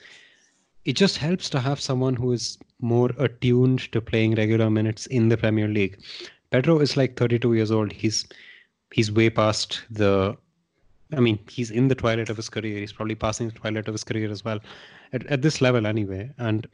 It 0.84 0.96
just 0.96 1.16
helps 1.16 1.48
to 1.50 1.60
have 1.60 1.80
someone 1.80 2.14
who 2.14 2.32
is 2.32 2.58
more 2.80 3.10
attuned 3.18 3.90
to 3.92 4.00
playing 4.00 4.34
regular 4.34 4.68
minutes 4.68 5.06
in 5.06 5.28
the 5.28 5.36
Premier 5.36 5.68
League. 5.68 6.02
Pedro 6.50 6.80
is 6.80 6.96
like 6.96 7.16
32 7.16 7.54
years 7.54 7.70
old. 7.70 7.92
He's 7.92 8.26
he's 8.92 9.10
way 9.10 9.30
past 9.30 9.82
the 9.90 10.36
I 11.12 11.20
mean, 11.20 11.38
he's 11.48 11.70
in 11.70 11.88
the 11.88 11.94
twilight 11.94 12.30
of 12.30 12.36
his 12.36 12.48
career. 12.48 12.78
He's 12.78 12.92
probably 12.92 13.14
passing 13.14 13.48
the 13.48 13.54
twilight 13.54 13.88
of 13.88 13.94
his 13.94 14.04
career 14.04 14.30
as 14.30 14.44
well, 14.44 14.60
at, 15.12 15.26
at 15.26 15.42
this 15.42 15.60
level 15.60 15.86
anyway. 15.86 16.30
And 16.38 16.66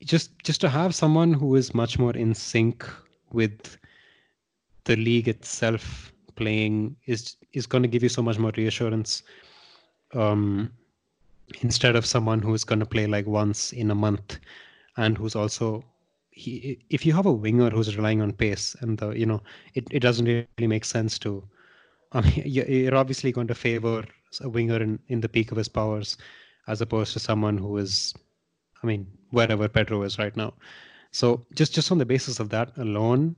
just 0.00 0.30
just 0.42 0.60
to 0.60 0.68
have 0.68 0.94
someone 0.94 1.32
who 1.32 1.56
is 1.56 1.74
much 1.74 1.98
more 1.98 2.14
in 2.16 2.34
sync 2.34 2.88
with 3.32 3.78
the 4.84 4.96
league 4.96 5.28
itself 5.28 6.12
playing 6.36 6.96
is 7.06 7.36
is 7.52 7.66
going 7.66 7.82
to 7.82 7.88
give 7.88 8.02
you 8.02 8.08
so 8.08 8.22
much 8.22 8.38
more 8.38 8.52
reassurance. 8.56 9.22
Um, 10.14 10.72
instead 11.60 11.96
of 11.96 12.06
someone 12.06 12.40
who 12.40 12.54
is 12.54 12.64
going 12.64 12.80
to 12.80 12.86
play 12.86 13.06
like 13.06 13.26
once 13.26 13.72
in 13.72 13.90
a 13.90 13.94
month, 13.94 14.38
and 14.96 15.16
who's 15.16 15.36
also 15.36 15.84
he 16.30 16.78
if 16.90 17.06
you 17.06 17.12
have 17.12 17.26
a 17.26 17.32
winger 17.32 17.70
who's 17.70 17.96
relying 17.96 18.20
on 18.20 18.32
pace 18.32 18.76
and 18.80 18.98
the 18.98 19.10
you 19.10 19.26
know 19.26 19.42
it, 19.74 19.86
it 19.90 20.00
doesn't 20.00 20.26
really 20.26 20.66
make 20.66 20.84
sense 20.84 21.18
to 21.18 21.42
I 22.12 22.20
mean 22.20 22.42
you're 22.46 22.94
obviously 22.94 23.32
going 23.32 23.48
to 23.48 23.54
favor 23.54 24.04
a 24.40 24.48
winger 24.48 24.82
in, 24.82 24.98
in 25.08 25.20
the 25.20 25.28
peak 25.28 25.50
of 25.50 25.56
his 25.56 25.68
powers 25.68 26.16
as 26.68 26.80
opposed 26.80 27.12
to 27.12 27.18
someone 27.20 27.56
who 27.56 27.76
is 27.78 28.14
I 28.82 28.86
mean 28.86 29.06
wherever 29.30 29.68
Pedro 29.68 30.02
is 30.02 30.18
right 30.18 30.36
now. 30.36 30.54
So 31.12 31.46
just 31.54 31.74
just 31.74 31.90
on 31.90 31.98
the 31.98 32.06
basis 32.06 32.40
of 32.40 32.50
that 32.50 32.76
alone, 32.76 33.36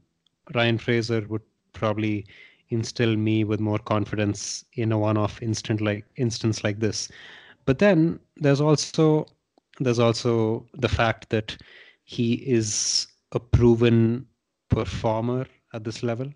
Ryan 0.55 0.79
Fraser 0.79 1.25
would 1.29 1.43
probably 1.73 2.27
instill 2.71 3.16
me 3.16 3.45
with 3.45 3.61
more 3.61 3.79
confidence 3.79 4.64
in 4.75 4.93
a 4.93 4.99
one-off 4.99 5.41
instant 5.43 5.81
like 5.81 6.05
instance 6.16 6.64
like 6.64 6.81
this. 6.81 7.11
But 7.64 7.79
then 7.79 8.19
there's 8.37 8.61
also 8.61 9.27
there's 9.81 9.99
also 9.99 10.66
the 10.75 10.89
fact 10.89 11.31
that 11.31 11.57
he 12.05 12.35
is 12.35 13.07
a 13.33 13.41
proven 13.41 14.27
performer 14.71 15.47
at 15.73 15.85
this 15.85 16.03
level. 16.03 16.33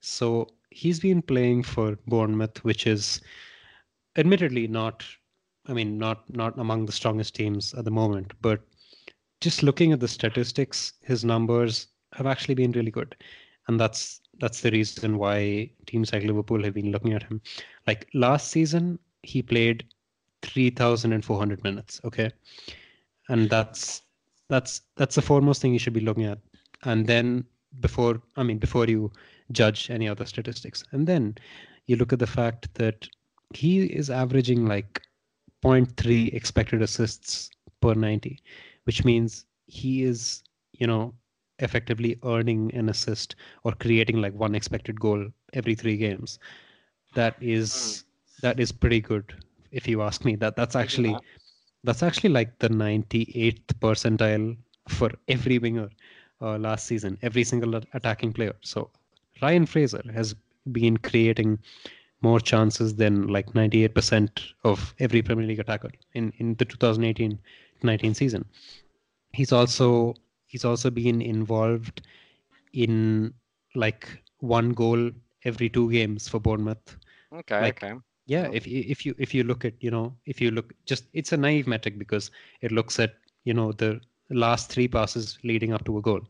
So 0.00 0.48
he's 0.70 1.00
been 1.00 1.22
playing 1.22 1.62
for 1.64 1.96
Bournemouth, 2.06 2.64
which 2.64 2.86
is 2.86 3.20
admittedly 4.16 4.66
not, 4.66 5.04
I 5.66 5.72
mean, 5.74 5.98
not 5.98 6.28
not 6.34 6.58
among 6.58 6.86
the 6.86 6.92
strongest 6.92 7.34
teams 7.34 7.74
at 7.74 7.84
the 7.84 7.90
moment. 7.90 8.32
But 8.40 8.60
just 9.40 9.62
looking 9.62 9.92
at 9.92 10.00
the 10.00 10.08
statistics, 10.08 10.94
his 11.02 11.24
numbers 11.24 11.88
have 12.12 12.26
actually 12.26 12.54
been 12.54 12.72
really 12.72 12.90
good, 12.90 13.16
and 13.68 13.78
that's 13.80 14.20
that's 14.38 14.60
the 14.62 14.70
reason 14.70 15.18
why 15.18 15.70
teams 15.86 16.12
like 16.12 16.24
Liverpool 16.24 16.62
have 16.64 16.74
been 16.74 16.92
looking 16.92 17.12
at 17.12 17.22
him. 17.24 17.40
Like 17.86 18.08
last 18.14 18.48
season, 18.50 18.98
he 19.22 19.42
played 19.42 19.84
3,400 20.42 21.62
minutes. 21.62 22.00
Okay, 22.04 22.30
and 23.28 23.48
that's 23.48 24.02
that's 24.48 24.82
that's 24.96 25.14
the 25.14 25.22
foremost 25.22 25.62
thing 25.62 25.72
you 25.72 25.78
should 25.78 25.92
be 25.92 26.00
looking 26.00 26.24
at 26.24 26.38
and 26.84 27.06
then 27.06 27.44
before 27.80 28.20
i 28.36 28.42
mean 28.42 28.58
before 28.58 28.86
you 28.86 29.10
judge 29.52 29.90
any 29.90 30.08
other 30.08 30.24
statistics 30.24 30.84
and 30.92 31.06
then 31.06 31.36
you 31.86 31.96
look 31.96 32.12
at 32.12 32.18
the 32.18 32.26
fact 32.26 32.72
that 32.74 33.08
he 33.52 33.84
is 33.84 34.10
averaging 34.10 34.66
like 34.66 35.02
0.3 35.64 36.32
expected 36.34 36.82
assists 36.82 37.50
per 37.80 37.94
90 37.94 38.38
which 38.84 39.04
means 39.04 39.46
he 39.66 40.02
is 40.04 40.42
you 40.72 40.86
know 40.86 41.12
effectively 41.58 42.18
earning 42.24 42.72
an 42.74 42.88
assist 42.88 43.36
or 43.64 43.72
creating 43.72 44.20
like 44.20 44.32
one 44.34 44.54
expected 44.54 44.98
goal 44.98 45.26
every 45.52 45.74
3 45.74 45.96
games 45.96 46.38
that 47.14 47.36
is 47.40 48.04
hmm. 48.04 48.46
that 48.46 48.60
is 48.60 48.72
pretty 48.72 49.00
good 49.00 49.34
if 49.72 49.86
you 49.86 50.02
ask 50.02 50.24
me 50.24 50.36
that 50.36 50.56
that's 50.56 50.76
actually 50.76 51.16
that's 51.84 52.02
actually 52.02 52.30
like 52.30 52.58
the 52.58 52.68
98th 52.68 53.72
percentile 53.80 54.56
for 54.88 55.10
every 55.28 55.58
winger 55.58 55.88
uh, 56.42 56.58
last 56.58 56.86
season, 56.86 57.18
every 57.22 57.44
single 57.44 57.80
attacking 57.94 58.32
player. 58.32 58.54
So 58.62 58.90
Ryan 59.42 59.66
Fraser 59.66 60.02
has 60.12 60.34
been 60.72 60.96
creating 60.98 61.58
more 62.22 62.40
chances 62.40 62.94
than 62.96 63.28
like 63.28 63.52
98% 63.52 64.28
of 64.64 64.94
every 64.98 65.22
Premier 65.22 65.46
League 65.46 65.58
attacker 65.58 65.90
in, 66.14 66.32
in 66.38 66.54
the 66.56 66.66
2018-19 66.66 68.14
season. 68.14 68.44
He's 69.32 69.52
also 69.52 70.14
he's 70.46 70.64
also 70.64 70.90
been 70.90 71.22
involved 71.22 72.02
in 72.72 73.32
like 73.74 74.08
one 74.40 74.70
goal 74.70 75.10
every 75.44 75.68
two 75.68 75.90
games 75.90 76.28
for 76.28 76.40
Bournemouth. 76.40 76.96
Okay, 77.32 77.60
like, 77.60 77.82
okay 77.82 77.94
yeah 78.30 78.48
if 78.52 78.66
if 78.66 79.04
you 79.04 79.14
if 79.18 79.34
you 79.34 79.42
look 79.42 79.64
at 79.64 79.74
you 79.80 79.90
know 79.90 80.14
if 80.32 80.40
you 80.40 80.50
look 80.56 80.72
just 80.86 81.06
it's 81.12 81.32
a 81.32 81.36
naive 81.36 81.66
metric 81.66 81.98
because 81.98 82.30
it 82.60 82.70
looks 82.70 83.00
at 83.04 83.14
you 83.44 83.52
know 83.52 83.72
the 83.72 84.00
last 84.30 84.70
three 84.70 84.86
passes 84.86 85.38
leading 85.42 85.72
up 85.72 85.84
to 85.84 85.98
a 85.98 86.02
goal 86.08 86.20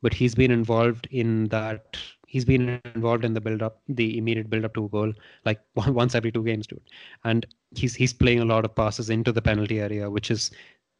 but 0.00 0.14
he's 0.14 0.34
been 0.34 0.50
involved 0.50 1.08
in 1.10 1.48
that 1.48 1.98
he's 2.32 2.46
been 2.50 2.80
involved 2.94 3.24
in 3.28 3.34
the 3.34 3.44
build 3.46 3.62
up 3.66 3.80
the 4.00 4.06
immediate 4.18 4.50
build 4.52 4.64
up 4.68 4.74
to 4.74 4.84
a 4.86 4.88
goal 4.88 5.12
like 5.44 5.60
once 6.02 6.14
every 6.14 6.32
two 6.36 6.44
games 6.50 6.66
dude 6.66 6.90
and 7.30 7.46
he's 7.80 7.94
he's 7.94 8.14
playing 8.24 8.40
a 8.44 8.50
lot 8.52 8.64
of 8.68 8.74
passes 8.82 9.10
into 9.16 9.32
the 9.38 9.46
penalty 9.50 9.80
area 9.88 10.10
which 10.18 10.30
is 10.36 10.50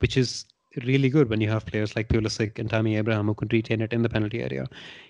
which 0.01 0.17
is 0.23 0.45
really 0.85 1.09
good 1.09 1.29
when 1.29 1.41
you 1.41 1.49
have 1.49 1.67
players 1.67 1.95
like 1.97 2.09
Pulisic 2.09 2.59
and 2.59 2.71
Tammy 2.71 2.97
Abraham 2.97 3.27
who 3.27 3.35
can 3.35 3.49
retain 3.53 3.83
it 3.83 3.93
in 3.93 4.03
the 4.03 4.09
penalty 4.09 4.43
area. 4.43 4.67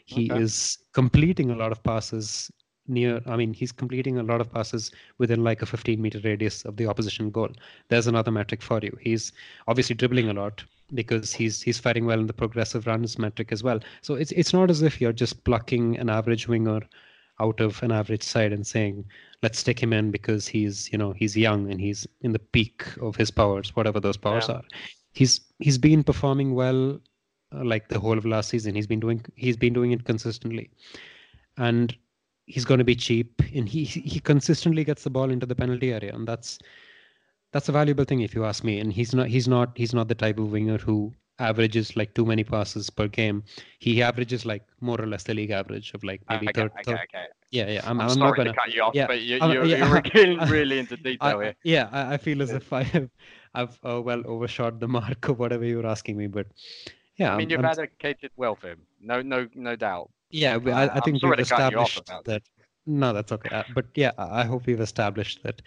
He 0.07 0.31
okay. 0.31 0.43
is 0.43 0.79
completing 0.93 1.51
a 1.51 1.57
lot 1.57 1.73
of 1.73 1.83
passes 1.85 2.51
near 2.89 3.21
i 3.27 3.37
mean 3.37 3.55
he's 3.55 3.71
completing 3.71 4.19
a 4.19 4.23
lot 4.23 4.41
of 4.41 4.53
passes 4.53 4.91
within 5.19 5.45
like 5.45 5.63
a 5.63 5.67
15 5.67 6.01
meter 6.01 6.21
radius 6.25 6.65
of 6.65 6.77
the 6.77 6.87
opposition 6.87 7.31
goal. 7.31 7.51
There's 7.89 8.07
another 8.07 8.31
metric 8.31 8.63
for 8.63 8.81
you. 8.83 8.97
He's 9.01 9.33
obviously 9.69 9.95
dribbling 9.95 10.29
a 10.29 10.35
lot 10.35 10.65
because 10.95 11.33
he's 11.33 11.63
he's 11.63 11.79
fighting 11.79 12.07
well 12.07 12.21
in 12.21 12.27
the 12.27 12.33
progressive 12.33 12.87
runs 12.87 13.19
metric 13.19 13.53
as 13.53 13.63
well. 13.63 13.81
So 14.03 14.15
it's 14.15 14.33
it's 14.33 14.53
not 14.53 14.71
as 14.71 14.83
if 14.83 15.01
you're 15.01 15.13
just 15.13 15.45
plucking 15.45 15.99
an 15.99 16.11
average 16.11 16.49
winger 16.49 16.81
out 17.41 17.61
of 17.61 17.83
an 17.83 17.93
average 17.93 18.23
side 18.23 18.53
and 18.53 18.67
saying 18.67 19.05
let's 19.43 19.59
stick 19.59 19.83
him 19.83 19.93
in 19.93 20.11
because 20.11 20.47
he's 20.47 20.93
you 20.93 20.99
know 20.99 21.13
he's 21.13 21.37
young 21.37 21.71
and 21.71 21.81
he's 21.81 22.07
in 22.21 22.33
the 22.33 22.39
peak 22.39 22.85
of 23.01 23.17
his 23.17 23.31
powers 23.31 23.75
whatever 23.75 24.01
those 24.01 24.17
powers 24.17 24.47
yeah. 24.49 24.57
are. 24.57 24.65
He's 25.13 25.41
he's 25.59 25.79
been 25.79 26.05
performing 26.05 26.55
well 26.55 27.01
uh, 27.55 27.65
like 27.65 27.89
the 27.89 28.01
whole 28.01 28.19
of 28.19 28.27
last 28.27 28.51
season. 28.51 28.75
He's 28.75 28.87
been 28.87 29.01
doing 29.01 29.25
he's 29.37 29.57
been 29.57 29.73
doing 29.73 29.93
it 29.93 30.05
consistently. 30.05 30.71
And 31.57 31.97
he's 32.47 32.65
going 32.65 32.79
to 32.79 32.85
be 32.85 32.95
cheap 32.95 33.41
and 33.55 33.69
he 33.69 33.85
he 33.85 34.21
consistently 34.21 34.85
gets 34.85 35.05
the 35.05 35.11
ball 35.11 35.31
into 35.31 35.47
the 35.47 35.55
penalty 35.55 35.93
area 35.93 36.15
and 36.15 36.27
that's 36.27 36.59
that's 37.53 37.69
a 37.69 37.73
valuable 37.73 38.05
thing 38.05 38.21
if 38.21 38.35
you 38.35 38.45
ask 38.45 38.65
me. 38.65 38.81
And 38.81 38.93
he's 38.93 39.15
not 39.15 39.29
he's 39.29 39.47
not 39.47 39.77
he's 39.77 39.95
not 39.95 40.09
the 40.09 40.15
type 40.15 40.39
of 40.39 40.51
winger 40.51 40.79
who 40.79 41.13
averages 41.39 41.97
like 41.97 42.15
too 42.15 42.25
many 42.25 42.45
passes 42.45 42.91
per 42.91 43.09
game. 43.09 43.45
He 43.79 44.03
averages 44.03 44.45
like 44.45 44.65
more 44.81 45.01
or 45.01 45.07
less 45.07 45.23
the 45.25 45.35
league 45.35 45.51
average 45.51 45.93
of 45.95 46.03
like 46.03 46.23
maybe 46.29 46.49
okay, 46.49 46.63
third, 46.63 46.73
okay, 46.81 46.95
okay. 46.95 47.27
yeah 47.51 47.69
yeah 47.69 47.83
i'm, 47.85 48.01
I'm, 48.01 48.11
I'm 48.11 48.19
not 48.19 48.37
gonna 48.37 48.53
to 48.53 48.57
cut 48.57 48.73
you 48.73 48.83
off 48.83 48.95
yeah, 48.95 49.07
but 49.07 49.21
you, 49.21 49.37
you're, 49.37 49.65
yeah, 49.65 49.89
you're 49.89 50.01
getting 50.01 50.39
really 50.49 50.79
into 50.79 50.97
detail 50.97 51.39
I, 51.39 51.45
here. 51.45 51.55
yeah 51.65 51.89
I, 51.93 52.15
I, 52.15 52.17
feel 52.17 52.43
as 52.43 52.51
if 52.51 52.73
i 52.73 52.83
have 52.83 53.11
i've 53.55 53.79
uh, 53.85 54.01
well 54.01 54.23
overshot 54.27 54.81
the 54.81 54.89
mark 54.89 55.29
of 55.29 55.39
whatever 55.39 55.65
you 55.65 55.77
were 55.77 55.87
asking 55.87 56.17
me 56.17 56.27
but 56.27 56.47
yeah 57.19 57.35
i 57.35 57.37
mean 57.37 57.47
I'm, 57.47 57.51
you've 57.51 57.65
advocated 57.65 58.31
well 58.37 58.55
for 58.55 58.69
him 58.69 58.81
no 59.01 59.21
no 59.21 59.49
no 59.55 59.77
doubt 59.77 60.11
yeah 60.33 60.59
I, 60.67 60.97
I 60.97 61.01
think 61.01 61.23
we've 61.23 61.39
established 61.39 62.05
that 62.07 62.25
that 62.25 62.43
no, 62.87 63.13
that's 63.13 63.33
okay. 63.33 63.49
Uh, 63.51 63.63
but 63.75 63.87
yeah, 63.95 64.13
I 64.19 64.45
hope 64.45 64.67
we've 64.67 64.81
established 64.81 65.43
that 65.45 65.63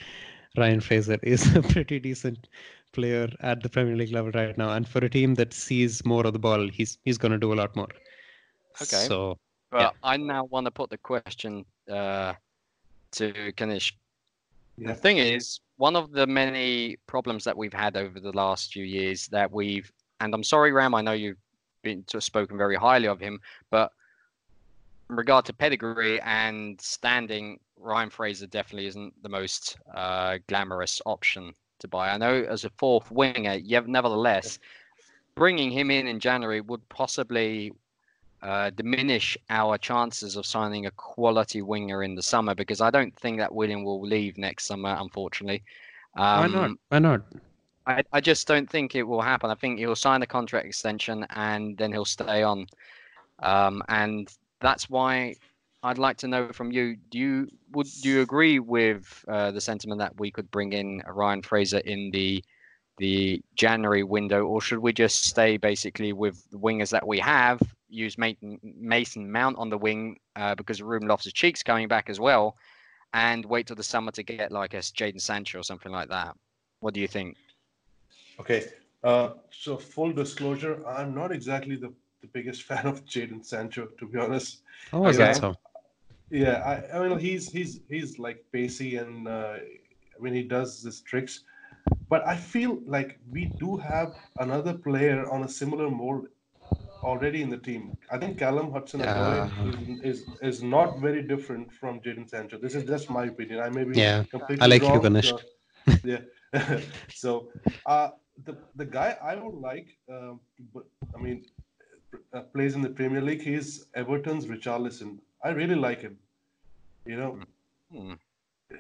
Ryan 0.58 0.82
Fraser 0.82 1.18
is 1.24 1.56
a 1.56 1.62
pretty 1.62 2.00
decent 2.00 2.50
player 2.92 3.30
at 3.42 3.62
the 3.62 3.70
Premier 3.70 3.96
League 3.96 4.12
level 4.12 4.32
right 4.32 4.58
now, 4.58 4.72
and 4.72 4.88
for 4.88 5.00
a 5.00 5.10
team 5.10 5.36
that 5.36 5.54
sees 5.54 6.04
more 6.06 6.26
of 6.26 6.34
the 6.34 6.40
ball, 6.40 6.68
he's 6.68 6.98
he's 7.04 7.18
going 7.18 7.32
to 7.32 7.38
do 7.38 7.54
a 7.54 7.56
lot 7.56 7.76
more. 7.76 7.88
Okay. 8.82 9.06
So, 9.08 9.38
well, 9.72 9.82
yeah. 9.82 9.90
I 10.04 10.18
now 10.18 10.46
want 10.46 10.66
to 10.66 10.72
put 10.72 10.90
the 10.90 10.98
question 10.98 11.66
uh, 11.90 12.34
to 13.12 13.32
Kanish. 13.54 13.94
Yeah. 14.78 14.90
The 14.90 14.96
thing 14.96 15.18
is, 15.18 15.62
one 15.78 15.96
of 15.96 16.12
the 16.12 16.28
many 16.28 16.98
problems 17.08 17.46
that 17.46 17.58
we've 17.58 17.74
had 17.74 17.96
over 17.96 18.20
the 18.20 18.34
last 18.34 18.74
few 18.74 18.84
years 18.84 19.28
that 19.28 19.50
we've, 19.50 19.90
and 20.20 20.34
I'm 20.34 20.44
sorry, 20.44 20.74
Ram, 20.74 20.94
I 20.94 21.02
know 21.02 21.14
you've 21.14 21.38
been 21.82 22.04
spoken 22.20 22.58
very 22.58 22.76
highly 22.76 23.08
of 23.08 23.22
him, 23.22 23.40
but 23.72 23.92
in 25.10 25.16
regard 25.16 25.46
to 25.46 25.54
pedigree 25.54 26.20
and 26.22 26.80
standing, 26.82 27.60
Ryan 27.80 28.10
Fraser 28.10 28.48
definitely 28.48 28.88
isn't 28.88 29.14
the 29.22 29.30
most 29.30 29.78
uh, 29.94 30.40
glamorous 30.48 31.02
option 31.06 31.54
to 31.80 31.88
buy. 31.88 32.10
I 32.10 32.18
know 32.18 32.46
as 32.50 32.66
a 32.66 32.70
fourth 32.72 33.12
winger, 33.12 33.56
yet 33.56 33.88
nevertheless, 33.88 34.60
bringing 35.36 35.70
him 35.72 35.92
in 35.92 36.08
in 36.08 36.20
January 36.20 36.62
would 36.62 36.88
possibly 36.90 37.74
uh, 38.42 38.70
diminish 38.72 39.38
our 39.50 39.78
chances 39.78 40.36
of 40.36 40.46
signing 40.46 40.86
a 40.86 40.92
quality 40.92 41.62
winger 41.62 42.04
in 42.04 42.16
the 42.16 42.24
summer 42.24 42.56
because 42.56 42.82
I 42.82 42.90
don't 42.90 43.16
think 43.16 43.40
that 43.40 43.54
Willian 43.54 43.84
will 43.84 44.02
leave 44.02 44.38
next 44.38 44.66
summer, 44.66 44.96
unfortunately. 45.00 45.64
Um, 46.16 46.40
Why 46.40 46.48
not? 46.48 46.72
Why 46.90 47.00
not? 47.00 47.22
I, 47.88 48.04
I 48.14 48.22
just 48.22 48.48
don't 48.48 48.70
think 48.70 48.96
it 48.96 49.04
will 49.04 49.22
happen. 49.22 49.52
I 49.52 49.56
think 49.56 49.78
he'll 49.78 49.96
sign 49.96 50.22
a 50.24 50.28
contract 50.28 50.66
extension 50.66 51.26
and 51.32 51.78
then 51.78 51.92
he'll 51.92 52.06
stay 52.06 52.42
on. 52.42 52.66
Um, 53.40 53.84
and 53.90 54.32
that's 54.62 54.90
why 54.90 55.36
I'd 55.84 55.98
like 55.98 56.18
to 56.18 56.28
know 56.28 56.50
from 56.52 56.72
you: 56.72 56.96
Do 57.10 57.18
you 57.18 57.48
would 57.72 57.88
do 58.02 58.10
you 58.10 58.22
agree 58.22 58.60
with 58.60 59.24
uh, 59.28 59.52
the 59.52 59.62
sentiment 59.62 60.00
that 60.00 60.20
we 60.20 60.32
could 60.32 60.50
bring 60.52 60.74
in 60.74 61.02
Ryan 61.08 61.42
Fraser 61.42 61.80
in 61.80 62.12
the 62.12 62.44
the 62.98 63.42
January 63.56 64.04
window, 64.04 64.46
or 64.46 64.62
should 64.62 64.80
we 64.80 64.94
just 64.94 65.26
stay 65.26 65.58
basically 65.58 66.14
with 66.14 66.50
the 66.50 66.58
wingers 66.58 66.90
that 66.92 67.06
we 67.06 67.20
have? 67.20 67.62
Use 67.90 68.18
Mason, 68.18 69.32
Mount 69.32 69.58
on 69.58 69.70
the 69.70 69.78
wing 69.78 70.18
uh, 70.36 70.56
because 70.56 70.82
Ruben 70.82 71.08
Loftus 71.08 71.34
Cheek's 71.34 71.62
coming 71.62 71.88
back 71.88 72.10
as 72.10 72.20
well, 72.20 72.56
and 73.14 73.46
wait 73.46 73.68
till 73.68 73.76
the 73.76 73.84
summer 73.84 74.12
to 74.12 74.24
get 74.24 74.52
like 74.52 74.74
a 74.74 74.78
Jadon 74.78 75.22
Sancho 75.22 75.60
or 75.60 75.64
something 75.64 75.92
like 75.92 76.10
that? 76.10 76.36
What 76.80 76.94
do 76.94 77.00
you 77.00 77.08
think? 77.08 77.36
Okay. 78.40 78.66
Uh, 79.04 79.34
so 79.52 79.78
full 79.78 80.12
disclosure, 80.12 80.86
I'm 80.88 81.14
not 81.14 81.32
exactly 81.32 81.76
the, 81.76 81.94
the 82.26 82.32
biggest 82.40 82.64
fan 82.70 82.86
of 82.88 83.06
Jadon 83.06 83.46
Sancho, 83.46 83.88
to 84.00 84.08
be 84.08 84.20
honest. 84.20 84.64
Oh, 84.94 85.06
Okay. 85.10 85.34
so? 85.34 85.56
Yeah, 86.32 86.58
I, 86.72 86.98
I 86.98 87.08
mean 87.08 87.20
he's 87.20 87.52
he's 87.52 87.82
he's 87.90 88.20
like 88.20 88.46
pacey 88.52 88.98
and 88.98 89.28
uh, 89.28 89.56
I 90.16 90.18
mean 90.22 90.34
he 90.34 90.44
does 90.44 90.84
his 90.84 91.02
tricks, 91.02 91.44
but 92.10 92.26
I 92.28 92.36
feel 92.36 92.80
like 92.88 93.20
we 93.32 93.46
do 93.60 93.78
have 93.78 94.16
another 94.40 94.74
player 94.74 95.30
on 95.30 95.44
a 95.44 95.50
similar 95.50 95.90
mold 95.90 96.28
already 97.04 97.42
in 97.42 97.50
the 97.50 97.58
team. 97.58 97.98
I 98.12 98.18
think 98.18 98.38
Callum 98.40 98.72
Hudson 98.72 99.02
Yeah. 99.02 99.50
is, 99.62 99.76
is 100.04 100.26
is 100.42 100.64
not 100.64 101.00
very 101.02 101.24
different 101.24 101.72
from 101.74 102.00
Jadon 102.02 102.30
Sancho. 102.30 102.58
This 102.58 102.76
is 102.76 102.84
just 102.86 103.10
my 103.10 103.26
opinion. 103.26 103.60
I 103.60 103.70
may 103.70 103.84
be 103.86 104.00
Yeah, 104.00 104.24
completely 104.32 104.72
I 104.72 104.78
like 104.78 104.84
wrong, 104.84 105.04
Hugonished. 105.04 105.40
so- 105.42 105.42
yeah. 106.04 106.22
so 107.14 107.50
uh, 107.86 108.10
the 108.46 108.58
the 108.76 108.86
guy 108.86 109.18
I 109.22 109.36
would 109.36 109.60
like, 109.72 109.90
um, 110.12 110.42
but 110.74 110.84
I 111.16 111.22
mean, 111.22 111.46
uh, 112.34 112.42
plays 112.54 112.76
in 112.76 112.82
the 112.82 112.90
Premier 112.90 113.22
League. 113.22 113.42
He's 113.42 113.86
Everton's 113.96 114.46
Richarlison. 114.46 115.20
I 115.44 115.50
really 115.50 115.76
like 115.76 116.02
him. 116.02 116.18
You 117.06 117.18
know, 117.18 117.40
Hmm. 117.92 118.14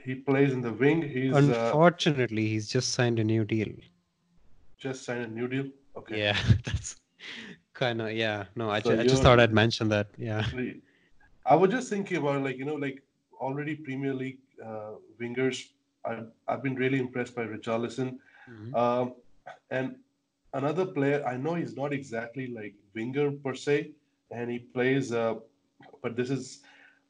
he 0.03 0.15
plays 0.15 0.51
in 0.53 0.61
the 0.61 0.73
wing. 0.73 1.01
He's 1.01 1.33
uh, 1.33 1.37
Unfortunately, 1.37 2.47
he's 2.47 2.67
just 2.67 2.93
signed 2.93 3.19
a 3.19 3.23
new 3.23 3.45
deal. 3.45 3.71
just 4.77 5.03
signed 5.05 5.23
a 5.25 5.27
new 5.27 5.47
deal. 5.47 5.67
Okay. 5.97 6.19
Yeah, 6.19 6.37
that's 6.65 6.95
kind 7.73 8.01
of 8.01 8.11
yeah. 8.11 8.45
No, 8.55 8.69
I, 8.69 8.81
So 8.81 8.95
ju- 8.95 9.01
I 9.01 9.03
just 9.03 9.23
thought 9.23 9.39
I'd 9.39 9.53
mention 9.53 9.89
that. 9.89 10.07
Yeah. 10.17 10.39
Actually, 10.39 10.81
I 11.45 11.55
was 11.55 11.69
just 11.71 11.89
thinking 11.89 12.17
about 12.17 12.43
like 12.43 12.57
you 12.57 12.65
know 12.65 12.75
like 12.75 13.03
already 13.39 13.75
Premier 13.75 14.13
League 14.13 14.39
uh, 14.63 14.93
wingers. 15.21 15.57
I 16.05 16.23
I've 16.47 16.63
been 16.63 16.75
really 16.75 16.99
impressed 16.99 17.35
by 17.35 17.43
Richarlison. 17.45 18.17
Um, 18.75 19.13
and 19.71 19.95
another 20.53 20.85
player, 20.85 21.23
I 21.25 21.35
know 21.37 21.55
he's 21.55 21.75
not 21.75 21.93
exactly 21.93 22.47
like 22.47 22.75
winger 22.95 23.31
per 23.31 23.53
se, 23.53 23.91
and 24.31 24.49
he 24.49 24.59
plays. 24.59 25.11
Uh, 25.11 25.35
but 26.01 26.15
this 26.15 26.29
is, 26.29 26.61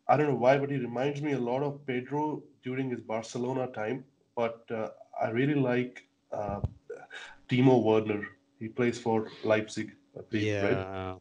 I 0.08 0.18
don't 0.18 0.28
know 0.28 0.36
why, 0.36 0.58
but 0.58 0.72
he 0.72 0.78
reminds 0.78 1.22
me 1.22 1.34
a 1.34 1.40
lot 1.40 1.64
of 1.64 1.86
Pedro 1.86 2.44
during 2.64 2.90
his 2.90 3.02
Barcelona 3.02 3.68
time. 3.68 4.04
But 4.36 4.66
uh, 4.70 4.90
I 5.22 5.30
really 5.30 5.56
like 5.56 6.08
uh, 6.32 6.62
Timo 7.50 7.82
Werner. 7.84 8.28
He 8.60 8.68
plays 8.68 9.00
for 9.00 9.28
Leipzig. 9.44 9.92
I 10.16 10.20
right? 10.20 10.42
Yeah. 10.42 11.16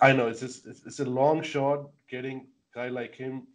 I 0.00 0.12
know 0.12 0.28
it's 0.28 0.40
just, 0.40 0.66
it's, 0.66 0.86
it's 0.86 1.00
a 1.00 1.04
long 1.04 1.42
shot 1.42 1.88
getting 2.08 2.46
a 2.72 2.78
guy 2.78 2.88
like 2.88 3.14
him 3.14 3.46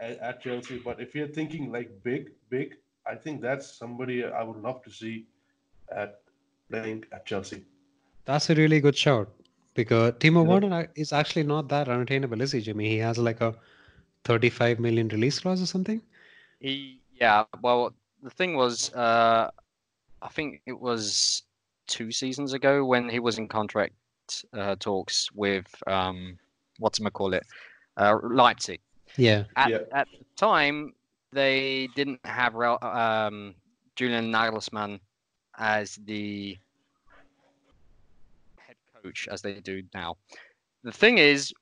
at, 0.00 0.18
at 0.18 0.42
Chelsea, 0.42 0.78
but 0.78 1.00
if 1.00 1.14
you're 1.14 1.28
thinking 1.28 1.70
like 1.70 1.90
big, 2.02 2.30
big, 2.48 2.76
I 3.06 3.14
think 3.14 3.42
that's 3.42 3.70
somebody 3.70 4.24
I 4.24 4.42
would 4.42 4.56
love 4.56 4.82
to 4.84 4.90
see 4.90 5.26
at 5.94 6.20
playing 6.70 7.04
at 7.12 7.26
Chelsea. 7.26 7.64
That's 8.24 8.48
a 8.48 8.54
really 8.54 8.80
good 8.80 8.96
shout 8.96 9.28
because 9.74 10.12
Timo 10.14 10.42
Yeah. 10.42 10.48
Werner 10.48 10.80
ac- 10.80 10.90
is 10.94 11.12
actually 11.12 11.42
not 11.44 11.68
that 11.68 11.88
unattainable, 11.88 12.40
is 12.40 12.52
he, 12.52 12.60
Jimmy? 12.60 12.88
He 12.88 12.98
has 12.98 13.18
like 13.18 13.40
a 13.40 13.54
35 14.24 14.78
million 14.80 15.08
release 15.08 15.38
clause 15.40 15.62
or 15.62 15.66
something. 15.66 16.00
He, 16.60 17.00
yeah. 17.20 17.44
Well, 17.62 17.92
the 18.22 18.30
thing 18.30 18.56
was, 18.56 18.92
uh, 18.94 19.50
I 20.22 20.28
think 20.28 20.62
it 20.66 20.78
was 20.78 21.42
two 21.86 22.10
seasons 22.10 22.52
ago 22.52 22.84
when 22.84 23.08
he 23.08 23.18
was 23.18 23.38
in 23.38 23.48
contract 23.48 23.94
uh, 24.52 24.74
talks 24.78 25.30
with 25.32 25.66
um, 25.86 26.38
what's 26.78 26.98
call 27.12 27.34
it, 27.34 27.44
uh, 27.96 28.18
Leipzig. 28.22 28.80
Yeah. 29.16 29.44
At, 29.56 29.70
Yeah. 29.70 29.78
at 29.92 30.08
the 30.10 30.24
time, 30.36 30.94
they 31.32 31.88
didn't 31.94 32.20
have 32.24 32.54
um, 32.56 33.54
Julian 33.96 34.32
Nagelsmann 34.32 35.00
as 35.58 35.96
the 36.06 36.52
head 36.52 36.58
coach 39.04 39.28
as 39.30 39.42
they 39.42 39.60
do 39.60 39.82
now. 39.94 40.16
The 40.82 40.92
thing 40.92 41.18
is, 41.18 41.52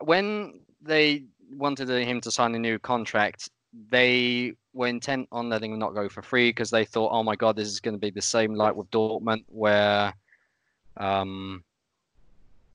when 0.00 0.60
they 0.80 1.24
wanted 1.52 1.88
him 1.88 2.20
to 2.20 2.30
sign 2.30 2.54
a 2.54 2.58
new 2.58 2.78
contract, 2.78 3.50
they 3.90 4.52
were 4.72 4.86
intent 4.88 5.28
on 5.32 5.48
letting 5.48 5.72
him 5.72 5.78
not 5.78 5.94
go 5.94 6.08
for 6.08 6.22
free 6.22 6.50
because 6.50 6.70
they 6.70 6.84
thought, 6.84 7.12
oh 7.12 7.22
my 7.22 7.36
god, 7.36 7.56
this 7.56 7.68
is 7.68 7.80
going 7.80 7.94
to 7.94 8.00
be 8.00 8.10
the 8.10 8.22
same 8.22 8.54
like 8.54 8.74
with 8.74 8.90
Dortmund, 8.90 9.44
where 9.48 10.12
um, 10.96 11.62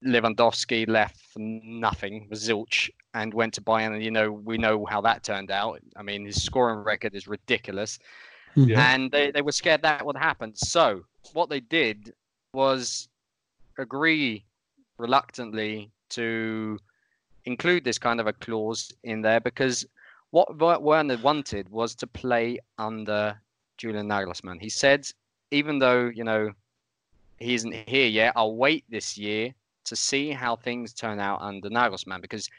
Lewandowski 0.05 0.87
left 0.87 1.17
for 1.33 1.39
nothing, 1.39 2.27
was 2.29 2.47
zilch, 2.47 2.89
and 3.13 3.33
went 3.33 3.53
to 3.55 3.61
Bayern. 3.61 3.93
And 3.93 4.03
you 4.03 4.11
know, 4.11 4.31
we 4.31 4.57
know 4.57 4.85
how 4.85 5.01
that 5.01 5.23
turned 5.23 5.51
out. 5.51 5.79
I 5.95 6.03
mean, 6.03 6.25
his 6.25 6.41
scoring 6.43 6.79
record 6.79 7.15
is 7.15 7.27
ridiculous 7.27 7.99
Yeah. 8.55 8.93
and 8.93 9.11
they, 9.11 9.31
they 9.31 9.41
were 9.41 9.51
scared 9.51 9.81
that 9.81 10.05
would 10.05 10.17
happen. 10.17 10.53
So 10.55 11.03
what 11.33 11.49
they 11.49 11.59
did 11.59 12.13
was 12.53 13.09
agree 13.77 14.43
reluctantly 14.97 15.91
to 16.09 16.79
include 17.45 17.83
this 17.83 17.97
kind 17.97 18.19
of 18.19 18.27
a 18.27 18.33
clause 18.33 18.91
in 19.03 19.21
there 19.21 19.39
because 19.39 19.85
what 20.31 20.81
Werner 20.83 21.17
wanted 21.17 21.69
was 21.69 21.95
to 21.95 22.07
play 22.07 22.59
under 22.77 23.39
Julian 23.77 24.07
Nagelsmann. 24.07 24.59
He 24.59 24.69
said, 24.69 25.07
even 25.51 25.79
though 25.79 26.07
you 26.07 26.23
know 26.23 26.51
he 27.39 27.53
isn't 27.53 27.73
here 27.87 28.07
yet, 28.07 28.33
I'll 28.35 28.55
wait 28.55 28.83
this 28.89 29.17
year 29.17 29.53
to 29.85 29.95
see 29.95 30.31
how 30.31 30.55
things 30.55 30.93
turn 30.93 31.19
out 31.19 31.41
under 31.41 31.69
Nagelsmann 31.69 32.21
because 32.21 32.49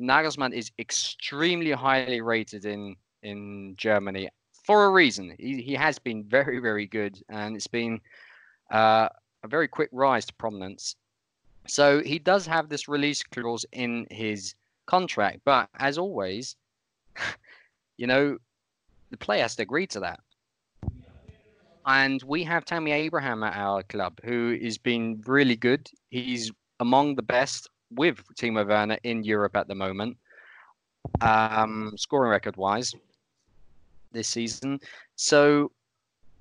Nagelsmann 0.00 0.54
is 0.54 0.70
extremely 0.78 1.72
highly 1.72 2.20
rated 2.20 2.64
in 2.64 2.96
in 3.22 3.74
Germany 3.76 4.30
for 4.64 4.84
a 4.84 4.90
reason. 4.90 5.34
He, 5.38 5.60
he 5.62 5.74
has 5.74 5.98
been 5.98 6.24
very, 6.24 6.58
very 6.58 6.86
good, 6.86 7.22
and 7.28 7.56
it's 7.56 7.66
been 7.66 8.00
uh, 8.70 9.08
a 9.42 9.48
very 9.48 9.68
quick 9.68 9.90
rise 9.92 10.26
to 10.26 10.34
prominence. 10.34 10.96
So 11.66 12.02
he 12.02 12.18
does 12.18 12.46
have 12.46 12.68
this 12.68 12.88
release 12.88 13.22
clause 13.22 13.64
in 13.72 14.06
his 14.10 14.54
contract, 14.86 15.40
but 15.44 15.68
as 15.78 15.98
always, 15.98 16.56
you 17.96 18.06
know, 18.06 18.38
the 19.10 19.16
player 19.16 19.42
has 19.42 19.56
to 19.56 19.62
agree 19.62 19.86
to 19.88 20.00
that. 20.00 20.20
And 21.86 22.22
we 22.22 22.44
have 22.44 22.64
Tammy 22.64 22.92
Abraham 22.92 23.42
at 23.42 23.56
our 23.56 23.82
club, 23.84 24.20
who 24.24 24.58
has 24.62 24.78
been 24.78 25.22
really 25.26 25.56
good. 25.56 25.88
He's 26.10 26.52
among 26.78 27.16
the 27.16 27.22
best 27.22 27.68
with 27.90 28.22
Timo 28.36 28.66
Werner 28.66 28.98
in 29.02 29.24
Europe 29.24 29.56
at 29.56 29.66
the 29.66 29.74
moment, 29.74 30.16
um, 31.20 31.92
scoring 31.96 32.30
record 32.30 32.56
wise 32.56 32.94
this 34.12 34.28
season. 34.28 34.80
So 35.16 35.72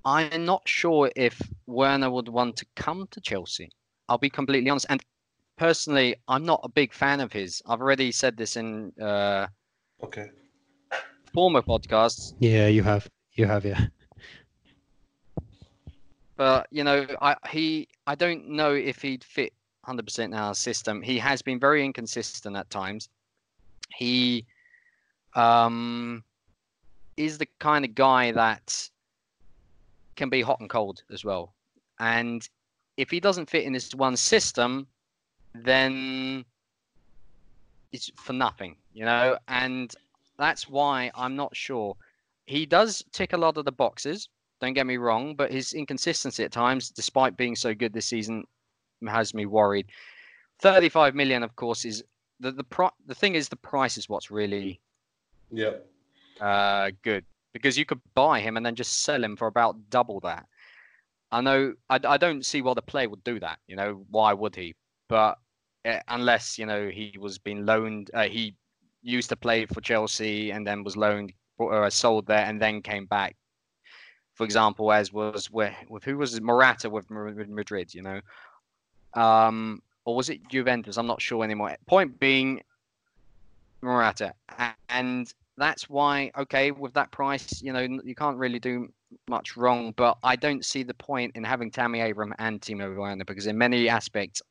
I'm 0.05 0.45
not 0.45 0.67
sure 0.67 1.11
if 1.15 1.41
Werner 1.67 2.09
would 2.09 2.29
want 2.29 2.55
to 2.57 2.65
come 2.75 3.07
to 3.11 3.21
Chelsea. 3.21 3.69
I'll 4.07 4.17
be 4.17 4.29
completely 4.29 4.69
honest. 4.69 4.87
And 4.89 5.03
personally, 5.57 6.15
I'm 6.27 6.45
not 6.45 6.61
a 6.63 6.69
big 6.69 6.93
fan 6.93 7.19
of 7.19 7.31
his. 7.33 7.61
I've 7.67 7.81
already 7.81 8.11
said 8.11 8.37
this 8.37 8.55
in 8.55 8.91
uh, 8.99 9.47
Okay. 10.03 10.29
former 11.33 11.61
podcasts. 11.61 12.33
Yeah, 12.39 12.67
you 12.67 12.83
have. 12.83 13.09
You 13.33 13.45
have, 13.45 13.65
yeah. 13.65 13.87
But 16.37 16.67
you 16.71 16.85
know, 16.85 17.05
I 17.21 17.35
he 17.49 17.89
I 18.07 18.15
don't 18.15 18.47
know 18.47 18.73
if 18.73 19.01
he'd 19.01 19.23
fit 19.23 19.53
100% 19.85 20.19
in 20.25 20.33
our 20.33 20.55
system. 20.55 21.01
He 21.01 21.17
has 21.19 21.41
been 21.41 21.59
very 21.59 21.83
inconsistent 21.83 22.55
at 22.55 22.69
times. 22.69 23.09
He 23.95 24.45
um 25.35 26.23
is 27.17 27.37
the 27.37 27.47
kind 27.59 27.83
of 27.83 27.93
guy 27.93 28.31
that 28.31 28.89
can 30.19 30.29
be 30.29 30.41
hot 30.41 30.59
and 30.59 30.69
cold 30.69 31.01
as 31.11 31.23
well. 31.25 31.55
And 31.99 32.47
if 32.97 33.09
he 33.09 33.19
doesn't 33.21 33.49
fit 33.49 33.63
in 33.63 33.71
this 33.73 33.95
one 33.95 34.17
system, 34.17 34.85
then 35.55 36.43
it's 37.93 38.11
for 38.17 38.33
nothing, 38.33 38.75
you 38.93 39.05
know. 39.05 39.37
And 39.47 39.95
that's 40.37 40.69
why 40.69 41.09
I'm 41.15 41.35
not 41.37 41.55
sure. 41.55 41.95
He 42.45 42.65
does 42.65 43.03
tick 43.13 43.31
a 43.33 43.37
lot 43.37 43.57
of 43.57 43.63
the 43.63 43.71
boxes. 43.71 44.27
Don't 44.59 44.73
get 44.73 44.85
me 44.85 44.97
wrong, 44.97 45.35
but 45.35 45.51
his 45.51 45.71
inconsistency 45.73 46.43
at 46.43 46.51
times, 46.51 46.89
despite 46.89 47.37
being 47.37 47.55
so 47.55 47.73
good 47.73 47.93
this 47.93 48.05
season, 48.05 48.43
has 49.07 49.33
me 49.33 49.45
worried. 49.45 49.87
35 50.61 51.15
million, 51.15 51.43
of 51.43 51.55
course, 51.55 51.85
is 51.85 52.03
the 52.41 52.51
the 52.51 52.63
pro- 52.65 52.97
the 53.05 53.15
thing 53.15 53.35
is 53.35 53.47
the 53.47 53.55
price 53.55 53.97
is 53.97 54.09
what's 54.09 54.29
really 54.29 54.81
Yeah. 55.49 55.75
uh, 56.41 56.91
good 57.03 57.23
because 57.53 57.77
you 57.77 57.85
could 57.85 58.01
buy 58.15 58.39
him 58.39 58.57
and 58.57 58.65
then 58.65 58.75
just 58.75 59.03
sell 59.03 59.23
him 59.23 59.35
for 59.35 59.47
about 59.47 59.89
double 59.89 60.19
that. 60.21 60.45
I 61.31 61.41
know 61.41 61.73
I, 61.89 61.99
I 62.03 62.17
don't 62.17 62.45
see 62.45 62.61
why 62.61 62.73
the 62.73 62.81
player 62.81 63.09
would 63.09 63.23
do 63.23 63.39
that. 63.39 63.59
You 63.67 63.75
know 63.75 64.05
why 64.09 64.33
would 64.33 64.55
he? 64.55 64.75
But 65.07 65.37
uh, 65.85 65.99
unless 66.07 66.57
you 66.57 66.65
know 66.65 66.89
he 66.89 67.15
was 67.19 67.37
being 67.37 67.65
loaned, 67.65 68.11
uh, 68.13 68.23
he 68.23 68.55
used 69.01 69.29
to 69.29 69.35
play 69.35 69.65
for 69.65 69.81
Chelsea 69.81 70.51
and 70.51 70.65
then 70.65 70.83
was 70.83 70.97
loaned 70.97 71.33
or 71.57 71.85
uh, 71.85 71.89
sold 71.89 72.27
there 72.27 72.45
and 72.45 72.61
then 72.61 72.81
came 72.81 73.05
back. 73.05 73.35
For 74.33 74.43
example, 74.45 74.91
as 74.91 75.11
was 75.11 75.51
where 75.51 75.75
with 75.89 76.03
who 76.03 76.17
was? 76.17 76.39
Morata 76.41 76.89
with 76.89 77.09
Madrid, 77.09 77.93
you 77.93 78.01
know, 78.01 78.21
um, 79.13 79.81
or 80.05 80.15
was 80.15 80.29
it 80.29 80.47
Juventus? 80.47 80.97
I'm 80.97 81.07
not 81.07 81.21
sure 81.21 81.43
anymore. 81.43 81.75
Point 81.85 82.19
being, 82.19 82.61
Morata 83.81 84.33
and 84.89 85.31
that's 85.59 85.89
why 85.89 86.31
okay 86.37 86.71
with 86.71 86.93
that 86.93 87.11
price, 87.11 87.61
you 87.61 87.73
know, 87.73 87.81
you 88.03 88.15
can't 88.15 88.37
really 88.37 88.59
do 88.59 88.87
much 89.27 89.57
wrong. 89.57 89.93
But 89.95 90.17
I 90.23 90.35
don't 90.35 90.65
see 90.65 90.83
the 90.83 90.93
point 90.93 91.35
in 91.35 91.43
having 91.43 91.71
Tammy 91.71 92.01
Abraham 92.01 92.33
and 92.39 92.61
Timo 92.61 92.95
Werner 92.95 93.25
because 93.25 93.47
in 93.47 93.57
many 93.57 93.89
aspects, 93.89 94.41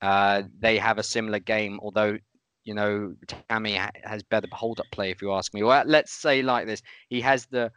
uh, 0.00 0.42
they 0.58 0.78
have 0.78 0.98
a 0.98 1.02
similar 1.02 1.38
game. 1.38 1.78
Although 1.82 2.18
you 2.64 2.74
know 2.74 3.14
Tammy 3.48 3.76
ha- 3.76 3.90
has 4.04 4.22
better 4.22 4.48
hold-up 4.52 4.86
play, 4.92 5.10
if 5.10 5.22
you 5.22 5.32
ask 5.32 5.54
me. 5.54 5.62
Well, 5.62 5.84
let's 5.86 6.12
say 6.12 6.42
like 6.42 6.66
this: 6.66 6.82
he 7.08 7.20
has 7.20 7.46
the 7.46 7.70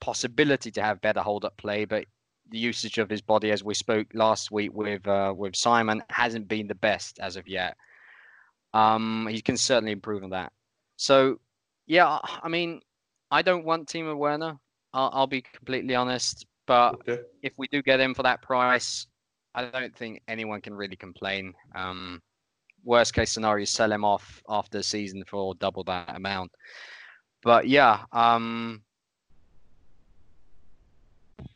possibility 0.00 0.70
to 0.70 0.82
have 0.82 1.00
better 1.00 1.20
hold-up 1.20 1.56
play, 1.58 1.84
but 1.84 2.06
the 2.50 2.58
usage 2.58 2.98
of 2.98 3.08
his 3.08 3.22
body, 3.22 3.50
as 3.50 3.62
we 3.62 3.74
spoke 3.74 4.08
last 4.14 4.50
week 4.50 4.72
with 4.74 5.06
uh, 5.06 5.32
with 5.36 5.56
Simon, 5.56 6.02
hasn't 6.10 6.48
been 6.48 6.66
the 6.66 6.74
best 6.74 7.18
as 7.20 7.36
of 7.36 7.48
yet. 7.48 7.76
Um, 8.74 9.28
he 9.30 9.40
can 9.40 9.56
certainly 9.56 9.92
improve 9.92 10.22
on 10.22 10.30
that. 10.30 10.52
So, 10.96 11.40
yeah, 11.90 12.20
I 12.22 12.48
mean, 12.48 12.80
I 13.32 13.42
don't 13.42 13.64
want 13.64 13.88
Timo 13.88 14.16
Werner. 14.16 14.56
I'll, 14.94 15.10
I'll 15.12 15.26
be 15.26 15.42
completely 15.42 15.96
honest, 15.96 16.46
but 16.68 16.94
Okay. 16.94 17.20
if 17.42 17.52
we 17.58 17.66
do 17.72 17.82
get 17.82 17.98
him 17.98 18.14
for 18.14 18.22
that 18.22 18.42
price, 18.42 19.08
I 19.56 19.64
don't 19.64 19.94
think 19.96 20.22
anyone 20.28 20.60
can 20.60 20.72
really 20.74 20.94
complain. 20.94 21.52
Um, 21.74 22.22
worst 22.84 23.12
case 23.12 23.32
scenario, 23.32 23.64
sell 23.64 23.90
him 23.90 24.04
off 24.04 24.40
after 24.48 24.78
the 24.78 24.84
season 24.84 25.24
for 25.26 25.52
double 25.56 25.82
that 25.84 26.14
amount. 26.14 26.52
But 27.42 27.66
yeah, 27.66 28.04
um, 28.12 28.82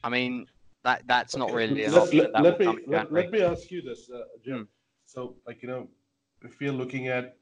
I 0.02 0.08
mean 0.08 0.46
that 0.82 1.02
that's 1.06 1.36
not 1.36 1.52
Okay, 1.52 1.68
really 1.70 1.86
let, 1.86 2.12
let, 2.12 2.42
let 2.42 2.58
me 2.58 2.78
let, 2.88 3.12
let 3.12 3.30
me 3.30 3.40
ask 3.40 3.70
you 3.70 3.82
this, 3.82 4.10
uh, 4.12 4.22
Jim. 4.44 4.56
Hmm. 4.56 4.62
So, 5.06 5.36
like 5.46 5.62
you 5.62 5.68
know, 5.68 5.86
if 6.42 6.60
you're 6.60 6.72
looking 6.72 7.06
at 7.06 7.36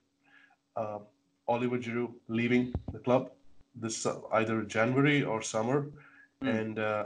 uh, 0.76 0.99
Oliver 1.53 1.78
Giroud 1.78 2.12
leaving 2.28 2.72
the 2.92 2.98
club 2.98 3.30
this 3.74 4.07
uh, 4.07 4.18
either 4.40 4.62
January 4.76 5.22
or 5.22 5.42
summer, 5.42 5.78
Hmm. 6.42 6.48
and 6.48 6.78
uh, 6.78 7.05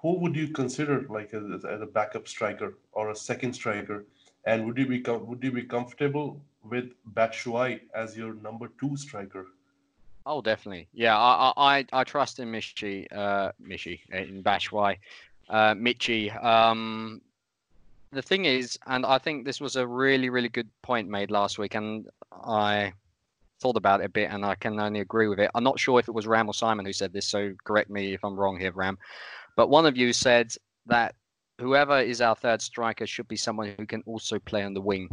who 0.00 0.18
would 0.20 0.36
you 0.36 0.48
consider 0.48 1.06
like 1.08 1.34
as, 1.34 1.64
a 1.64 1.86
backup 1.86 2.28
striker 2.28 2.68
or 2.92 3.10
a 3.10 3.16
second 3.16 3.52
striker? 3.54 4.04
And 4.46 4.66
would 4.66 4.78
you 4.78 4.86
be 4.86 5.00
com- 5.00 5.26
would 5.26 5.42
you 5.42 5.50
be 5.50 5.62
comfortable 5.62 6.40
with 6.62 6.92
Batshuayi 7.14 7.80
as 7.94 8.16
your 8.16 8.34
number 8.34 8.68
two 8.80 8.96
striker? 8.96 9.46
Oh, 10.26 10.40
definitely. 10.42 10.88
Yeah, 10.92 11.16
I 11.18 11.52
I 11.56 11.78
I, 11.78 11.86
I 12.00 12.04
trust 12.04 12.38
in 12.38 12.52
Michy, 12.52 13.06
uh, 13.10 13.52
Michy 13.70 14.00
in 14.10 14.42
Batshuayi, 14.42 14.98
uh, 15.48 15.74
Michy. 15.74 16.22
Um, 16.52 17.20
the 18.12 18.22
thing 18.22 18.44
is, 18.44 18.78
and 18.86 19.04
I 19.04 19.18
think 19.18 19.44
this 19.44 19.60
was 19.60 19.76
a 19.76 19.86
really 19.86 20.28
really 20.30 20.50
good 20.58 20.70
point 20.82 21.08
made 21.08 21.30
last 21.30 21.58
week, 21.58 21.74
and 21.74 22.06
I 22.42 22.92
thought 23.60 23.76
about 23.76 24.00
it 24.00 24.06
a 24.06 24.08
bit, 24.08 24.30
and 24.30 24.44
I 24.44 24.54
can 24.54 24.78
only 24.78 25.00
agree 25.00 25.28
with 25.28 25.40
it. 25.40 25.50
I'm 25.54 25.64
not 25.64 25.78
sure 25.78 25.98
if 25.98 26.08
it 26.08 26.14
was 26.14 26.26
Ram 26.26 26.48
or 26.48 26.54
Simon 26.54 26.84
who 26.84 26.92
said 26.92 27.12
this, 27.12 27.26
so 27.26 27.52
correct 27.64 27.90
me 27.90 28.14
if 28.14 28.24
I'm 28.24 28.36
wrong 28.36 28.58
here, 28.58 28.72
Ram. 28.72 28.98
But 29.56 29.70
one 29.70 29.86
of 29.86 29.96
you 29.96 30.12
said 30.12 30.52
that 30.86 31.14
whoever 31.60 32.00
is 32.00 32.20
our 32.20 32.34
third 32.34 32.60
striker 32.60 33.06
should 33.06 33.28
be 33.28 33.36
someone 33.36 33.74
who 33.78 33.86
can 33.86 34.02
also 34.06 34.38
play 34.38 34.64
on 34.64 34.74
the 34.74 34.80
wing, 34.80 35.08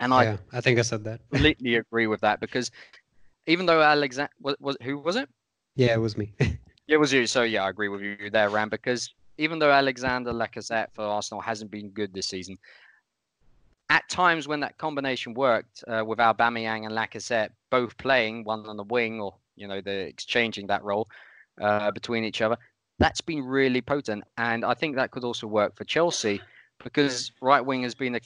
and 0.00 0.12
I 0.12 0.24
yeah, 0.24 0.36
I 0.52 0.60
think 0.60 0.78
I 0.78 0.82
said 0.82 1.04
that. 1.04 1.20
completely 1.30 1.76
agree 1.76 2.06
with 2.06 2.20
that 2.22 2.40
because 2.40 2.70
even 3.46 3.66
though 3.66 3.82
Alexander 3.82 4.32
was, 4.40 4.56
was 4.60 4.76
who 4.82 4.98
was 4.98 5.16
it? 5.16 5.28
Yeah, 5.76 5.94
it 5.94 6.00
was 6.00 6.16
me. 6.16 6.32
Yeah, 6.40 6.48
it 6.88 6.96
was 6.96 7.12
you. 7.12 7.26
So 7.26 7.42
yeah, 7.42 7.64
I 7.64 7.70
agree 7.70 7.88
with 7.88 8.00
you 8.00 8.30
there, 8.30 8.48
Ram. 8.48 8.68
Because 8.68 9.12
even 9.38 9.58
though 9.58 9.70
Alexander 9.70 10.32
Lacazette 10.32 10.88
for 10.92 11.04
Arsenal 11.04 11.40
hasn't 11.40 11.70
been 11.70 11.90
good 11.90 12.14
this 12.14 12.26
season, 12.26 12.56
at 13.90 14.08
times 14.08 14.48
when 14.48 14.60
that 14.60 14.78
combination 14.78 15.34
worked 15.34 15.84
uh, 15.86 16.02
with 16.06 16.18
Aubameyang 16.18 16.86
and 16.86 16.94
Lacazette 16.94 17.50
both 17.70 17.96
playing 17.98 18.44
one 18.44 18.66
on 18.66 18.76
the 18.76 18.84
wing 18.84 19.20
or 19.20 19.34
you 19.56 19.68
know 19.68 19.80
they're 19.80 20.06
exchanging 20.06 20.66
that 20.68 20.82
role 20.82 21.08
uh, 21.60 21.90
between 21.90 22.24
each 22.24 22.42
other, 22.42 22.56
that's 22.98 23.20
been 23.20 23.42
really 23.42 23.80
potent. 23.80 24.24
And 24.36 24.64
I 24.64 24.74
think 24.74 24.96
that 24.96 25.10
could 25.10 25.24
also 25.24 25.46
work 25.46 25.76
for 25.76 25.84
Chelsea 25.84 26.40
because 26.82 27.32
right 27.40 27.64
wing 27.64 27.82
has 27.82 27.94
been 27.94 28.16
a 28.16 28.20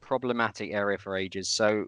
problematic 0.00 0.72
area 0.72 0.98
for 0.98 1.16
ages. 1.16 1.48
So 1.48 1.86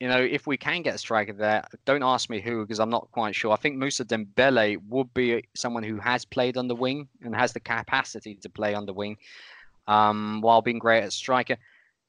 you 0.00 0.08
know, 0.08 0.20
if 0.20 0.46
we 0.46 0.58
can 0.58 0.82
get 0.82 0.94
a 0.94 0.98
striker 0.98 1.32
there, 1.32 1.64
don't 1.86 2.02
ask 2.02 2.28
me 2.28 2.40
who 2.40 2.62
because 2.62 2.80
I'm 2.80 2.90
not 2.90 3.08
quite 3.12 3.34
sure. 3.34 3.52
I 3.52 3.56
think 3.56 3.76
Moussa 3.76 4.04
Dembele 4.04 4.76
would 4.88 5.12
be 5.14 5.44
someone 5.54 5.82
who 5.82 5.96
has 5.98 6.24
played 6.24 6.58
on 6.58 6.68
the 6.68 6.74
wing 6.76 7.08
and 7.22 7.34
has 7.34 7.54
the 7.54 7.60
capacity 7.60 8.34
to 8.42 8.50
play 8.50 8.74
on 8.74 8.84
the 8.84 8.92
wing, 8.92 9.16
um, 9.86 10.40
while 10.42 10.60
being 10.60 10.78
great 10.78 11.02
at 11.02 11.14
striker. 11.14 11.56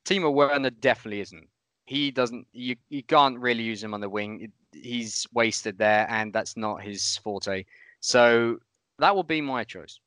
Timo 0.08 0.34
Werner 0.34 0.70
definitely 0.70 1.20
isn't. 1.20 1.50
He 1.86 2.12
doesn't. 2.12 2.48
You 2.54 2.78
you 2.88 3.04
can't 3.04 3.38
really 3.38 3.64
use 3.64 3.84
him 3.84 3.94
on 3.94 4.00
the 4.00 4.08
wing. 4.08 4.50
He's 4.72 5.28
wasted 5.34 5.78
there, 5.78 6.08
and 6.10 6.32
that's 6.32 6.56
not 6.56 6.82
his 6.82 7.18
forte. 7.18 7.66
So 8.00 8.58
that 9.00 9.14
will 9.14 9.24
be 9.24 9.42
my 9.42 9.66
choice. 9.66 10.00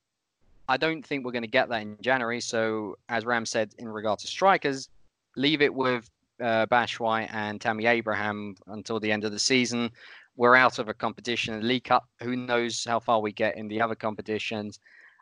I 0.68 0.78
don't 0.78 1.04
think 1.04 1.24
we're 1.24 1.32
going 1.32 1.42
to 1.42 1.58
get 1.58 1.68
that 1.68 1.82
in 1.82 1.98
January. 2.00 2.40
So 2.40 2.96
as 3.10 3.26
Ram 3.26 3.44
said 3.44 3.74
in 3.78 3.88
regard 3.88 4.20
to 4.20 4.26
strikers, 4.26 4.88
leave 5.36 5.60
it 5.60 5.74
with 5.74 6.08
uh, 6.40 6.64
Batshuayi 6.66 7.28
and 7.30 7.60
Tammy 7.60 7.84
Abraham 7.84 8.54
until 8.68 9.00
the 9.00 9.12
end 9.12 9.24
of 9.24 9.32
the 9.32 9.38
season. 9.38 9.90
We're 10.36 10.56
out 10.56 10.78
of 10.78 10.88
a 10.88 10.94
competition, 10.94 11.60
the 11.60 11.66
League 11.66 11.84
Cup. 11.84 12.08
Who 12.22 12.36
knows 12.36 12.84
how 12.84 13.00
far 13.00 13.20
we 13.20 13.32
get 13.32 13.58
in 13.58 13.68
the 13.68 13.82
other 13.82 13.96
competitions? 13.96 14.80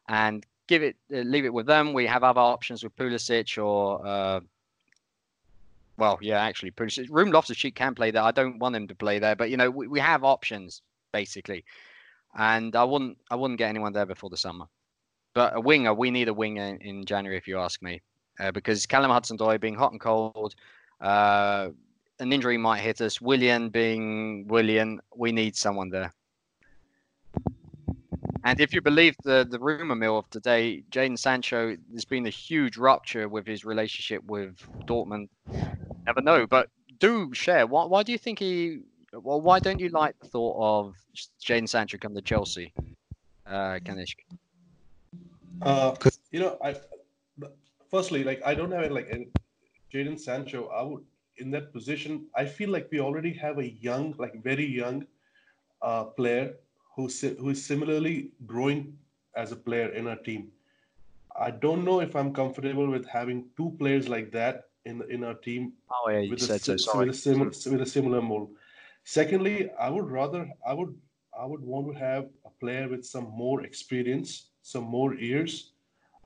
And 0.09 0.47
give 0.68 0.85
it, 0.85 0.97
uh, 1.12 1.18
leave 1.20 1.47
it 1.47 1.53
with 1.53 1.66
them. 1.66 1.95
We 1.95 2.07
have 2.07 2.22
other 2.22 2.41
options 2.41 2.85
with 2.85 2.95
Pulisic 2.95 3.61
or, 3.62 4.07
uh, 4.07 4.41
well, 5.99 6.18
yeah, 6.22 6.40
actually, 6.40 6.70
Pulisic. 6.70 7.09
Room 7.11 7.30
Loftus 7.30 7.57
Cheek 7.57 7.74
can 7.74 7.94
play 7.94 8.11
there. 8.11 8.22
I 8.22 8.30
don't 8.30 8.59
want 8.59 8.76
him 8.76 8.88
to 8.88 8.94
play 8.94 9.18
there, 9.18 9.36
but 9.36 9.51
you 9.51 9.57
know, 9.57 9.68
we, 9.68 9.88
we 9.88 10.01
have 10.01 10.24
options 10.24 10.80
basically. 11.12 11.64
And 12.36 12.76
I 12.76 12.84
wouldn't, 12.84 13.18
I 13.30 13.36
wouldn't 13.36 13.59
get 13.59 13.68
anyone 13.68 13.92
there 13.92 14.07
before 14.07 14.30
the 14.30 14.36
summer. 14.36 14.66
But 15.34 15.57
a 15.57 15.61
winger, 15.61 15.92
we 15.92 16.11
need 16.11 16.28
a 16.28 16.34
winger 16.34 16.64
in, 16.64 16.76
in 16.78 17.05
January, 17.05 17.36
if 17.36 17.49
you 17.49 17.59
ask 17.59 17.82
me, 17.82 18.01
uh, 18.38 18.53
because 18.53 18.86
Callum 18.86 19.11
Hudson-Odoi 19.11 19.61
being 19.61 19.74
hot 19.74 19.92
and 19.92 20.01
cold. 20.01 20.55
Uh, 21.01 21.70
an 22.20 22.32
injury 22.32 22.59
might 22.59 22.80
hit 22.80 23.01
us. 23.01 23.20
Willian 23.20 23.68
being 23.68 24.46
Willian, 24.49 25.01
we 25.16 25.32
need 25.32 25.57
someone 25.57 25.90
there. 25.90 26.12
And 28.44 28.61
if 28.61 28.72
you 28.72 28.80
believe 28.80 29.14
the 29.24 29.46
the 29.49 29.59
rumor 29.59 29.94
mill 29.94 30.18
of 30.18 30.30
today, 30.30 30.82
Jadon 30.90 31.18
Sancho, 31.18 31.76
there's 31.90 32.05
been 32.05 32.26
a 32.26 32.30
huge 32.30 32.76
rupture 32.76 33.28
with 33.28 33.46
his 33.46 33.64
relationship 33.64 34.24
with 34.24 34.57
Dortmund. 34.86 35.28
Never 36.09 36.22
know, 36.22 36.46
but 36.46 36.70
do 37.00 37.34
share. 37.34 37.66
Why 37.66 37.84
why 37.84 38.02
do 38.02 38.12
you 38.12 38.16
think 38.16 38.38
he? 38.38 38.80
Well, 39.12 39.42
why 39.42 39.59
don't 39.59 39.78
you 39.78 39.90
like 39.90 40.18
the 40.18 40.26
thought 40.26 40.56
of 40.59 40.94
Jadon 41.44 41.68
Sancho 41.68 41.98
come 41.98 42.14
to 42.14 42.22
Chelsea, 42.22 42.72
uh, 43.46 43.76
Kanishk? 43.84 44.16
Uh, 45.61 45.90
because 45.90 46.18
you 46.30 46.40
know, 46.40 46.56
I 46.64 46.76
firstly 47.90 48.24
like 48.24 48.40
I 48.42 48.54
don't 48.54 48.72
have 48.72 48.84
it 48.84 48.92
like 48.92 49.11
Jadon 49.92 50.18
Sancho. 50.18 50.68
I 50.68 50.80
would 50.80 51.04
in 51.36 51.50
that 51.50 51.74
position. 51.74 52.24
I 52.34 52.46
feel 52.46 52.70
like 52.70 52.88
we 52.90 53.00
already 53.00 53.34
have 53.34 53.59
a 53.59 53.68
young, 53.68 54.14
like 54.16 54.42
very 54.42 54.64
young, 54.64 55.06
uh, 55.82 56.04
player 56.04 56.54
who 56.96 57.11
who 57.38 57.50
is 57.50 57.62
similarly 57.62 58.30
growing 58.46 58.96
as 59.36 59.52
a 59.52 59.56
player 59.56 59.90
in 59.90 60.06
our 60.06 60.16
team. 60.16 60.48
I 61.38 61.50
don't 61.50 61.84
know 61.84 62.00
if 62.00 62.16
I'm 62.16 62.32
comfortable 62.32 62.88
with 62.88 63.06
having 63.06 63.44
two 63.59 63.76
players 63.78 64.09
like 64.09 64.32
that 64.32 64.67
in 64.89 65.03
in 65.14 65.24
our 65.24 65.39
team 65.47 65.72
Oh 65.91 66.11
yeah, 66.11 66.20
you 66.20 66.30
with 66.30 66.51
a, 66.51 66.59
so. 66.59 66.76
Sorry. 66.76 67.07
with 67.07 67.14
a 67.16 67.18
similar 67.18 67.51
with 67.72 67.82
a 67.89 67.91
similar 67.97 68.22
mold. 68.22 68.49
Secondly, 69.05 69.70
I 69.86 69.89
would 69.91 70.09
rather 70.11 70.43
I 70.66 70.72
would 70.78 70.95
I 71.39 71.45
would 71.51 71.62
want 71.72 71.93
to 71.93 71.99
have 71.99 72.24
a 72.45 72.51
player 72.61 72.89
with 72.89 73.05
some 73.07 73.28
more 73.45 73.62
experience, 73.62 74.51
some 74.62 74.84
more 74.84 75.14
years 75.14 75.72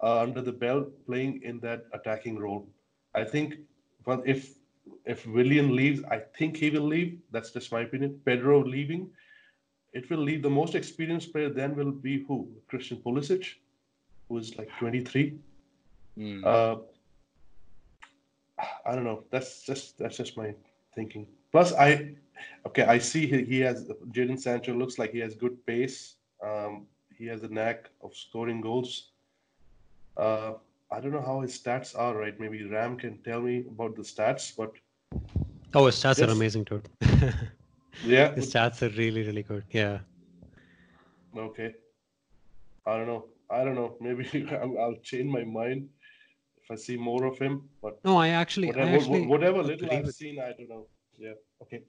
uh, 0.02 0.20
under 0.20 0.40
the 0.40 0.56
belt, 0.64 0.88
playing 1.06 1.42
in 1.42 1.60
that 1.60 1.84
attacking 1.92 2.38
role. 2.38 2.66
I 3.14 3.24
think, 3.24 3.56
but 4.04 4.22
if 4.26 4.54
if 5.04 5.26
Willian 5.26 5.76
leaves, 5.76 6.02
I 6.10 6.18
think 6.38 6.56
he 6.56 6.70
will 6.70 6.88
leave. 6.94 7.18
That's 7.30 7.50
just 7.50 7.72
my 7.72 7.82
opinion. 7.82 8.20
Pedro 8.24 8.64
leaving, 8.64 9.10
it 9.92 10.08
will 10.10 10.24
leave 10.28 10.42
the 10.42 10.50
most 10.50 10.74
experienced 10.74 11.32
player. 11.32 11.50
Then 11.50 11.76
will 11.76 11.92
be 11.92 12.24
who? 12.26 12.48
Christian 12.68 12.98
Pulisic, 12.98 13.46
who 14.28 14.38
is 14.38 14.56
like 14.58 14.70
23. 14.78 15.38
Mm. 16.18 16.44
Uh, 16.44 16.76
I 18.58 18.94
don't 18.94 19.04
know. 19.04 19.24
That's 19.30 19.64
just 19.64 19.98
that's 19.98 20.16
just 20.16 20.36
my 20.36 20.54
thinking. 20.94 21.26
Plus, 21.50 21.72
I 21.72 22.14
okay. 22.66 22.82
I 22.84 22.98
see 22.98 23.26
he, 23.26 23.44
he 23.44 23.60
has 23.60 23.88
Jadon 24.12 24.38
Sancho 24.38 24.74
looks 24.74 24.98
like 24.98 25.12
he 25.12 25.18
has 25.20 25.34
good 25.34 25.64
pace. 25.66 26.16
Um, 26.44 26.86
he 27.16 27.26
has 27.26 27.42
a 27.42 27.48
knack 27.48 27.90
of 28.02 28.14
scoring 28.14 28.60
goals. 28.60 29.10
Uh, 30.16 30.54
I 30.90 31.00
don't 31.00 31.12
know 31.12 31.22
how 31.22 31.40
his 31.40 31.58
stats 31.58 31.98
are. 31.98 32.16
Right? 32.16 32.38
Maybe 32.38 32.64
Ram 32.64 32.96
can 32.98 33.18
tell 33.22 33.40
me 33.40 33.64
about 33.68 33.96
the 33.96 34.02
stats. 34.02 34.54
But 34.56 34.72
Oh, 35.74 35.86
his 35.86 35.96
stats 35.96 36.18
Yes. 36.18 36.28
are 36.28 36.32
amazing, 36.32 36.64
dude. 36.64 36.88
yeah, 38.04 38.34
his 38.34 38.52
stats 38.52 38.82
are 38.82 38.94
really, 38.96 39.22
really 39.26 39.42
good. 39.42 39.64
Yeah. 39.70 40.00
okay. 41.36 41.74
I 42.86 42.96
don't 42.96 43.06
know. 43.06 43.26
I 43.50 43.64
don't 43.64 43.74
know. 43.74 43.96
Maybe 44.00 44.46
I'll, 44.52 44.78
I'll 44.78 44.96
change 45.02 45.30
my 45.30 45.44
mind 45.44 45.88
if 46.62 46.70
I 46.70 46.74
see 46.76 46.96
more 46.96 47.24
of 47.24 47.38
him. 47.38 47.68
But 47.82 47.98
No, 48.04 48.16
I 48.16 48.28
actually, 48.28 48.68
I 48.68 48.70
whatever, 48.76 48.96
actually 48.96 49.26
whatever 49.26 49.62
little 49.62 49.90
I've 49.92 50.04
with- 50.06 50.14
seen, 50.14 50.38
I 50.40 50.52
don't 50.52 50.68
know. 50.68 50.86
Yeah. 51.18 51.32
Okay. 51.62 51.82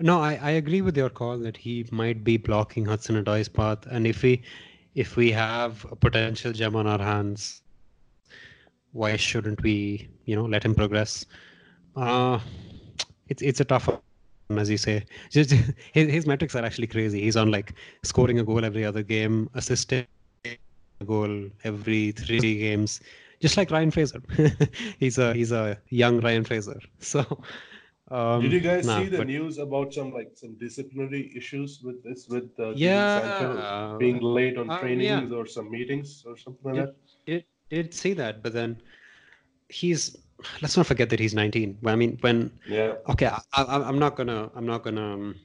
No, 0.00 0.20
I, 0.20 0.38
I 0.42 0.50
agree 0.52 0.80
with 0.80 0.96
your 0.96 1.10
call 1.10 1.36
that 1.38 1.56
he 1.56 1.84
might 1.90 2.24
be 2.24 2.38
blocking 2.38 2.86
Hudson 2.86 3.16
and 3.16 3.26
Odoi's 3.26 3.48
path, 3.48 3.86
and 3.90 4.06
if 4.06 4.22
we 4.22 4.42
if 4.94 5.14
we 5.16 5.30
have 5.30 5.86
a 5.90 5.94
potential 5.96 6.52
gem 6.52 6.74
on 6.74 6.86
our 6.86 6.98
hands, 6.98 7.62
why 8.92 9.14
shouldn't 9.16 9.62
we, 9.62 10.08
you 10.24 10.34
know, 10.34 10.46
let 10.46 10.64
him 10.64 10.74
progress? 10.74 11.26
Uh, 11.96 12.40
it's 13.28 13.42
it's 13.42 13.60
a 13.60 13.64
tough 13.64 13.88
one, 13.88 14.58
as 14.58 14.70
you 14.70 14.78
say. 14.78 15.04
Just 15.30 15.50
his, 15.92 16.10
his 16.10 16.26
metrics 16.26 16.56
are 16.56 16.64
actually 16.64 16.86
crazy. 16.86 17.20
He's 17.20 17.36
on 17.36 17.50
like 17.50 17.74
scoring 18.02 18.38
a 18.38 18.42
goal 18.42 18.64
every 18.64 18.84
other 18.86 19.02
game, 19.02 19.50
assisting 19.54 20.06
a 20.46 21.04
goal 21.04 21.48
every 21.64 22.12
three 22.12 22.58
games, 22.58 23.00
just 23.40 23.56
like 23.56 23.70
Ryan 23.70 23.90
Fraser. 23.90 24.20
he's 24.98 25.18
a 25.18 25.34
he's 25.34 25.52
a 25.52 25.78
young 25.88 26.20
Ryan 26.20 26.44
Fraser. 26.44 26.80
So. 26.98 27.24
Um, 28.12 28.42
Did 28.42 28.50
you 28.50 28.58
guys 28.58 28.86
nah, 28.86 28.98
see 28.98 29.06
the 29.06 29.18
but- 29.18 29.28
news 29.28 29.58
about 29.58 29.94
some 29.94 30.12
like 30.12 30.32
some 30.34 30.54
disciplinary 30.58 31.32
issues 31.36 31.80
with 31.80 32.02
this 32.02 32.26
with 32.28 32.50
uh, 32.58 32.70
Yeah, 32.70 33.94
being 34.00 34.18
late 34.20 34.58
on 34.58 34.68
uh, 34.68 34.74
yeah. 34.74 34.80
trainings 34.80 35.32
or 35.32 35.46
some 35.46 35.70
meetings 35.70 36.24
or 36.26 36.36
something 36.36 36.64
like 36.64 36.74
Yeah. 36.74 36.86
that? 36.86 36.96
did 37.26 37.44
did 37.70 37.94
see 37.94 38.12
that, 38.14 38.42
but 38.42 38.52
then 38.52 38.82
he's 39.68 40.16
let's 40.60 40.76
not 40.76 40.86
forget 40.86 41.08
that 41.10 41.20
he's 41.20 41.34
19. 41.34 41.78
Well, 41.82 41.92
I 41.92 41.96
mean, 41.96 42.18
when 42.20 42.50
Yeah. 42.66 42.94
okay, 43.08 43.26
I, 43.26 43.62
I, 43.62 43.76
I'm 43.88 44.00
not 44.00 44.16
gonna 44.16 44.50
I'm 44.56 44.66
not 44.66 44.82
gonna 44.82 45.14
um, 45.14 45.36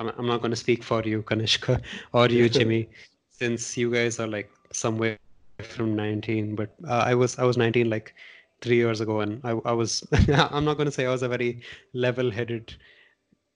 I'm, 0.00 0.08
I'm 0.18 0.26
not 0.26 0.42
gonna 0.42 0.56
speak 0.56 0.82
for 0.82 1.02
you, 1.04 1.22
Kanishka, 1.22 1.80
or 2.12 2.26
you, 2.26 2.48
Jimmy, 2.56 2.88
since 3.30 3.76
you 3.76 3.92
guys 3.92 4.18
are 4.18 4.26
like 4.26 4.50
somewhere 4.72 5.18
from 5.62 5.94
19. 5.96 6.54
But 6.54 6.74
uh, 6.86 7.04
I 7.06 7.14
was 7.14 7.38
I 7.38 7.44
was 7.44 7.56
19 7.56 7.88
like 7.90 8.14
three 8.60 8.76
years 8.76 9.00
ago, 9.00 9.20
and 9.20 9.40
I 9.44 9.50
I 9.64 9.72
was 9.72 10.06
I'm 10.28 10.64
not 10.64 10.76
gonna 10.78 10.92
say 10.92 11.06
I 11.06 11.10
was 11.10 11.22
a 11.22 11.28
very 11.28 11.60
level-headed 11.92 12.74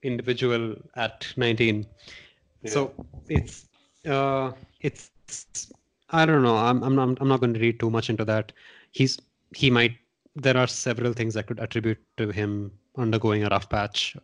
individual 0.03 0.77
at 0.97 1.27
19 1.37 1.87
Yeah. 2.63 2.71
so 2.71 2.93
it's 3.29 3.67
uh 4.07 4.53
it's 4.81 5.11
i 6.11 6.25
don't 6.25 6.43
know 6.43 6.57
i'm 6.57 6.83
i'm 6.83 6.95
not, 6.95 7.19
I'm 7.21 7.29
not 7.29 7.41
going 7.41 7.55
to 7.55 7.61
read 7.61 7.81
too 7.81 7.91
much 7.91 8.09
into 8.11 8.25
that 8.25 8.53
he's 8.93 9.19
he 9.55 9.71
might 9.71 9.97
there 10.37 10.57
are 10.57 10.67
several 10.67 11.13
things 11.13 11.37
i 11.37 11.43
could 11.43 11.61
attribute 11.61 11.99
to 12.17 12.31
him 12.31 12.73
undergoing 12.97 13.45
a 13.45 13.49
rough 13.49 13.69
patch 13.69 14.17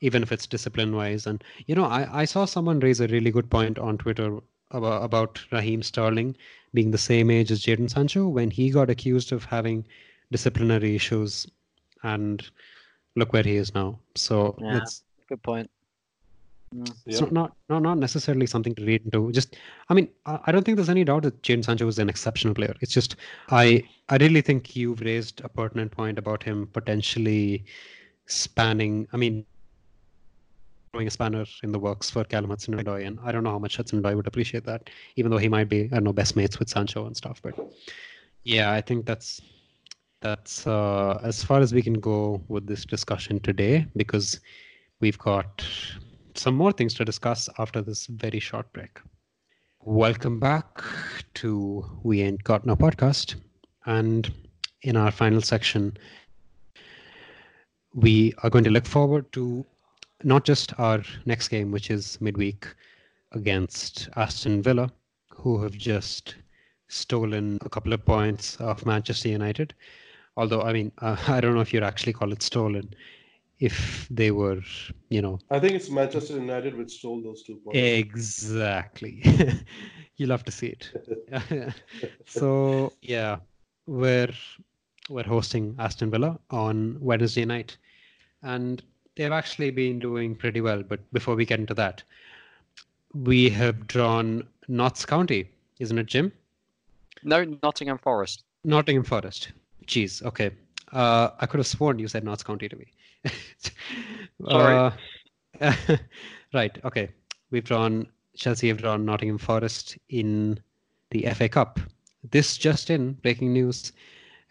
even 0.00 0.22
if 0.22 0.32
it's 0.32 0.46
discipline 0.46 0.94
wise 0.96 1.26
and 1.26 1.44
you 1.66 1.74
know 1.74 1.84
i 1.84 2.22
i 2.22 2.24
saw 2.24 2.44
someone 2.44 2.80
raise 2.80 3.00
a 3.00 3.08
really 3.08 3.30
good 3.30 3.50
point 3.50 3.78
on 3.78 3.98
twitter 3.98 4.38
about, 4.70 5.02
about 5.04 5.44
raheem 5.52 5.82
sterling 5.82 6.36
being 6.74 6.90
the 6.90 6.98
same 6.98 7.30
age 7.30 7.50
as 7.50 7.62
Jadon 7.62 7.90
sancho 7.90 8.28
when 8.28 8.50
he 8.50 8.70
got 8.70 8.90
accused 8.90 9.32
of 9.32 9.44
having 9.44 9.86
disciplinary 10.30 10.94
issues 10.94 11.46
and 12.02 12.48
look 13.16 13.32
where 13.32 13.42
he 13.42 13.56
is 13.56 13.74
now 13.74 13.98
so 14.14 14.56
Yeah. 14.60 14.78
it's 14.78 15.02
Good 15.28 15.42
point. 15.42 15.70
Mm. 16.74 16.90
it's 17.06 17.20
Yeah. 17.20 17.28
not, 17.30 17.52
not 17.68 17.82
not 17.82 17.98
necessarily 17.98 18.46
something 18.46 18.74
to 18.74 18.84
read 18.84 19.02
into. 19.04 19.30
Just, 19.32 19.56
I 19.88 19.94
mean, 19.94 20.08
I, 20.26 20.38
I 20.46 20.52
don't 20.52 20.64
think 20.64 20.76
there's 20.76 20.88
any 20.88 21.04
doubt 21.04 21.22
that 21.24 21.42
Jadon 21.42 21.64
Sancho 21.64 21.86
is 21.88 21.98
an 21.98 22.08
exceptional 22.08 22.54
player. 22.54 22.74
It's 22.80 22.92
just, 22.92 23.16
I 23.50 23.84
I 24.08 24.16
really 24.16 24.40
think 24.40 24.74
you've 24.76 25.00
raised 25.00 25.40
a 25.44 25.48
pertinent 25.48 25.92
point 25.92 26.18
about 26.18 26.42
him 26.42 26.66
potentially 26.72 27.64
spanning. 28.26 29.06
I 29.12 29.16
mean, 29.18 29.44
throwing 30.90 31.06
a 31.06 31.10
spanner 31.10 31.44
in 31.62 31.72
the 31.72 31.78
works 31.78 32.10
for 32.10 32.24
Callum 32.24 32.50
Hudson-Odoi, 32.50 33.06
and 33.06 33.18
I 33.22 33.32
don't 33.32 33.44
know 33.44 33.50
how 33.50 33.58
much 33.58 33.76
Hudson-Odoi 33.76 34.16
would 34.16 34.26
appreciate 34.26 34.64
that, 34.64 34.90
even 35.16 35.30
though 35.30 35.38
he 35.38 35.48
might 35.48 35.68
be, 35.68 35.84
I 35.84 35.96
don't 35.96 36.04
know, 36.04 36.12
best 36.12 36.36
mates 36.36 36.58
with 36.58 36.68
Sancho 36.68 37.06
and 37.06 37.16
stuff. 37.16 37.40
But 37.42 37.54
yeah, 38.44 38.72
I 38.72 38.80
think 38.80 39.06
that's 39.06 39.40
that's 40.20 40.66
uh, 40.66 41.20
as 41.22 41.44
far 41.44 41.60
as 41.60 41.72
we 41.72 41.82
can 41.82 41.94
go 41.94 42.42
with 42.48 42.66
this 42.66 42.84
discussion 42.84 43.38
today 43.40 43.86
because 43.96 44.40
we've 45.00 45.18
got 45.18 45.64
some 46.34 46.56
more 46.56 46.72
things 46.72 46.94
to 46.94 47.04
discuss 47.04 47.48
after 47.58 47.82
this 47.82 48.06
very 48.06 48.40
short 48.40 48.72
break. 48.72 48.98
Welcome 49.82 50.40
back 50.40 50.82
to 51.34 51.84
We 52.02 52.22
Ain't 52.22 52.42
Got 52.42 52.66
No 52.66 52.74
Podcast. 52.74 53.36
And 53.86 54.32
in 54.82 54.96
our 54.96 55.12
final 55.12 55.40
section, 55.40 55.96
we 57.94 58.34
are 58.42 58.50
going 58.50 58.64
to 58.64 58.70
look 58.70 58.86
forward 58.86 59.30
to 59.32 59.64
not 60.24 60.44
just 60.44 60.78
our 60.78 61.02
next 61.26 61.48
game, 61.48 61.70
which 61.70 61.90
is 61.90 62.20
midweek 62.20 62.66
against 63.32 64.08
Aston 64.16 64.62
Villa, 64.62 64.90
who 65.30 65.62
have 65.62 65.72
just 65.72 66.36
stolen 66.88 67.58
a 67.62 67.68
couple 67.68 67.92
of 67.92 68.04
points 68.04 68.56
of 68.56 68.84
Manchester 68.84 69.28
United. 69.28 69.74
Although, 70.36 70.62
I 70.62 70.72
mean, 70.72 70.92
uh, 70.98 71.16
I 71.28 71.40
don't 71.40 71.54
know 71.54 71.60
if 71.60 71.72
you'd 71.72 71.82
actually 71.82 72.12
call 72.12 72.32
it 72.32 72.42
stolen. 72.42 72.92
If 73.60 74.06
they 74.08 74.30
were, 74.30 74.60
you 75.08 75.20
know, 75.20 75.40
I 75.50 75.58
think 75.58 75.72
it's 75.72 75.90
Manchester 75.90 76.34
United 76.34 76.76
which 76.76 76.92
stole 76.92 77.20
those 77.20 77.42
two 77.42 77.56
points. 77.56 77.76
Exactly. 77.76 79.20
you 80.16 80.26
love 80.26 80.44
to 80.44 80.52
see 80.52 80.68
it. 80.68 81.74
so 82.24 82.92
yeah, 83.02 83.38
we're 83.86 84.32
we're 85.10 85.24
hosting 85.24 85.74
Aston 85.80 86.12
Villa 86.12 86.38
on 86.50 86.98
Wednesday 87.00 87.44
night, 87.44 87.76
and 88.42 88.80
they've 89.18 89.32
actually 89.32 89.70
been 89.70 89.98
doing 89.98 90.34
pretty 90.34 90.62
well. 90.62 90.82
But 90.82 91.00
before 91.12 91.34
we 91.34 91.44
get 91.44 91.60
into 91.60 91.74
that, 91.74 92.02
we 93.12 93.50
have 93.50 93.86
drawn 93.86 94.46
Notts 94.68 95.04
County, 95.04 95.50
isn't 95.80 95.98
it, 95.98 96.06
Jim? 96.06 96.32
No, 97.24 97.44
Nottingham 97.62 97.98
Forest. 97.98 98.44
Nottingham 98.64 99.04
Forest. 99.04 99.50
Jeez. 99.86 100.22
Okay. 100.22 100.50
Uh, 100.92 101.30
I 101.40 101.46
could 101.46 101.58
have 101.58 101.66
sworn 101.66 101.98
you 101.98 102.08
said 102.08 102.24
Notts 102.24 102.44
County 102.44 102.68
to 102.68 102.76
me. 102.76 102.86
Sorry. 104.48 104.92
Uh, 105.60 105.72
right. 106.54 106.78
Okay. 106.84 107.08
We've 107.50 107.64
drawn 107.64 108.06
Chelsea 108.36 108.68
have 108.68 108.78
drawn 108.78 109.04
Nottingham 109.04 109.38
Forest 109.38 109.98
in 110.08 110.60
the 111.10 111.26
FA 111.34 111.48
Cup. 111.48 111.80
This 112.30 112.56
just 112.56 112.88
in 112.88 113.14
breaking 113.14 113.52
news, 113.52 113.92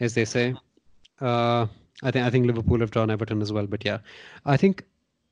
as 0.01 0.13
they 0.13 0.25
say. 0.25 0.55
Uh, 1.21 1.67
I 2.03 2.11
think 2.11 2.25
I 2.25 2.29
think 2.29 2.45
Liverpool 2.45 2.79
have 2.79 2.91
drawn 2.91 3.09
Everton 3.09 3.41
as 3.41 3.51
well. 3.51 3.67
But 3.67 3.83
yeah, 3.85 3.99
I 4.45 4.57
think 4.57 4.83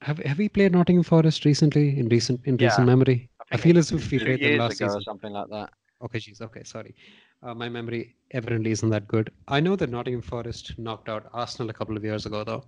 have 0.01 0.17
have 0.19 0.37
we 0.37 0.49
played 0.49 0.71
Nottingham 0.71 1.03
Forest 1.03 1.45
recently 1.45 1.97
in 1.99 2.09
recent 2.09 2.41
in 2.45 2.57
Yeah. 2.57 2.67
recent 2.67 2.87
memory? 2.87 3.29
I, 3.51 3.57
think 3.57 3.61
feel 3.63 3.77
as 3.77 3.91
if 3.91 4.11
we 4.11 4.19
played 4.19 4.41
them 4.41 4.57
last 4.57 4.77
season. 4.77 4.97
or 4.97 5.01
something 5.01 5.31
like 5.31 5.49
that. 5.49 5.69
Okay, 6.03 6.19
geez. 6.19 6.41
Okay, 6.41 6.63
sorry. 6.63 6.95
Uh, 7.43 7.53
my 7.53 7.69
memory 7.69 8.15
evidently 8.31 8.71
isn't 8.71 8.89
that 8.89 9.07
good. 9.07 9.29
I 9.47 9.59
know 9.59 9.75
that 9.75 9.89
Nottingham 9.91 10.21
Forest 10.23 10.73
knocked 10.79 11.09
out 11.09 11.29
Arsenal 11.33 11.69
a 11.69 11.73
couple 11.73 11.95
of 11.95 12.03
years 12.03 12.25
ago, 12.25 12.43
though, 12.43 12.63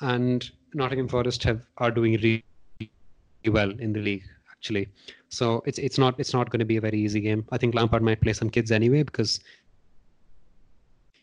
and 0.00 0.50
Nottingham 0.74 1.08
Forest 1.08 1.44
have 1.44 1.62
are 1.78 1.90
doing 1.90 2.14
really 2.14 2.44
well 3.46 3.70
in 3.78 3.92
the 3.92 4.00
league 4.00 4.24
actually. 4.50 4.88
So 5.28 5.62
it's 5.66 5.78
it's 5.78 5.98
not 5.98 6.18
it's 6.18 6.32
not 6.32 6.50
going 6.50 6.60
to 6.60 6.64
be 6.64 6.76
a 6.76 6.80
very 6.80 6.98
easy 6.98 7.20
game. 7.20 7.44
I 7.52 7.58
think 7.58 7.74
Lampard 7.74 8.02
might 8.02 8.20
play 8.20 8.32
some 8.32 8.50
kids 8.50 8.70
anyway 8.70 9.02
because 9.02 9.40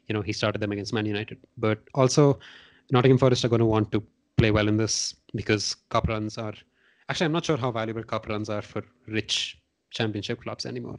you 0.09 0.13
know 0.13 0.21
he 0.21 0.33
started 0.33 0.59
them 0.59 0.71
against 0.71 0.91
Man 0.91 1.05
United. 1.05 1.37
But 1.57 1.79
also, 1.93 2.39
Nottingham 2.91 3.17
Forest 3.17 3.45
are 3.45 3.49
going 3.49 3.59
to 3.59 3.65
want 3.65 3.91
to 3.93 4.03
play 4.37 4.51
well 4.51 4.67
in 4.67 4.77
this 4.77 5.15
because 5.35 5.75
cup 5.89 6.07
runs 6.07 6.37
are 6.37 6.53
actually 7.07 7.25
I'm 7.25 7.31
not 7.31 7.45
sure 7.45 7.57
how 7.57 7.71
valuable 7.71 8.03
cup 8.03 8.27
runs 8.27 8.49
are 8.49 8.61
for 8.61 8.83
rich 9.07 9.57
championship 9.91 10.41
clubs 10.41 10.65
anymore. 10.65 10.97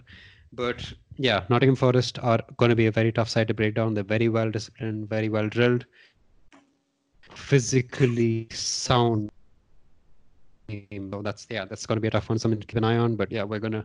But 0.52 0.92
yeah, 1.16 1.44
Nottingham 1.48 1.76
Forest 1.76 2.18
are 2.20 2.40
going 2.56 2.70
to 2.70 2.76
be 2.76 2.86
a 2.86 2.90
very 2.90 3.12
tough 3.12 3.28
side 3.28 3.48
to 3.48 3.54
break 3.54 3.74
down. 3.74 3.94
They're 3.94 4.04
very 4.04 4.28
well 4.28 4.50
disciplined, 4.50 5.08
very 5.08 5.28
well 5.28 5.48
drilled, 5.48 5.84
physically 7.34 8.48
sound. 8.50 9.30
So 10.68 11.22
that's 11.22 11.46
yeah, 11.50 11.64
that's 11.64 11.86
going 11.86 11.96
to 11.96 12.00
be 12.00 12.08
a 12.08 12.10
tough 12.10 12.28
one, 12.28 12.38
something 12.38 12.60
to 12.60 12.66
keep 12.66 12.76
an 12.76 12.84
eye 12.84 12.96
on. 12.96 13.16
But 13.16 13.30
yeah, 13.32 13.44
we're 13.44 13.60
going 13.60 13.72
to 13.72 13.84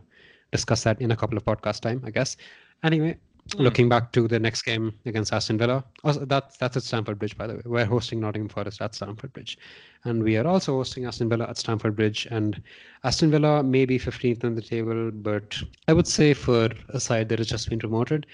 discuss 0.52 0.82
that 0.84 1.00
in 1.00 1.10
a 1.10 1.16
couple 1.16 1.36
of 1.36 1.44
podcast 1.44 1.80
time, 1.80 2.02
I 2.04 2.10
guess. 2.10 2.36
Anyway, 2.82 3.18
Mm. 3.50 3.60
looking 3.60 3.88
back 3.88 4.10
to 4.12 4.26
the 4.26 4.40
next 4.40 4.62
game 4.62 4.92
against 5.04 5.32
Aston 5.32 5.56
Villa, 5.56 5.84
also, 6.02 6.24
that's 6.24 6.56
that's 6.56 6.76
at 6.76 6.82
Stamford 6.82 7.18
Bridge, 7.20 7.36
by 7.38 7.46
the 7.46 7.54
way. 7.54 7.62
We're 7.64 7.84
hosting 7.84 8.18
Nottingham 8.18 8.48
Forest 8.48 8.82
at 8.82 8.94
Stamford 8.96 9.32
Bridge, 9.32 9.56
and 10.04 10.20
we 10.22 10.36
are 10.36 10.46
also 10.46 10.72
hosting 10.72 11.04
Aston 11.04 11.28
Villa 11.28 11.46
at 11.48 11.56
Stamford 11.56 11.94
Bridge. 11.94 12.26
And 12.32 12.60
Aston 13.04 13.30
Villa 13.30 13.62
may 13.62 13.84
be 13.84 14.00
15th 14.00 14.42
on 14.42 14.56
the 14.56 14.62
table, 14.62 15.12
but 15.12 15.56
I 15.86 15.92
would 15.92 16.08
say 16.08 16.34
for 16.34 16.70
a 16.88 16.98
side 16.98 17.28
that 17.28 17.38
has 17.38 17.46
just 17.46 17.70
been 17.70 17.78
promoted, 17.78 18.26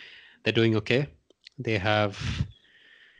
they're 0.44 0.52
doing 0.54 0.76
okay. 0.76 1.06
They 1.58 1.76
have 1.76 2.18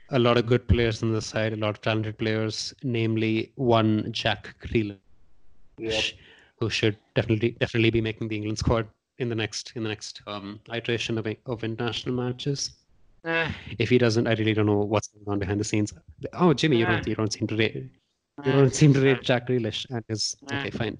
a 0.09 0.19
lot 0.19 0.39
of 0.39 0.47
good 0.47 0.67
players 0.69 1.03
on 1.03 1.13
the 1.13 1.21
side, 1.21 1.53
a 1.53 1.57
lot 1.57 1.71
of 1.71 1.83
talented 1.83 2.17
players, 2.17 2.73
namely 2.83 3.53
one 3.57 4.11
Jack 4.13 4.55
Grealish, 4.63 4.97
Yeah. 5.79 6.01
who 6.59 6.71
should 6.71 6.97
definitely 7.15 7.51
definitely 7.61 7.91
be 7.91 8.01
making 8.01 8.29
the 8.29 8.37
England 8.37 8.59
squad 8.59 8.89
in 9.23 9.29
the 9.29 9.35
next 9.35 9.73
in 9.77 9.83
the 9.83 9.89
next 9.89 10.23
um, 10.27 10.61
iteration 10.73 11.19
of 11.19 11.27
of 11.47 11.65
international 11.65 12.15
matches. 12.15 12.73
Eh, 13.25 13.51
If 13.79 13.89
he 13.89 13.99
doesn't, 13.99 14.27
I 14.27 14.35
really 14.35 14.53
don't 14.53 14.67
know 14.67 14.81
what's 14.81 15.09
going 15.09 15.29
on 15.29 15.39
behind 15.39 15.61
the 15.61 15.65
scenes. 15.65 15.95
Oh, 16.33 16.53
Jimmy, 16.53 16.77
you 16.79 16.87
don't 16.87 17.07
you 17.07 17.15
don't 17.15 17.33
seem 17.33 17.47
to 17.47 17.57
rate 17.57 17.91
you 18.45 18.53
eh. 18.53 18.57
don't 18.57 18.75
seem 18.75 18.93
to 18.95 19.01
rate 19.01 19.23
Jack 19.23 19.47
Grealish 19.47 19.87
and 19.91 20.05
his 20.09 20.37
okay 20.51 20.71
fine. 20.71 20.99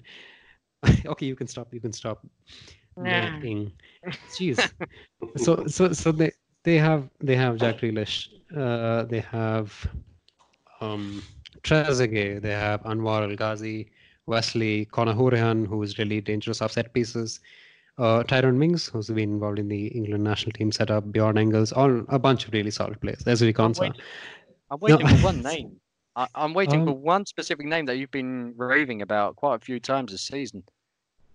okay, 1.05 1.25
you 1.25 1.35
can 1.35 1.47
stop. 1.47 1.73
You 1.73 1.81
can 1.81 1.93
stop. 1.93 2.25
Nah. 2.95 3.39
Jeez. 4.35 4.59
so 5.37 5.65
so 5.67 5.91
so 5.93 6.11
they 6.11 6.31
they 6.63 6.77
have 6.77 7.09
they 7.19 7.35
have 7.35 7.57
Jack 7.57 7.79
Grealish. 7.79 8.29
Uh, 8.55 9.03
they 9.05 9.19
have 9.19 9.73
um, 10.79 11.23
Trezeguet, 11.63 12.41
they 12.41 12.51
have 12.51 12.83
Anwar 12.83 13.23
El 13.23 13.35
Ghazi, 13.35 13.89
Wesley, 14.27 14.85
Conor 14.85 15.13
who 15.13 15.81
is 15.81 15.97
really 15.97 16.21
dangerous 16.21 16.61
off 16.61 16.73
set 16.73 16.93
pieces, 16.93 17.39
uh, 17.97 18.23
Tyrone 18.23 18.57
Mings, 18.59 18.87
who's 18.87 19.07
been 19.07 19.33
involved 19.33 19.59
in 19.59 19.67
the 19.67 19.87
England 19.87 20.23
national 20.23 20.53
team 20.53 20.71
setup, 20.71 21.11
Bjorn 21.11 21.37
Engels, 21.37 21.71
all 21.71 22.03
a 22.09 22.19
bunch 22.19 22.47
of 22.47 22.53
really 22.53 22.71
solid 22.71 22.99
players. 23.01 23.19
There's 23.19 23.41
Rick 23.41 23.59
I'm 23.59 23.73
I'm 24.71 24.79
waiting 24.79 25.07
No. 25.07 25.17
for 25.17 25.25
one 25.25 25.41
name. 25.43 25.79
I, 26.15 26.27
I'm 26.35 26.53
waiting 26.53 26.81
Um, 26.81 26.87
for 26.87 26.93
one 26.93 27.25
specific 27.25 27.65
name 27.65 27.85
that 27.85 27.97
you've 27.97 28.11
been 28.11 28.53
raving 28.55 29.01
about 29.01 29.35
quite 29.35 29.55
a 29.55 29.59
few 29.59 29.79
times 29.79 30.11
this 30.11 30.21
season. 30.21 30.63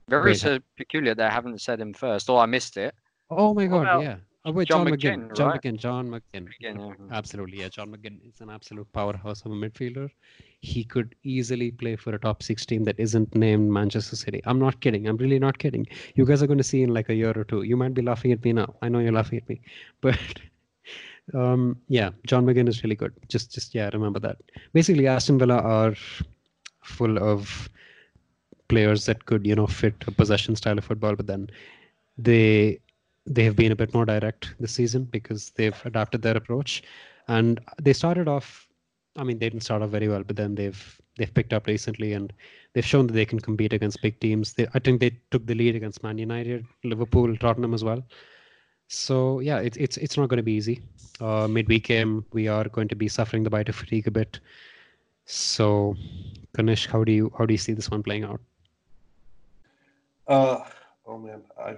Very 0.08 0.34
so 0.34 0.58
peculiar 0.76 1.14
that 1.14 1.30
I 1.30 1.34
haven't 1.34 1.60
said 1.60 1.80
him 1.80 1.92
first, 1.92 2.30
or 2.30 2.40
I 2.40 2.46
missed 2.46 2.76
it. 2.76 2.94
Oh 3.30 3.54
my 3.54 3.66
What 3.66 3.70
god, 3.70 3.82
about 3.82 4.02
yeah. 4.02 4.16
Oh, 4.44 4.52
wait, 4.52 4.68
John 4.68 4.86
John, 4.86 4.94
McGinn, 4.94 5.28
McGinn. 5.28 5.34
John 5.36 5.48
right? 5.48 5.62
McGinn. 5.62 5.78
John 5.78 6.08
McGinn. 6.08 6.46
Again, 6.58 6.78
yeah. 6.78 7.16
Absolutely, 7.16 7.58
yeah. 7.58 7.68
John 7.68 7.90
McGinn 7.90 8.18
is 8.26 8.40
an 8.40 8.50
absolute 8.50 8.90
powerhouse 8.92 9.44
of 9.44 9.50
a 9.50 9.54
midfielder. 9.54 10.08
He 10.60 10.84
could 10.84 11.14
easily 11.24 11.72
play 11.72 11.96
for 11.96 12.14
a 12.14 12.18
top 12.18 12.42
six 12.42 12.64
team 12.64 12.84
that 12.84 12.98
isn't 12.98 13.34
named 13.34 13.70
Manchester 13.70 14.16
City. 14.16 14.40
I'm 14.46 14.60
not 14.60 14.80
kidding. 14.80 15.08
I'm 15.08 15.16
really 15.16 15.38
not 15.38 15.58
kidding. 15.58 15.86
You 16.14 16.24
guys 16.24 16.42
are 16.42 16.46
going 16.46 16.58
to 16.58 16.64
see 16.64 16.82
in 16.82 16.94
like 16.94 17.08
a 17.08 17.14
year 17.14 17.32
or 17.36 17.44
two. 17.44 17.62
You 17.62 17.76
might 17.76 17.94
be 17.94 18.02
laughing 18.02 18.32
at 18.32 18.42
me 18.44 18.52
now. 18.52 18.74
I 18.80 18.88
know 18.88 19.00
you're 19.00 19.12
laughing 19.12 19.38
at 19.38 19.48
me, 19.48 19.60
but 20.00 20.18
um, 21.34 21.76
yeah, 21.88 22.10
John 22.26 22.46
McGinn 22.46 22.68
is 22.68 22.82
really 22.84 22.96
good. 22.96 23.12
Just, 23.28 23.52
just 23.52 23.74
yeah, 23.74 23.90
remember 23.92 24.20
that. 24.20 24.38
Basically, 24.72 25.08
Aston 25.08 25.38
Villa 25.38 25.58
are 25.58 25.94
full 26.82 27.18
of 27.18 27.68
players 28.68 29.04
that 29.06 29.26
could, 29.26 29.46
you 29.46 29.56
know, 29.56 29.66
fit 29.66 29.94
a 30.06 30.10
possession 30.12 30.54
style 30.54 30.78
of 30.78 30.84
football, 30.84 31.16
but 31.16 31.26
then 31.26 31.48
they 32.16 32.78
they 33.28 33.44
have 33.44 33.56
been 33.56 33.72
a 33.72 33.76
bit 33.76 33.92
more 33.94 34.04
direct 34.04 34.54
this 34.58 34.72
season 34.72 35.04
because 35.04 35.50
they've 35.50 35.80
adapted 35.84 36.22
their 36.22 36.36
approach. 36.36 36.82
And 37.28 37.60
they 37.80 37.92
started 37.92 38.28
off 38.28 38.68
i 39.18 39.24
mean 39.24 39.38
they 39.38 39.48
didn't 39.50 39.64
start 39.64 39.82
off 39.82 39.90
very 39.90 40.08
well 40.08 40.22
but 40.22 40.36
then 40.36 40.54
they've 40.54 41.00
they've 41.16 41.34
picked 41.34 41.52
up 41.52 41.66
recently 41.66 42.12
and 42.12 42.32
they've 42.72 42.84
shown 42.84 43.06
that 43.06 43.12
they 43.12 43.24
can 43.24 43.40
compete 43.40 43.72
against 43.72 44.00
big 44.00 44.18
teams. 44.20 44.52
They, 44.52 44.66
i 44.74 44.78
think 44.78 45.00
they 45.00 45.18
took 45.30 45.44
the 45.46 45.54
lead 45.54 45.74
against 45.74 46.02
man 46.02 46.18
united 46.18 46.64
liverpool 46.84 47.36
tottenham 47.36 47.74
as 47.74 47.84
well. 47.84 48.02
So 48.86 49.40
yeah 49.40 49.58
it's 49.58 49.76
it's, 49.76 49.96
it's 49.96 50.16
not 50.16 50.28
going 50.28 50.38
to 50.38 50.42
be 50.42 50.52
easy. 50.52 50.80
Uh, 51.20 51.48
midweek 51.48 51.84
game 51.84 52.24
we 52.32 52.48
are 52.48 52.68
going 52.68 52.88
to 52.88 52.96
be 52.96 53.08
suffering 53.08 53.42
the 53.42 53.50
bite 53.50 53.68
of 53.68 53.74
fatigue 53.74 54.06
a 54.06 54.10
bit. 54.10 54.40
So 55.26 55.96
Kanish, 56.56 56.86
how 56.86 57.04
do 57.04 57.12
you 57.12 57.32
how 57.36 57.44
do 57.44 57.52
you 57.52 57.58
see 57.58 57.72
this 57.72 57.90
one 57.90 58.02
playing 58.02 58.24
out? 58.24 58.40
Uh, 60.26 60.60
oh 61.06 61.18
man, 61.18 61.42
I 61.58 61.76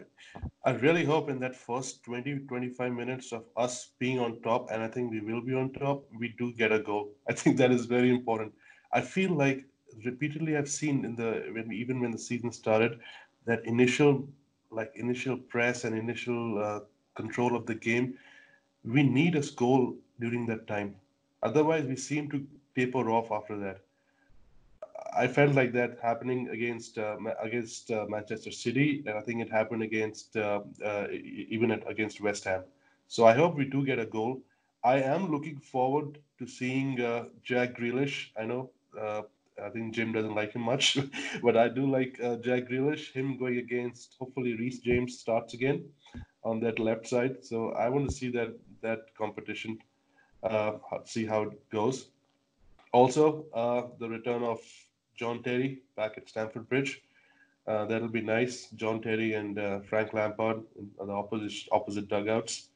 I 0.65 0.73
really 0.73 1.05
hope 1.05 1.31
in 1.31 1.41
that 1.41 1.57
first 1.57 2.05
20 2.05 2.41
25 2.41 2.93
minutes 2.93 3.33
of 3.33 3.45
us 3.57 3.93
being 3.99 4.19
on 4.19 4.41
top, 4.43 4.71
and 4.71 4.83
I 4.83 4.89
think 4.89 5.11
we 5.11 5.21
will 5.21 5.41
be 5.41 5.55
on 5.55 5.73
top, 5.73 6.05
we 6.19 6.35
do 6.39 6.53
get 6.53 6.73
a 6.73 6.79
goal. 6.79 7.13
I 7.29 7.33
think 7.33 7.57
that 7.57 7.71
is 7.71 7.87
very 7.87 8.11
important. 8.11 8.53
I 8.93 9.01
feel 9.01 9.31
like 9.31 9.65
repeatedly 10.05 10.57
I've 10.57 10.69
seen 10.69 11.05
in 11.05 11.17
the 11.17 11.51
when 11.53 11.73
even 11.73 12.01
when 12.01 12.11
the 12.11 12.19
season 12.19 12.53
started 12.53 13.01
that 13.47 13.65
initial 13.65 14.29
like 14.71 14.93
initial 14.95 15.37
press 15.37 15.85
and 15.85 15.97
initial 15.97 16.63
uh, 16.63 16.81
control 17.15 17.57
of 17.57 17.67
the 17.67 17.75
game, 17.75 18.15
we 18.85 19.03
need 19.03 19.35
a 19.35 19.43
goal 19.57 19.97
during 20.21 20.47
that 20.47 20.67
time. 20.67 20.95
Otherwise, 21.43 21.87
we 21.87 21.97
seem 21.97 22.31
to 22.31 22.47
taper 22.77 23.11
off 23.11 23.33
after 23.33 23.59
that. 23.59 23.81
I 25.17 25.27
felt 25.29 25.55
like 25.55 25.73
that 25.73 25.99
happening 26.03 26.49
against 26.49 26.99
uh, 26.99 27.17
against 27.41 27.91
uh, 27.91 28.07
Manchester 28.09 28.51
City, 28.51 29.03
and 29.07 29.17
I 29.19 29.21
think 29.21 29.43
it 29.43 29.51
happened 29.51 29.83
against 29.83 30.37
uh, 30.37 30.61
uh, 30.85 31.07
even 31.13 31.71
at, 31.71 31.89
against 31.91 32.21
West 32.21 32.45
Ham. 32.45 32.65
So 33.09 33.25
I 33.27 33.33
hope 33.35 33.57
we 33.57 33.65
do 33.65 33.85
get 33.85 33.99
a 33.99 34.07
goal. 34.07 34.43
I 34.85 35.03
am 35.03 35.31
looking 35.31 35.59
forward 35.59 36.19
to 36.39 36.47
seeing 36.47 37.01
uh, 37.01 37.27
Jack 37.43 37.77
Grealish. 37.77 38.31
I 38.39 38.45
know 38.45 38.71
I 39.63 39.69
think 39.69 39.95
Jim 39.95 40.13
doesn't 40.13 40.35
like 40.35 40.53
him 40.53 40.63
much, 40.63 40.97
but 41.43 41.57
I 41.57 41.69
do 41.69 41.91
like 41.91 42.17
Jack 42.43 42.69
Grealish. 42.71 43.13
Him 43.13 43.37
going 43.37 43.59
against 43.59 44.17
hopefully 44.19 44.55
Reece 44.57 44.81
James 44.81 45.19
starts 45.19 45.55
again 45.55 45.85
on 46.45 46.61
that 46.61 46.79
left 46.79 47.07
side. 47.07 47.45
So 47.45 47.71
I 47.73 47.89
want 47.89 48.09
to 48.09 48.15
see 48.15 48.31
that 48.31 48.57
that 48.81 49.15
competition. 49.17 49.79
See 51.05 51.27
how 51.27 51.43
it 51.43 51.71
goes. 51.71 52.11
Also, 52.93 53.47
uh, 53.55 53.89
the 53.99 54.09
return 54.09 54.43
of 54.43 54.61
John 55.21 55.43
Terry 55.43 55.83
back 55.97 56.17
at 56.17 56.31
Stamford 56.31 56.67
Bridge. 56.67 57.03
Uh, 57.67 57.85
that'll 57.85 58.09
be 58.09 58.23
nice. 58.23 58.69
John 58.75 59.03
Terry 59.03 59.35
and 59.35 59.59
uh, 59.59 59.81
Frank 59.81 60.15
Lampard 60.15 60.63
on 60.99 61.07
the 61.09 61.13
opposite 61.13 61.69
opposite 61.71 62.09
dugouts. 62.09 62.69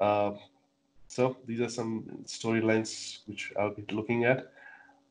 Uh, 0.00 0.32
so 1.06 1.36
these 1.46 1.60
are 1.60 1.68
some 1.68 2.02
storylines 2.24 3.20
which 3.26 3.52
I'll 3.56 3.72
be 3.72 3.84
looking 3.92 4.24
at. 4.24 4.52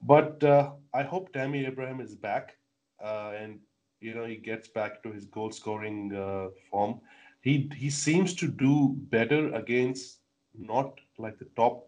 But 0.02 0.44
uh, 0.44 0.72
I 0.94 1.04
hope 1.04 1.32
Tammy 1.32 1.66
Abraham 1.66 2.02
is 2.02 2.14
back, 2.14 2.58
uh, 3.02 3.32
and 3.40 3.60
you 4.02 4.14
know 4.14 4.26
he 4.26 4.36
gets 4.36 4.68
back 4.68 5.02
to 5.04 5.14
his 5.14 5.24
goal 5.24 5.52
scoring 5.52 6.14
uh, 6.14 6.50
form. 6.70 7.00
He 7.40 7.72
he 7.74 7.90
seems 7.90 8.34
to 8.36 8.48
do 8.50 8.98
better 9.16 9.54
against 9.54 10.18
not 10.58 11.00
like 11.18 11.40
the 11.40 11.50
top 11.56 11.88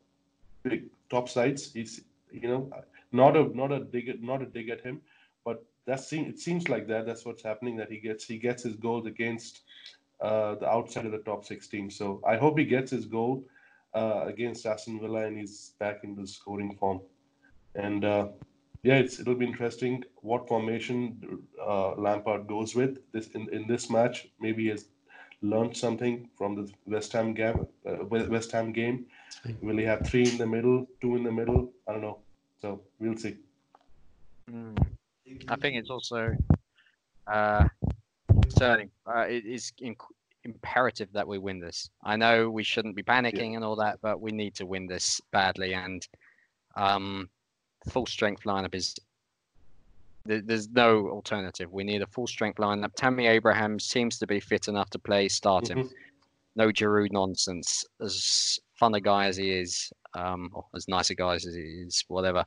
big 0.64 0.86
top 1.10 1.28
sides. 1.28 1.74
He's 1.74 2.02
you 2.32 2.48
know 2.48 2.72
not 3.14 3.38
a 3.38 3.44
not 3.56 3.72
a 3.72 3.80
dig 3.80 4.10
at, 4.10 4.22
not 4.22 4.42
a 4.42 4.46
dig 4.46 4.70
at 4.70 4.82
him, 4.82 5.02
but 5.46 5.64
that 5.86 6.00
seem 6.00 6.26
it 6.26 6.40
seems 6.40 6.70
like 6.70 6.88
that. 6.88 7.06
That's 7.06 7.26
what's 7.26 7.44
happening. 7.44 7.78
That 7.78 7.92
he 7.92 8.00
gets 8.00 8.26
he 8.26 8.38
gets 8.38 8.64
his 8.64 8.76
goals 8.76 9.06
against 9.06 9.62
uh, 10.22 10.56
the 10.56 10.70
outside 10.70 11.06
of 11.06 11.12
the 11.12 11.20
top 11.20 11.46
six 11.46 11.68
teams. 11.68 11.96
So 11.98 12.22
I 12.28 12.38
hope 12.38 12.58
he 12.58 12.66
gets 12.66 12.92
his 12.92 13.06
goal 13.06 13.46
uh, 13.94 14.24
against 14.26 14.66
Aston 14.66 15.00
Villa 15.00 15.26
and 15.26 15.38
he's 15.38 15.74
back 15.80 16.04
in 16.04 16.16
the 16.16 16.28
scoring 16.28 16.76
form. 16.78 17.02
And 17.76 18.06
uh, 18.06 18.28
yeah, 18.84 18.96
it's 18.96 19.20
it'll 19.20 19.36
be 19.36 19.46
interesting 19.46 20.04
what 20.16 20.48
formation 20.48 21.42
uh, 21.62 21.96
Lampard 21.96 22.48
goes 22.48 22.76
with 22.76 22.98
this 23.12 23.28
in, 23.30 23.50
in 23.54 23.68
this 23.68 23.90
match. 23.90 24.28
Maybe 24.40 24.64
he 24.64 24.70
has 24.70 24.86
learned 25.42 25.76
something 25.76 26.30
from 26.38 26.56
the 26.56 26.72
West 26.86 27.12
Ham 27.14 27.34
game. 27.34 27.66
Uh, 27.86 28.06
West 28.06 28.52
Ham 28.52 28.72
game. 28.72 29.06
Will 29.62 29.78
he 29.78 29.84
have 29.84 30.06
three 30.08 30.28
in 30.30 30.38
the 30.38 30.48
middle, 30.48 30.88
two 31.02 31.16
in 31.16 31.24
the 31.24 31.32
middle? 31.32 31.72
I 31.88 31.94
don't 31.94 32.02
know. 32.02 32.20
So 32.64 32.80
we'll 32.98 33.18
see. 33.18 33.36
Mm. 34.50 34.78
I 35.50 35.56
think 35.58 35.76
it's 35.76 35.90
also 35.90 36.34
uh, 37.28 37.68
concerning. 38.42 38.90
Uh, 39.06 39.26
it 39.28 39.46
is 39.46 39.74
in- 39.80 39.98
imperative 40.46 41.10
that 41.12 41.28
we 41.28 41.40
win 41.40 41.60
this. 41.60 41.90
I 42.06 42.16
know 42.16 42.50
we 42.50 42.64
shouldn't 42.64 42.96
be 42.96 43.04
panicking 43.04 43.56
and 43.58 43.66
all 43.66 43.76
that, 43.76 44.00
but 44.02 44.22
we 44.22 44.32
need 44.32 44.56
to 44.56 44.66
win 44.66 44.88
this 44.88 45.20
badly. 45.32 45.74
And 45.74 46.08
um, 46.78 47.30
full 47.90 48.06
strength 48.06 48.44
lineup 48.44 48.76
is 48.76 48.96
there's 50.26 50.70
no 50.70 51.10
alternative. 51.10 51.70
We 51.70 51.84
need 51.84 52.02
a 52.02 52.08
full 52.08 52.28
strength 52.28 52.60
lineup. 52.60 52.94
Tammy 52.96 53.28
Abraham 53.28 53.78
seems 53.78 54.18
to 54.20 54.26
be 54.26 54.40
fit 54.40 54.70
enough 54.70 54.90
to 54.92 55.00
play. 55.00 55.28
starting. 55.28 55.80
him. 55.80 55.88
Mhm. 55.90 55.94
No 56.56 56.68
Giroud 56.70 57.12
nonsense. 57.12 57.84
As 58.00 58.58
fun 58.80 58.94
a 58.94 59.02
guy 59.02 59.26
as 59.26 59.36
he 59.36 59.52
is, 59.52 59.92
um, 60.14 60.50
or 60.54 60.66
as 60.76 60.88
nice 60.88 61.10
a 61.10 61.16
guy 61.16 61.36
as 61.36 61.44
he 61.44 61.62
is, 61.86 62.04
whatever. 62.08 62.46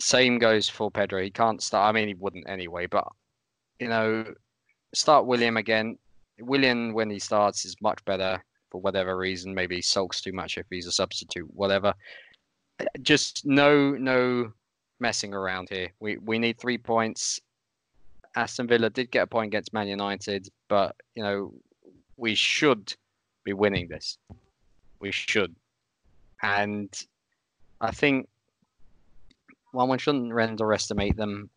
Same 0.00 0.38
goes 0.38 0.68
for 0.68 0.90
Pedro. 0.90 1.22
He 1.22 1.30
can't 1.30 1.62
start. 1.62 1.88
I 1.88 1.92
mean, 1.92 2.08
he 2.08 2.14
wouldn't 2.14 2.48
anyway. 2.48 2.86
But 2.86 3.06
you 3.80 3.88
know, 3.88 4.24
start 4.94 5.26
Willian 5.26 5.56
again. 5.56 5.98
Willian, 6.40 6.94
when 6.94 7.10
he 7.10 7.18
starts, 7.18 7.64
is 7.64 7.76
much 7.80 8.04
better 8.04 8.42
for 8.70 8.80
whatever 8.80 9.16
reason. 9.16 9.54
Maybe 9.54 9.76
he 9.76 9.82
sulks 9.82 10.20
too 10.20 10.32
much 10.32 10.56
if 10.56 10.66
he's 10.70 10.86
a 10.86 10.92
substitute. 10.92 11.48
Whatever. 11.54 11.94
Just 13.02 13.44
no, 13.44 13.92
no 13.92 14.52
messing 15.00 15.34
around 15.34 15.68
here. 15.70 15.92
We 16.00 16.18
we 16.18 16.38
need 16.38 16.58
three 16.58 16.78
points. 16.78 17.40
Aston 18.36 18.68
Villa 18.68 18.90
did 18.90 19.10
get 19.10 19.22
a 19.24 19.26
point 19.26 19.48
against 19.48 19.72
Man 19.72 19.88
United, 19.88 20.48
but 20.68 20.94
you 21.14 21.22
know 21.22 21.52
we 22.16 22.34
should 22.34 22.94
be 23.44 23.52
winning 23.52 23.88
this. 23.88 24.18
We 25.00 25.12
should, 25.12 25.54
and 26.42 26.90
I 27.80 27.90
think 27.90 28.28
while 29.72 29.86
one 29.86 29.98
shouldn't 29.98 30.32
underestimate 30.32 31.16
them, 31.16 31.50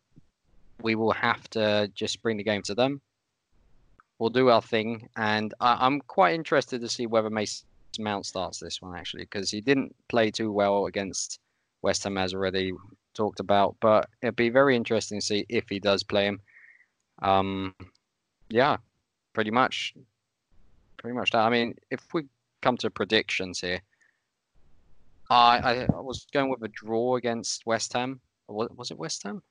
we 0.82 0.94
will 0.94 1.12
have 1.12 1.48
to 1.50 1.90
just 1.94 2.22
bring 2.22 2.36
the 2.36 2.44
game 2.44 2.62
to 2.62 2.74
them. 2.74 3.00
We'll 4.18 4.30
do 4.30 4.50
our 4.50 4.62
thing, 4.62 5.08
and 5.16 5.52
I, 5.60 5.78
I'm 5.80 6.00
quite 6.00 6.34
interested 6.34 6.80
to 6.80 6.88
see 6.88 7.06
whether 7.06 7.30
Mason 7.30 7.66
Mount 7.98 8.26
starts 8.26 8.58
this 8.58 8.80
one 8.80 8.96
actually, 8.96 9.24
because 9.24 9.50
he 9.50 9.60
didn't 9.60 9.94
play 10.08 10.30
too 10.30 10.52
well 10.52 10.86
against 10.86 11.40
West 11.82 12.04
Ham, 12.04 12.18
as 12.18 12.34
already 12.34 12.72
talked 13.14 13.40
about. 13.40 13.76
But 13.80 14.08
it'd 14.22 14.36
be 14.36 14.48
very 14.48 14.76
interesting 14.76 15.18
to 15.18 15.26
see 15.26 15.46
if 15.48 15.68
he 15.68 15.80
does 15.80 16.02
play 16.02 16.26
him. 16.26 16.40
Um, 17.20 17.74
yeah, 18.48 18.76
pretty 19.32 19.50
much, 19.50 19.94
pretty 20.98 21.16
much 21.16 21.30
that. 21.32 21.44
I 21.44 21.50
mean, 21.50 21.74
if 21.90 22.00
we 22.14 22.26
come 22.60 22.76
to 22.78 22.90
predictions 22.90 23.60
here, 23.60 23.80
I 25.32 25.58
I, 25.64 25.72
I 25.82 26.00
was 26.00 26.26
going 26.32 26.50
with 26.50 26.62
a 26.62 26.68
draw 26.68 27.16
against 27.16 27.66
West 27.66 27.92
Ham. 27.94 28.20
Was, 28.48 28.68
was 28.76 28.90
it 28.90 28.98
West 28.98 29.22
Ham? 29.24 29.42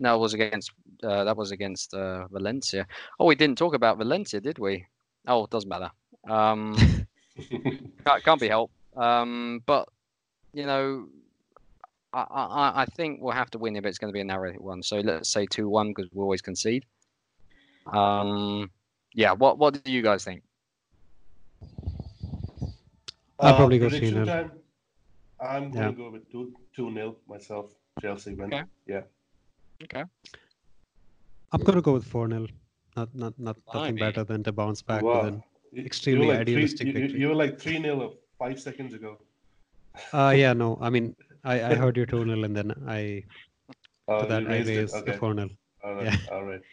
No, 0.00 0.14
it 0.14 0.18
was 0.18 0.34
against 0.34 0.70
uh, 1.02 1.24
that 1.24 1.36
was 1.36 1.50
against 1.50 1.94
uh, 1.94 2.26
Valencia. 2.28 2.86
Oh, 3.18 3.26
we 3.26 3.34
didn't 3.34 3.58
talk 3.58 3.74
about 3.74 3.98
Valencia, 3.98 4.40
did 4.40 4.58
we? 4.58 4.86
Oh, 5.26 5.44
it 5.44 5.50
doesn't 5.50 5.68
matter. 5.68 5.90
Um, 6.28 6.76
can't, 8.06 8.24
can't 8.24 8.40
be 8.40 8.48
helped. 8.48 8.74
Um, 8.96 9.62
but 9.66 9.88
you 10.52 10.66
know, 10.66 11.08
I, 12.12 12.20
I, 12.30 12.82
I 12.82 12.84
think 12.86 13.20
we'll 13.20 13.34
have 13.34 13.50
to 13.50 13.58
win 13.58 13.76
it, 13.76 13.82
but 13.82 13.88
it's 13.88 13.98
going 13.98 14.12
to 14.12 14.16
be 14.16 14.20
a 14.20 14.24
narrow 14.24 14.52
one. 14.54 14.82
So 14.82 14.98
let's 15.00 15.30
say 15.30 15.46
two 15.46 15.68
one 15.68 15.88
because 15.88 16.10
we 16.12 16.22
always 16.22 16.42
concede. 16.42 16.84
Um, 17.92 18.70
yeah. 19.14 19.32
What 19.32 19.58
What 19.58 19.82
do 19.82 19.92
you 19.92 20.02
guys 20.02 20.24
think? 20.24 20.42
I'll 23.40 23.54
probably 23.56 23.78
go 23.78 23.86
Uh, 23.86 23.90
prediction 23.90 24.24
3-0. 24.24 24.26
time, 24.26 24.52
I'm 25.40 25.64
Yeah. 25.64 25.70
going 25.72 25.94
to 25.94 25.98
go 26.02 26.10
with 26.10 26.30
2 26.32 26.52
2 26.76 26.90
nil 26.90 27.16
myself. 27.28 27.72
Chelsea 28.02 28.34
win. 28.34 28.52
Okay. 28.54 28.64
Yeah. 28.86 29.02
Okay. 29.82 30.04
I'm 31.52 31.62
gonna 31.62 31.80
go 31.82 31.92
with 31.94 32.04
four 32.04 32.28
0 32.28 32.46
Not 32.96 33.14
not 33.14 33.34
not 33.38 33.56
nothing 33.74 33.96
better 33.96 34.22
than 34.24 34.42
to 34.44 34.52
bounce 34.52 34.82
back 34.82 35.02
Wow. 35.02 35.24
with 35.24 35.34
an 35.34 35.42
extremely 35.86 36.26
you 36.26 36.32
like 36.32 36.40
idealistic 36.40 36.86
three, 36.86 36.92
you- 36.92 36.98
you, 36.98 37.02
victory. 37.06 37.20
you 37.22 37.28
were 37.28 37.34
like 37.34 37.58
3 37.58 37.80
0 37.82 38.14
five 38.38 38.60
seconds 38.60 38.94
ago. 38.94 39.18
Uh 40.12 40.32
yeah, 40.36 40.52
no. 40.52 40.78
I 40.80 40.90
mean 40.90 41.16
I, 41.44 41.54
I 41.70 41.74
heard 41.74 41.96
you 41.96 42.06
two 42.06 42.22
0 42.24 42.42
and 42.44 42.54
then 42.56 42.72
I 42.86 43.24
Oh, 44.08 44.20
to 44.20 44.26
that 44.26 44.46
I 44.46 44.58
raised 44.58 44.68
raised 44.68 44.94
Okay. 44.96 45.12
the 45.12 45.18
four 45.18 45.34
0 45.34 45.48
All 45.84 45.94
right. 45.94 46.04
Yeah. 46.04 46.16
All 46.32 46.44
right. 46.44 46.60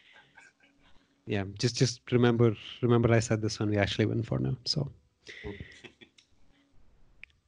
Yeah, 1.28 1.46
just 1.58 1.76
just 1.76 2.02
remember 2.12 2.56
remember 2.84 3.12
I 3.12 3.20
said 3.20 3.42
this 3.42 3.60
when 3.60 3.70
we 3.72 3.78
actually 3.78 4.06
win 4.06 4.22
four 4.24 4.40
0 4.40 4.58
So 4.66 4.92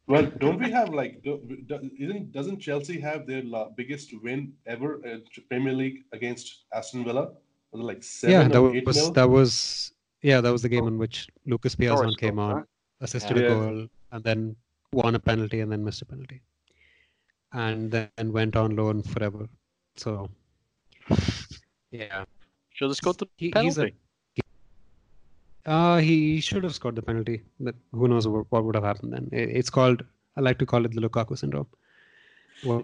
Well, 0.08 0.26
don't 0.40 0.60
we 0.60 0.72
have 0.72 0.90
like 0.94 1.22
do, 1.22 1.32
do- 1.68 1.90
isn't 2.00 2.32
doesn't 2.32 2.60
Chelsea 2.60 3.00
have 3.02 3.28
their 3.28 3.44
la- 3.44 3.70
biggest 3.80 4.14
win 4.24 4.54
ever 4.66 5.04
in 5.06 5.24
Premier 5.50 5.74
League 5.74 6.00
against 6.14 6.64
Aston 6.74 7.04
Villa? 7.04 7.26
Was 7.72 7.82
it 7.82 7.88
like 7.92 8.02
seven 8.04 8.34
yeah, 8.34 8.48
that 8.48 8.58
or 8.60 8.76
eight 8.76 8.86
was 8.86 8.96
nil? 8.98 9.12
that 9.12 9.30
was 9.30 9.92
yeah 10.22 10.40
that 10.40 10.52
was 10.52 10.62
the 10.62 10.70
game 10.70 10.88
in 10.88 10.98
which 10.98 11.28
Lucas 11.46 11.76
Piazon 11.76 11.98
Torres 11.98 12.16
came 12.16 12.36
scored, 12.36 12.52
on, 12.52 12.56
right? 12.56 12.66
assisted 13.02 13.38
Yeah. 13.38 13.44
a 13.44 13.50
goal, 13.50 13.88
and 14.14 14.24
then 14.24 14.56
won 14.94 15.16
a 15.16 15.20
penalty 15.20 15.60
and 15.60 15.70
then 15.72 15.84
missed 15.84 16.02
a 16.02 16.06
penalty, 16.06 16.42
and 17.52 17.92
then 17.92 18.32
went 18.32 18.56
on 18.56 18.78
loan 18.78 19.04
forever. 19.04 19.48
So 19.98 20.30
yeah, 21.92 22.24
Should 22.74 22.90
have 22.90 22.96
scored 22.98 23.18
the 23.18 23.28
He- 23.36 23.48
he's 23.48 23.78
a- 23.78 23.82
penalty. 23.82 23.96
Uh, 25.68 25.98
he 25.98 26.40
should 26.40 26.64
have 26.64 26.74
scored 26.74 26.96
the 26.96 27.02
penalty, 27.02 27.42
but 27.60 27.76
who 27.92 28.08
knows 28.08 28.26
what, 28.28 28.46
what 28.50 28.64
would 28.64 28.76
have 28.76 28.86
happened 28.86 29.12
then? 29.14 29.28
It's 29.34 29.70
called, 29.70 30.04
I 30.38 30.42
like 30.42 30.58
to 30.60 30.66
call 30.66 30.86
it 30.86 30.94
the 30.94 31.02
Lukaku 31.02 31.38
syndrome. 31.38 31.68
Well, 32.66 32.82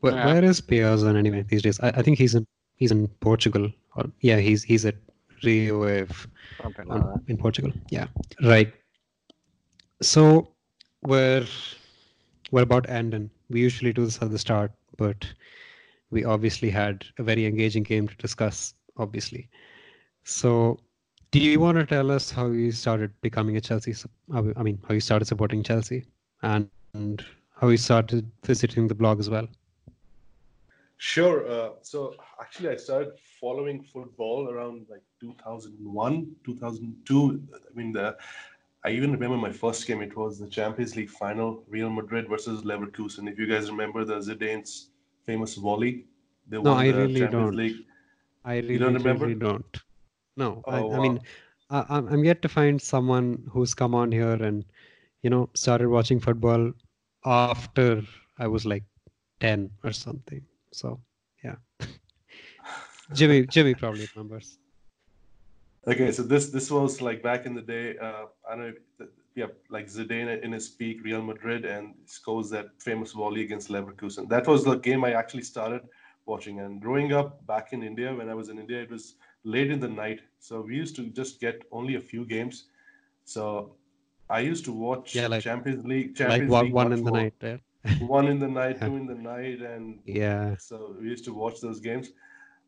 where, 0.00 0.14
Yeah. 0.14 0.26
where 0.26 0.44
is 0.44 0.60
Piazon 0.60 1.16
anyway 1.16 1.42
these 1.48 1.62
days? 1.62 1.80
I, 1.80 1.88
I 1.88 2.02
think 2.02 2.18
he's 2.18 2.34
in 2.34 2.46
he's 2.76 2.90
in 2.92 3.08
Portugal. 3.20 3.70
Or 3.96 4.04
yeah, 4.20 4.38
he's 4.38 4.62
he's 4.62 4.84
at 4.84 4.96
Rio 5.44 5.82
on- 6.88 7.24
in 7.28 7.36
Portugal. 7.36 7.72
Yeah, 7.90 8.06
right. 8.44 8.72
So 10.00 10.48
we're 11.02 11.46
we're 12.52 12.62
about 12.62 12.88
ending. 12.88 13.30
We 13.50 13.60
usually 13.60 13.92
do 13.92 14.04
this 14.04 14.20
at 14.22 14.30
the 14.30 14.38
start, 14.38 14.72
but 14.96 15.26
we 16.10 16.24
obviously 16.24 16.70
had 16.70 17.04
a 17.18 17.22
very 17.22 17.44
engaging 17.46 17.82
game 17.82 18.08
to 18.08 18.16
discuss. 18.16 18.74
Obviously, 18.96 19.48
so 20.24 20.78
do 21.30 21.40
you 21.40 21.58
want 21.60 21.78
to 21.78 21.86
tell 21.86 22.10
us 22.10 22.30
how 22.30 22.46
you 22.48 22.72
started 22.72 23.10
becoming 23.22 23.56
a 23.56 23.60
Chelsea? 23.60 23.94
I 24.34 24.62
mean, 24.62 24.78
how 24.86 24.94
you 24.94 25.00
started 25.00 25.24
supporting 25.26 25.62
Chelsea, 25.62 26.04
and, 26.42 26.68
and 26.94 27.24
how 27.56 27.68
you 27.68 27.76
started 27.78 28.30
visiting 28.44 28.86
the 28.88 28.94
blog 28.94 29.18
as 29.18 29.30
well. 29.30 29.48
Sure. 30.98 31.48
Uh, 31.50 31.70
so 31.82 32.14
actually, 32.40 32.68
I 32.68 32.76
started 32.76 33.12
following 33.40 33.82
football 33.82 34.50
around 34.50 34.86
like 34.88 35.02
2001, 35.20 36.36
2002. 36.44 37.42
I 37.54 37.74
mean, 37.74 37.92
the 37.92 38.16
I 38.84 38.90
even 38.90 39.12
remember 39.12 39.36
my 39.36 39.50
first 39.52 39.86
game. 39.86 40.02
It 40.02 40.16
was 40.16 40.38
the 40.38 40.48
Champions 40.48 40.96
League 40.96 41.10
final, 41.10 41.64
Real 41.68 41.90
Madrid 41.90 42.28
versus 42.28 42.62
Leverkusen. 42.62 43.30
If 43.30 43.38
you 43.38 43.46
guys 43.46 43.70
remember 43.70 44.04
the 44.04 44.18
Zidane's 44.18 44.90
famous 45.24 45.54
volley, 45.54 46.06
they 46.48 46.58
No, 46.58 46.72
won 46.72 46.78
I 46.78 46.90
the 46.90 46.98
really 46.98 47.20
Champions 47.20 47.32
don't. 47.32 47.56
League. 47.56 47.76
I 48.44 48.56
really, 48.56 48.78
don't 48.78 48.94
remember? 48.94 49.26
really 49.26 49.38
don't. 49.38 49.80
No, 50.36 50.62
I, 50.66 50.80
Oh, 50.80 50.94
I 50.94 51.00
mean, 51.00 51.20
wow. 51.70 51.86
I, 51.88 51.96
I'm 51.96 52.08
I'm 52.08 52.24
yet 52.24 52.42
to 52.42 52.48
find 52.48 52.80
someone 52.80 53.44
who's 53.50 53.74
come 53.74 53.94
on 53.94 54.12
here 54.12 54.32
and, 54.32 54.64
you 55.22 55.30
know, 55.30 55.48
started 55.54 55.88
watching 55.88 56.20
football 56.20 56.72
after 57.24 58.02
I 58.38 58.46
was 58.46 58.66
like 58.66 58.84
10 59.40 59.70
or 59.84 59.92
something. 59.92 60.42
So, 60.72 61.00
yeah. 61.44 61.56
Jimmy, 63.14 63.46
Jimmy 63.46 63.74
probably 63.74 64.08
remembers. 64.14 64.58
Okay, 65.86 66.12
so 66.12 66.22
this 66.22 66.50
this 66.50 66.70
was 66.70 67.00
like 67.02 67.22
back 67.22 67.44
in 67.46 67.54
the 67.54 67.62
day. 67.62 67.98
Uh, 67.98 68.26
I 68.48 68.56
don't 68.56 68.60
know. 68.60 68.72
If, 69.00 69.08
yeah, 69.34 69.46
like 69.70 69.86
Zidane 69.86 70.42
in 70.42 70.52
his 70.52 70.68
peak, 70.68 71.02
Real 71.02 71.22
Madrid, 71.22 71.64
and 71.64 71.94
scores 72.04 72.50
that 72.50 72.66
famous 72.78 73.12
volley 73.12 73.42
against 73.42 73.70
Leverkusen. 73.70 74.28
That 74.28 74.46
was 74.46 74.64
the 74.64 74.76
game 74.76 75.04
I 75.04 75.12
actually 75.14 75.42
started 75.42 75.82
watching. 76.26 76.60
And 76.60 76.80
growing 76.80 77.12
up 77.12 77.44
back 77.46 77.72
in 77.72 77.82
India, 77.82 78.14
when 78.14 78.28
I 78.28 78.34
was 78.34 78.48
in 78.48 78.58
India, 78.58 78.80
it 78.82 78.90
was 78.90 79.16
late 79.44 79.70
in 79.70 79.80
the 79.80 79.88
night, 79.88 80.20
so 80.38 80.60
we 80.60 80.76
used 80.76 80.94
to 80.96 81.06
just 81.08 81.40
get 81.40 81.62
only 81.72 81.96
a 81.96 82.00
few 82.00 82.24
games. 82.24 82.66
So 83.24 83.74
I 84.30 84.40
used 84.40 84.64
to 84.66 84.72
watch 84.72 85.14
Yeah, 85.14 85.26
like- 85.28 85.42
Champions 85.42 85.84
League, 85.84 86.08
Like 86.08 86.16
Champions 86.16 86.50
one, 86.50 86.64
League 86.66 86.74
one 86.74 86.92
in 86.92 87.04
the 87.04 87.10
more. 87.10 87.20
night. 87.20 87.34
Yeah. 87.42 87.56
one 88.18 88.28
in 88.28 88.38
the 88.38 88.48
night, 88.48 88.80
two 88.86 88.96
in 88.96 89.06
the 89.06 89.14
night, 89.14 89.60
and 89.62 89.98
Yeah. 90.06 90.56
so 90.58 90.96
we 91.00 91.08
used 91.08 91.24
to 91.24 91.34
watch 91.34 91.60
those 91.60 91.80
games. 91.80 92.12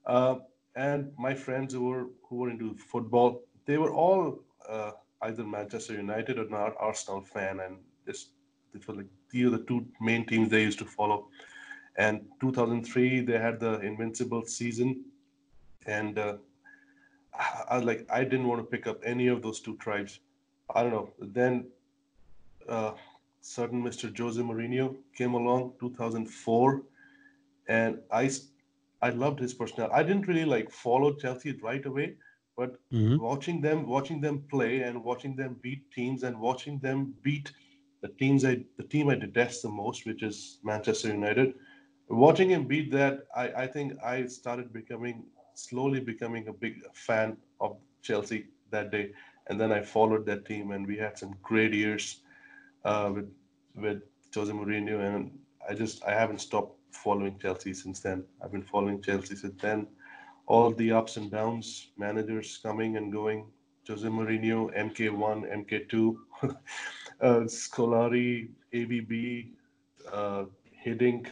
Uh, 0.06 0.36
and 0.76 1.12
my 1.16 1.34
friends 1.34 1.72
who 1.72 1.84
were 1.84 2.06
who 2.28 2.36
were 2.36 2.50
into 2.50 2.74
football, 2.74 3.42
they 3.64 3.78
were 3.78 3.92
all 3.92 4.40
uh, 4.68 4.90
either 5.22 5.44
Manchester 5.44 5.94
United 5.94 6.38
or 6.38 6.48
not 6.48 6.74
Arsenal 6.80 7.22
fan, 7.22 7.60
and 7.60 7.76
just 8.06 8.30
it 8.74 8.86
was 8.88 8.96
like 8.96 9.06
these 9.30 9.46
are 9.46 9.50
the 9.50 9.64
two 9.70 9.86
main 10.00 10.26
teams 10.26 10.48
they 10.50 10.62
used 10.62 10.80
to 10.80 10.84
follow. 10.84 11.28
And 11.96 12.26
2003, 12.40 13.20
they 13.20 13.38
had 13.38 13.60
the 13.60 13.80
invincible 13.80 14.44
season, 14.46 15.04
and 15.86 16.18
uh, 16.18 16.36
I, 17.68 17.78
like 17.78 18.06
I 18.10 18.24
didn't 18.24 18.46
want 18.48 18.60
to 18.60 18.66
pick 18.66 18.86
up 18.86 19.00
any 19.04 19.28
of 19.28 19.42
those 19.42 19.60
two 19.60 19.76
tribes. 19.78 20.20
I 20.74 20.82
don't 20.82 20.92
know. 20.92 21.10
Then 21.18 21.66
uh, 22.68 22.92
certain 23.40 23.82
Mr. 23.82 24.10
Jose 24.16 24.40
Mourinho 24.40 24.96
came 25.16 25.34
along 25.34 25.72
2004, 25.80 26.82
and 27.68 27.98
I 28.12 28.30
I 29.02 29.10
loved 29.10 29.40
his 29.40 29.54
personality. 29.54 29.94
I 29.94 30.02
didn't 30.02 30.28
really 30.28 30.44
like 30.44 30.70
follow 30.70 31.12
Chelsea 31.14 31.52
right 31.62 31.84
away, 31.84 32.16
but 32.56 32.78
Mhm. 32.92 33.18
watching 33.18 33.60
them 33.60 33.86
watching 33.86 34.20
them 34.20 34.44
play 34.50 34.82
and 34.82 35.02
watching 35.04 35.36
them 35.36 35.58
beat 35.62 35.90
teams 35.92 36.22
and 36.22 36.38
watching 36.40 36.78
them 36.80 37.14
beat 37.22 37.52
the 38.02 38.08
teams 38.08 38.44
I 38.44 38.64
the 38.76 38.84
team 38.84 39.08
I 39.10 39.16
detest 39.16 39.62
the 39.62 39.70
most, 39.70 40.06
which 40.06 40.22
is 40.22 40.58
Manchester 40.62 41.08
United. 41.08 41.54
Watching 42.08 42.50
him 42.50 42.66
beat 42.66 42.90
that, 42.92 43.26
I, 43.34 43.64
I 43.64 43.66
think 43.66 43.92
I 44.02 44.26
started 44.26 44.72
becoming 44.72 45.24
slowly 45.54 46.00
becoming 46.00 46.48
a 46.48 46.52
big 46.52 46.82
fan 46.92 47.36
of 47.60 47.76
Chelsea 48.02 48.46
that 48.70 48.90
day. 48.90 49.12
And 49.46 49.60
then 49.60 49.72
I 49.72 49.80
followed 49.82 50.26
that 50.26 50.44
team 50.44 50.72
and 50.72 50.86
we 50.86 50.96
had 50.96 51.18
some 51.18 51.34
great 51.42 51.72
years 51.72 52.20
uh, 52.84 53.10
with 53.14 53.30
with 53.76 54.02
Jose 54.34 54.52
Mourinho 54.52 55.00
and 55.00 55.30
I 55.68 55.74
just 55.74 56.04
I 56.04 56.12
haven't 56.12 56.40
stopped 56.40 56.78
following 56.92 57.38
Chelsea 57.38 57.74
since 57.74 58.00
then. 58.00 58.24
I've 58.42 58.52
been 58.52 58.62
following 58.62 59.02
Chelsea 59.02 59.36
since 59.36 59.60
then 59.60 59.86
all 60.46 60.70
the 60.72 60.92
ups 60.92 61.16
and 61.16 61.30
downs, 61.30 61.88
managers 61.96 62.58
coming 62.62 62.96
and 62.96 63.12
going. 63.12 63.46
Jose 63.88 64.06
Mourinho, 64.06 64.74
MK1, 64.76 65.66
MK2, 65.66 66.16
uh, 67.20 67.40
Scolari, 67.46 68.48
AVB, 68.72 69.50
uh, 70.12 70.44
Hiddink, 70.84 71.28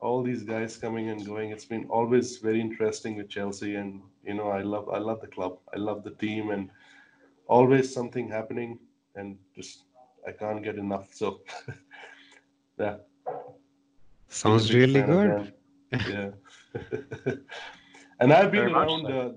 all 0.00 0.22
these 0.22 0.42
guys 0.42 0.76
coming 0.76 1.08
and 1.10 1.24
going. 1.26 1.50
It's 1.50 1.64
been 1.64 1.86
always 1.86 2.38
very 2.38 2.60
interesting 2.60 3.16
with 3.16 3.28
Chelsea, 3.28 3.74
and 3.76 4.00
you 4.24 4.34
know 4.34 4.48
I 4.48 4.62
love 4.62 4.88
I 4.88 4.98
love 4.98 5.20
the 5.20 5.26
club, 5.26 5.58
I 5.74 5.78
love 5.78 6.04
the 6.04 6.12
team, 6.12 6.50
and 6.50 6.70
always 7.46 7.92
something 7.92 8.28
happening, 8.28 8.78
and 9.16 9.36
just 9.54 9.84
I 10.26 10.32
can't 10.32 10.62
get 10.62 10.76
enough. 10.76 11.12
So 11.12 11.40
yeah, 12.78 12.96
Sounds 14.28 14.72
really 14.74 15.02
good. 15.02 15.52
Yeah. 16.06 16.32
and 18.20 18.30
I've 18.30 18.52
been 18.52 18.60
Very 18.64 18.72
around. 18.74 19.06
so. 19.06 19.20
Uh, 19.20 19.32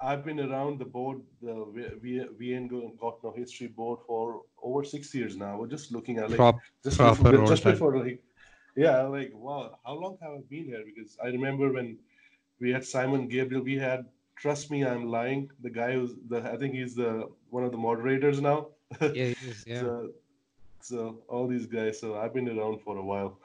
I've 0.00 0.22
been 0.22 0.38
around 0.38 0.78
the 0.78 0.84
board, 0.84 1.22
the 1.40 1.54
we 2.02 2.26
we 2.38 2.54
ain't 2.54 2.68
go- 2.70 2.92
got 3.00 3.24
no 3.24 3.32
history 3.32 3.68
board 3.68 4.00
for 4.06 4.42
over 4.62 4.84
six 4.84 5.14
years 5.14 5.34
now. 5.34 5.56
We're 5.58 5.66
just 5.76 5.92
looking 5.92 6.18
at 6.18 6.28
like 6.28 6.36
Prop, 6.36 6.58
just 6.82 6.98
proper 6.98 7.30
before, 7.30 7.46
just 7.46 7.64
before 7.64 7.96
like 7.96 8.22
yeah, 8.76 9.02
like 9.02 9.32
wow, 9.34 9.78
how 9.84 9.94
long 9.94 10.18
have 10.22 10.32
I 10.32 10.40
been 10.48 10.64
here? 10.64 10.82
Because 10.84 11.16
I 11.22 11.28
remember 11.28 11.72
when 11.72 11.98
we 12.60 12.70
had 12.72 12.84
Simon 12.84 13.28
Gabriel, 13.28 13.62
we 13.62 13.76
had 13.76 14.06
Trust 14.36 14.70
Me, 14.70 14.84
I'm 14.84 15.06
Lying. 15.06 15.50
The 15.62 15.70
guy 15.70 15.92
who's 15.94 16.14
the 16.28 16.40
I 16.42 16.56
think 16.56 16.74
he's 16.74 16.94
the 16.94 17.28
one 17.50 17.64
of 17.64 17.72
the 17.72 17.78
moderators 17.78 18.40
now. 18.40 18.68
yeah, 19.12 19.24
it 19.24 19.38
is, 19.42 19.64
yeah. 19.66 19.88
So, 19.88 20.10
so 20.80 21.18
all 21.28 21.46
these 21.48 21.66
guys. 21.66 22.00
So 22.00 22.16
I've 22.16 22.34
been 22.34 22.48
around 22.48 22.80
for 22.82 22.96
a 22.98 23.04
while. 23.04 23.38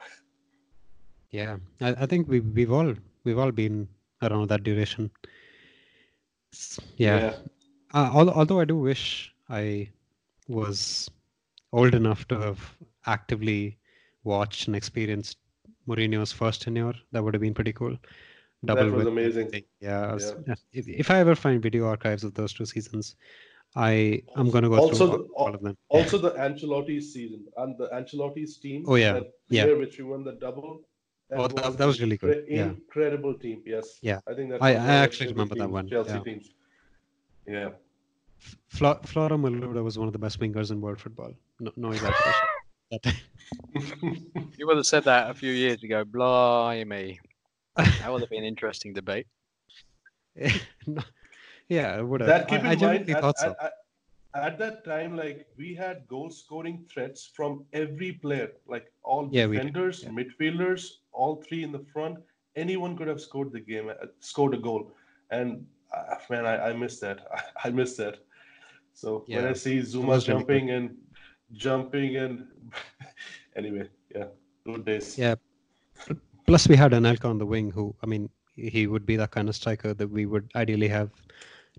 Yeah, 1.30 1.58
I, 1.80 1.90
I 2.02 2.06
think 2.06 2.28
we 2.28 2.40
we've 2.40 2.72
all 2.72 2.94
we've 3.24 3.38
all 3.38 3.52
been 3.52 3.88
around 4.22 4.48
that 4.50 4.62
duration. 4.64 5.10
S- 6.52 6.80
Yeah. 6.96 7.22
Uh, 7.92 8.10
although, 8.14 8.32
although 8.32 8.60
I 8.60 8.64
do 8.64 8.76
wish 8.78 9.34
I 9.48 9.90
was 10.48 11.10
old 11.72 11.94
enough 11.94 12.28
to 12.28 12.38
have 12.40 12.76
actively 13.06 13.78
watch 14.24 14.66
and 14.66 14.76
experienced 14.76 15.38
Mourinho's 15.88 16.32
first 16.32 16.62
tenure. 16.62 16.94
That 17.12 17.22
would 17.24 17.34
have 17.34 17.40
been 17.40 17.54
pretty 17.54 17.72
cool. 17.72 17.96
that 18.64 18.76
was 18.76 19.06
amazing. 19.06 19.46
everything. 19.46 19.64
Yeah, 19.80 20.12
was- 20.12 20.32
Yeah. 20.32 20.42
yeah, 20.48 20.54
If, 20.72 20.88
if 20.88 21.10
I 21.10 21.18
ever 21.18 21.34
find 21.34 21.62
video 21.62 21.86
archives 21.86 22.24
of 22.24 22.34
those 22.34 22.52
two 22.52 22.66
seasons, 22.66 23.16
I 23.76 24.22
I'm 24.36 24.50
gonna 24.50 24.68
go 24.68 24.76
Also 24.78 25.06
through 25.06 25.16
the- 25.18 25.22
all, 25.34 25.46
all 25.46 25.54
of 25.54 25.62
them. 25.62 25.76
Also, 25.88 26.18
the 26.18 26.32
Ancelotti's 26.32 27.12
season 27.14 27.46
and 27.56 27.78
the 27.78 27.88
Ancelotti's 27.88 28.58
team. 28.58 28.84
Oh, 28.86 28.96
yeah, 28.96 29.12
that 29.14 29.32
yeah. 29.48 29.64
which 29.72 29.96
we 29.98 30.04
won 30.04 30.24
the 30.24 30.32
double. 30.32 30.82
Oh, 31.32 31.46
that- 31.48 31.78
that 31.78 31.86
was 31.86 32.00
really 32.02 32.16
good, 32.16 32.44
yeah. 32.48 32.64
Incredible 32.70 33.34
team. 33.34 33.62
Yes. 33.64 33.98
Yeah. 34.02 34.18
I 34.26 34.34
think 34.34 34.50
that. 34.50 34.62
I- 34.62 34.70
I 34.70 34.74
one 34.74 34.80
of 34.82 34.86
the 34.86 34.92
actually 34.92 35.28
remember 35.28 35.54
that 35.54 35.70
one, 35.70 35.88
Chelsea 35.88 36.12
yeah. 36.12 36.20
teams. 36.28 36.54
Yeah. 37.46 37.70
Fla- 38.68 39.00
Florent 39.04 39.42
Malouda 39.44 39.82
was 39.84 39.98
one 39.98 40.08
of 40.08 40.12
the 40.12 40.18
best 40.18 40.40
wingers 40.40 40.70
in 40.70 40.80
world 40.80 41.00
football. 41.00 41.32
No, 41.60 41.72
no 41.76 41.90
exaggeration. 41.92 42.48
That- 42.90 43.14
You 44.56 44.66
would 44.66 44.76
have 44.76 44.86
said 44.86 45.04
that 45.04 45.30
a 45.30 45.34
few 45.34 45.52
years 45.52 45.82
ago. 45.82 46.04
Blimey. 46.04 47.18
That 47.76 48.10
would 48.12 48.20
have 48.20 48.30
been 48.30 48.40
an 48.40 48.44
interesting 48.44 48.92
debate. 48.92 49.26
No, 50.86 51.02
yeah, 51.68 51.98
it 51.98 52.06
would 52.06 52.20
have. 52.20 52.28
that 52.28 52.48
keep 52.48 52.60
in 52.60 52.66
I, 52.66 52.70
I 52.70 52.74
mind. 52.74 52.80
genuinely 52.80 53.14
At, 53.14 53.20
thought 53.20 53.38
so. 53.38 53.50
at, 53.60 53.72
at, 54.34 54.42
at 54.52 54.58
that 54.58 54.84
time, 54.84 55.16
like 55.16 55.46
we 55.56 55.74
had 55.74 56.06
goal 56.08 56.30
scoring 56.30 56.84
threats 56.92 57.30
from 57.34 57.64
every 57.72 58.12
player, 58.12 58.50
like 58.66 58.90
all 59.02 59.28
Yeah, 59.30 59.46
defenders, 59.46 60.02
yeah. 60.04 60.10
midfielders, 60.10 60.82
all 61.12 61.36
three 61.46 61.62
in 61.62 61.72
the 61.72 61.84
front. 61.92 62.18
Anyone 62.56 62.96
could 62.96 63.08
have 63.08 63.20
scored 63.20 63.52
the 63.52 63.60
game, 63.60 63.88
uh, 63.88 64.06
scored 64.20 64.54
a 64.54 64.58
goal, 64.58 64.92
and 65.30 65.64
uh, 65.96 66.16
man, 66.28 66.44
I, 66.46 66.70
I 66.70 66.72
miss 66.72 66.98
that. 67.00 67.18
I, 67.32 67.40
I 67.68 67.70
miss 67.70 67.96
that. 67.96 68.18
So 68.94 69.24
when 69.28 69.46
I 69.46 69.52
see 69.52 69.78
Zouma 69.78 70.06
was 70.06 70.28
really 70.28 70.40
jumping 70.40 70.70
and 70.70 70.96
jumping 71.52 72.16
and 72.16 72.46
anyway, 73.56 73.88
yeah, 74.14 74.26
good 74.64 74.84
days. 74.84 75.18
Yeah. 75.18 75.34
Plus, 76.46 76.68
we 76.68 76.76
had 76.76 76.92
Anelka 76.92 77.26
on 77.26 77.38
the 77.38 77.46
wing, 77.46 77.70
who 77.70 77.94
I 78.02 78.06
mean, 78.06 78.28
he 78.54 78.86
would 78.86 79.06
be 79.06 79.16
that 79.16 79.30
kind 79.30 79.48
of 79.48 79.54
striker 79.54 79.94
that 79.94 80.10
we 80.10 80.26
would 80.26 80.50
ideally 80.56 80.88
have 80.88 81.10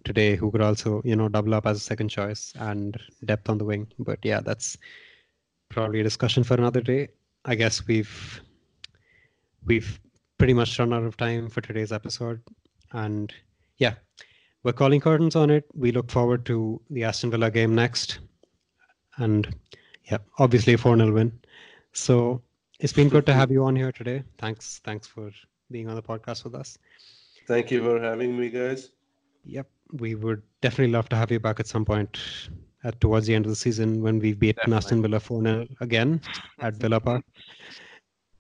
today, 0.04 0.36
who 0.36 0.52
could 0.52 0.62
also 0.62 1.02
you 1.04 1.16
know 1.16 1.30
double 1.30 1.54
up 1.54 1.66
as 1.66 1.78
a 1.78 1.82
second 1.82 2.10
choice 2.10 2.54
and 2.60 2.98
depth 3.26 3.50
on 3.50 3.58
the 3.58 3.66
wing. 3.66 3.88
But 4.00 4.20
yeah, 4.24 4.42
that's 4.42 4.78
probably 5.70 6.00
a 6.00 6.04
discussion 6.04 6.44
for 6.44 6.56
another 6.56 6.82
day. 6.82 7.10
I 7.46 7.56
guess 7.56 7.86
we've 7.88 8.42
we've 9.66 10.00
pretty 10.38 10.54
much 10.54 10.78
run 10.80 10.94
out 10.94 11.04
of 11.04 11.18
time 11.18 11.50
for 11.50 11.62
today's 11.62 11.92
episode, 11.92 12.42
and 12.94 13.34
yeah, 13.78 13.96
we're 14.64 14.74
calling 14.74 15.02
curtains 15.02 15.36
on 15.36 15.50
it. 15.50 15.66
We 15.74 15.92
look 15.92 16.10
forward 16.12 16.46
to 16.48 16.82
the 16.90 17.04
Aston 17.04 17.32
Villa 17.32 17.50
game 17.52 17.76
next, 17.76 18.20
and 19.22 19.54
yeah, 20.06 20.18
obviously 20.40 20.74
a 20.74 20.78
4 20.78 20.98
0 20.98 21.12
win. 21.14 21.32
So 21.94 22.42
it's 22.80 22.94
been 22.94 23.10
good 23.10 23.26
to 23.28 23.34
have 23.34 23.52
you 23.52 23.64
on 23.64 23.76
here 23.76 23.92
today. 23.92 24.24
Thanks, 24.38 24.82
thanks 24.84 25.08
for 25.08 25.32
being 25.70 25.88
on 25.88 25.96
the 25.96 26.02
podcast 26.02 26.44
with 26.44 26.56
us. 26.56 26.78
Thank 27.48 27.72
you 27.72 27.84
for 27.84 28.00
having 28.00 28.38
me, 28.38 28.50
guys. 28.50 28.92
Yep, 29.46 29.68
we 29.94 30.16
would 30.16 30.42
definitely 30.62 30.92
love 30.94 31.10
to 31.10 31.16
have 31.16 31.32
you 31.32 31.40
back 31.40 31.60
at 31.60 31.68
some 31.68 31.86
point 31.86 32.20
at 32.84 33.00
towards 33.00 33.28
the 33.28 33.36
end 33.36 33.46
of 33.46 33.52
the 33.52 33.56
season 33.56 34.02
when 34.02 34.20
we've 34.20 34.40
beaten 34.40 34.74
Aston 34.74 35.02
Villa 35.02 35.20
4 35.20 35.42
0 35.44 35.68
again 35.80 36.22
at 36.60 36.76
Villa 36.76 37.00
Park. 37.00 37.24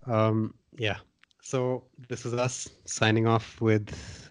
Um, 0.08 0.54
yeah, 0.78 0.98
so 1.42 1.84
this 2.10 2.26
is 2.26 2.34
us 2.34 2.70
signing 2.86 3.28
off 3.28 3.60
with 3.62 4.30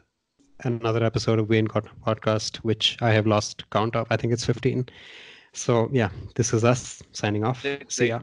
another 0.64 1.04
episode 1.04 1.38
of 1.38 1.48
Wayne 1.48 1.68
Cotton 1.68 1.90
Podcast, 2.04 2.56
which 2.58 2.96
I 3.00 3.10
have 3.10 3.26
lost 3.26 3.68
count 3.70 3.96
of. 3.96 4.06
I 4.10 4.16
think 4.16 4.32
it's 4.32 4.44
15. 4.44 4.88
So 5.52 5.88
yeah, 5.92 6.10
this 6.34 6.52
is 6.52 6.64
us 6.64 7.02
signing 7.12 7.44
off. 7.44 7.64
See 7.88 8.08
ya. 8.08 8.20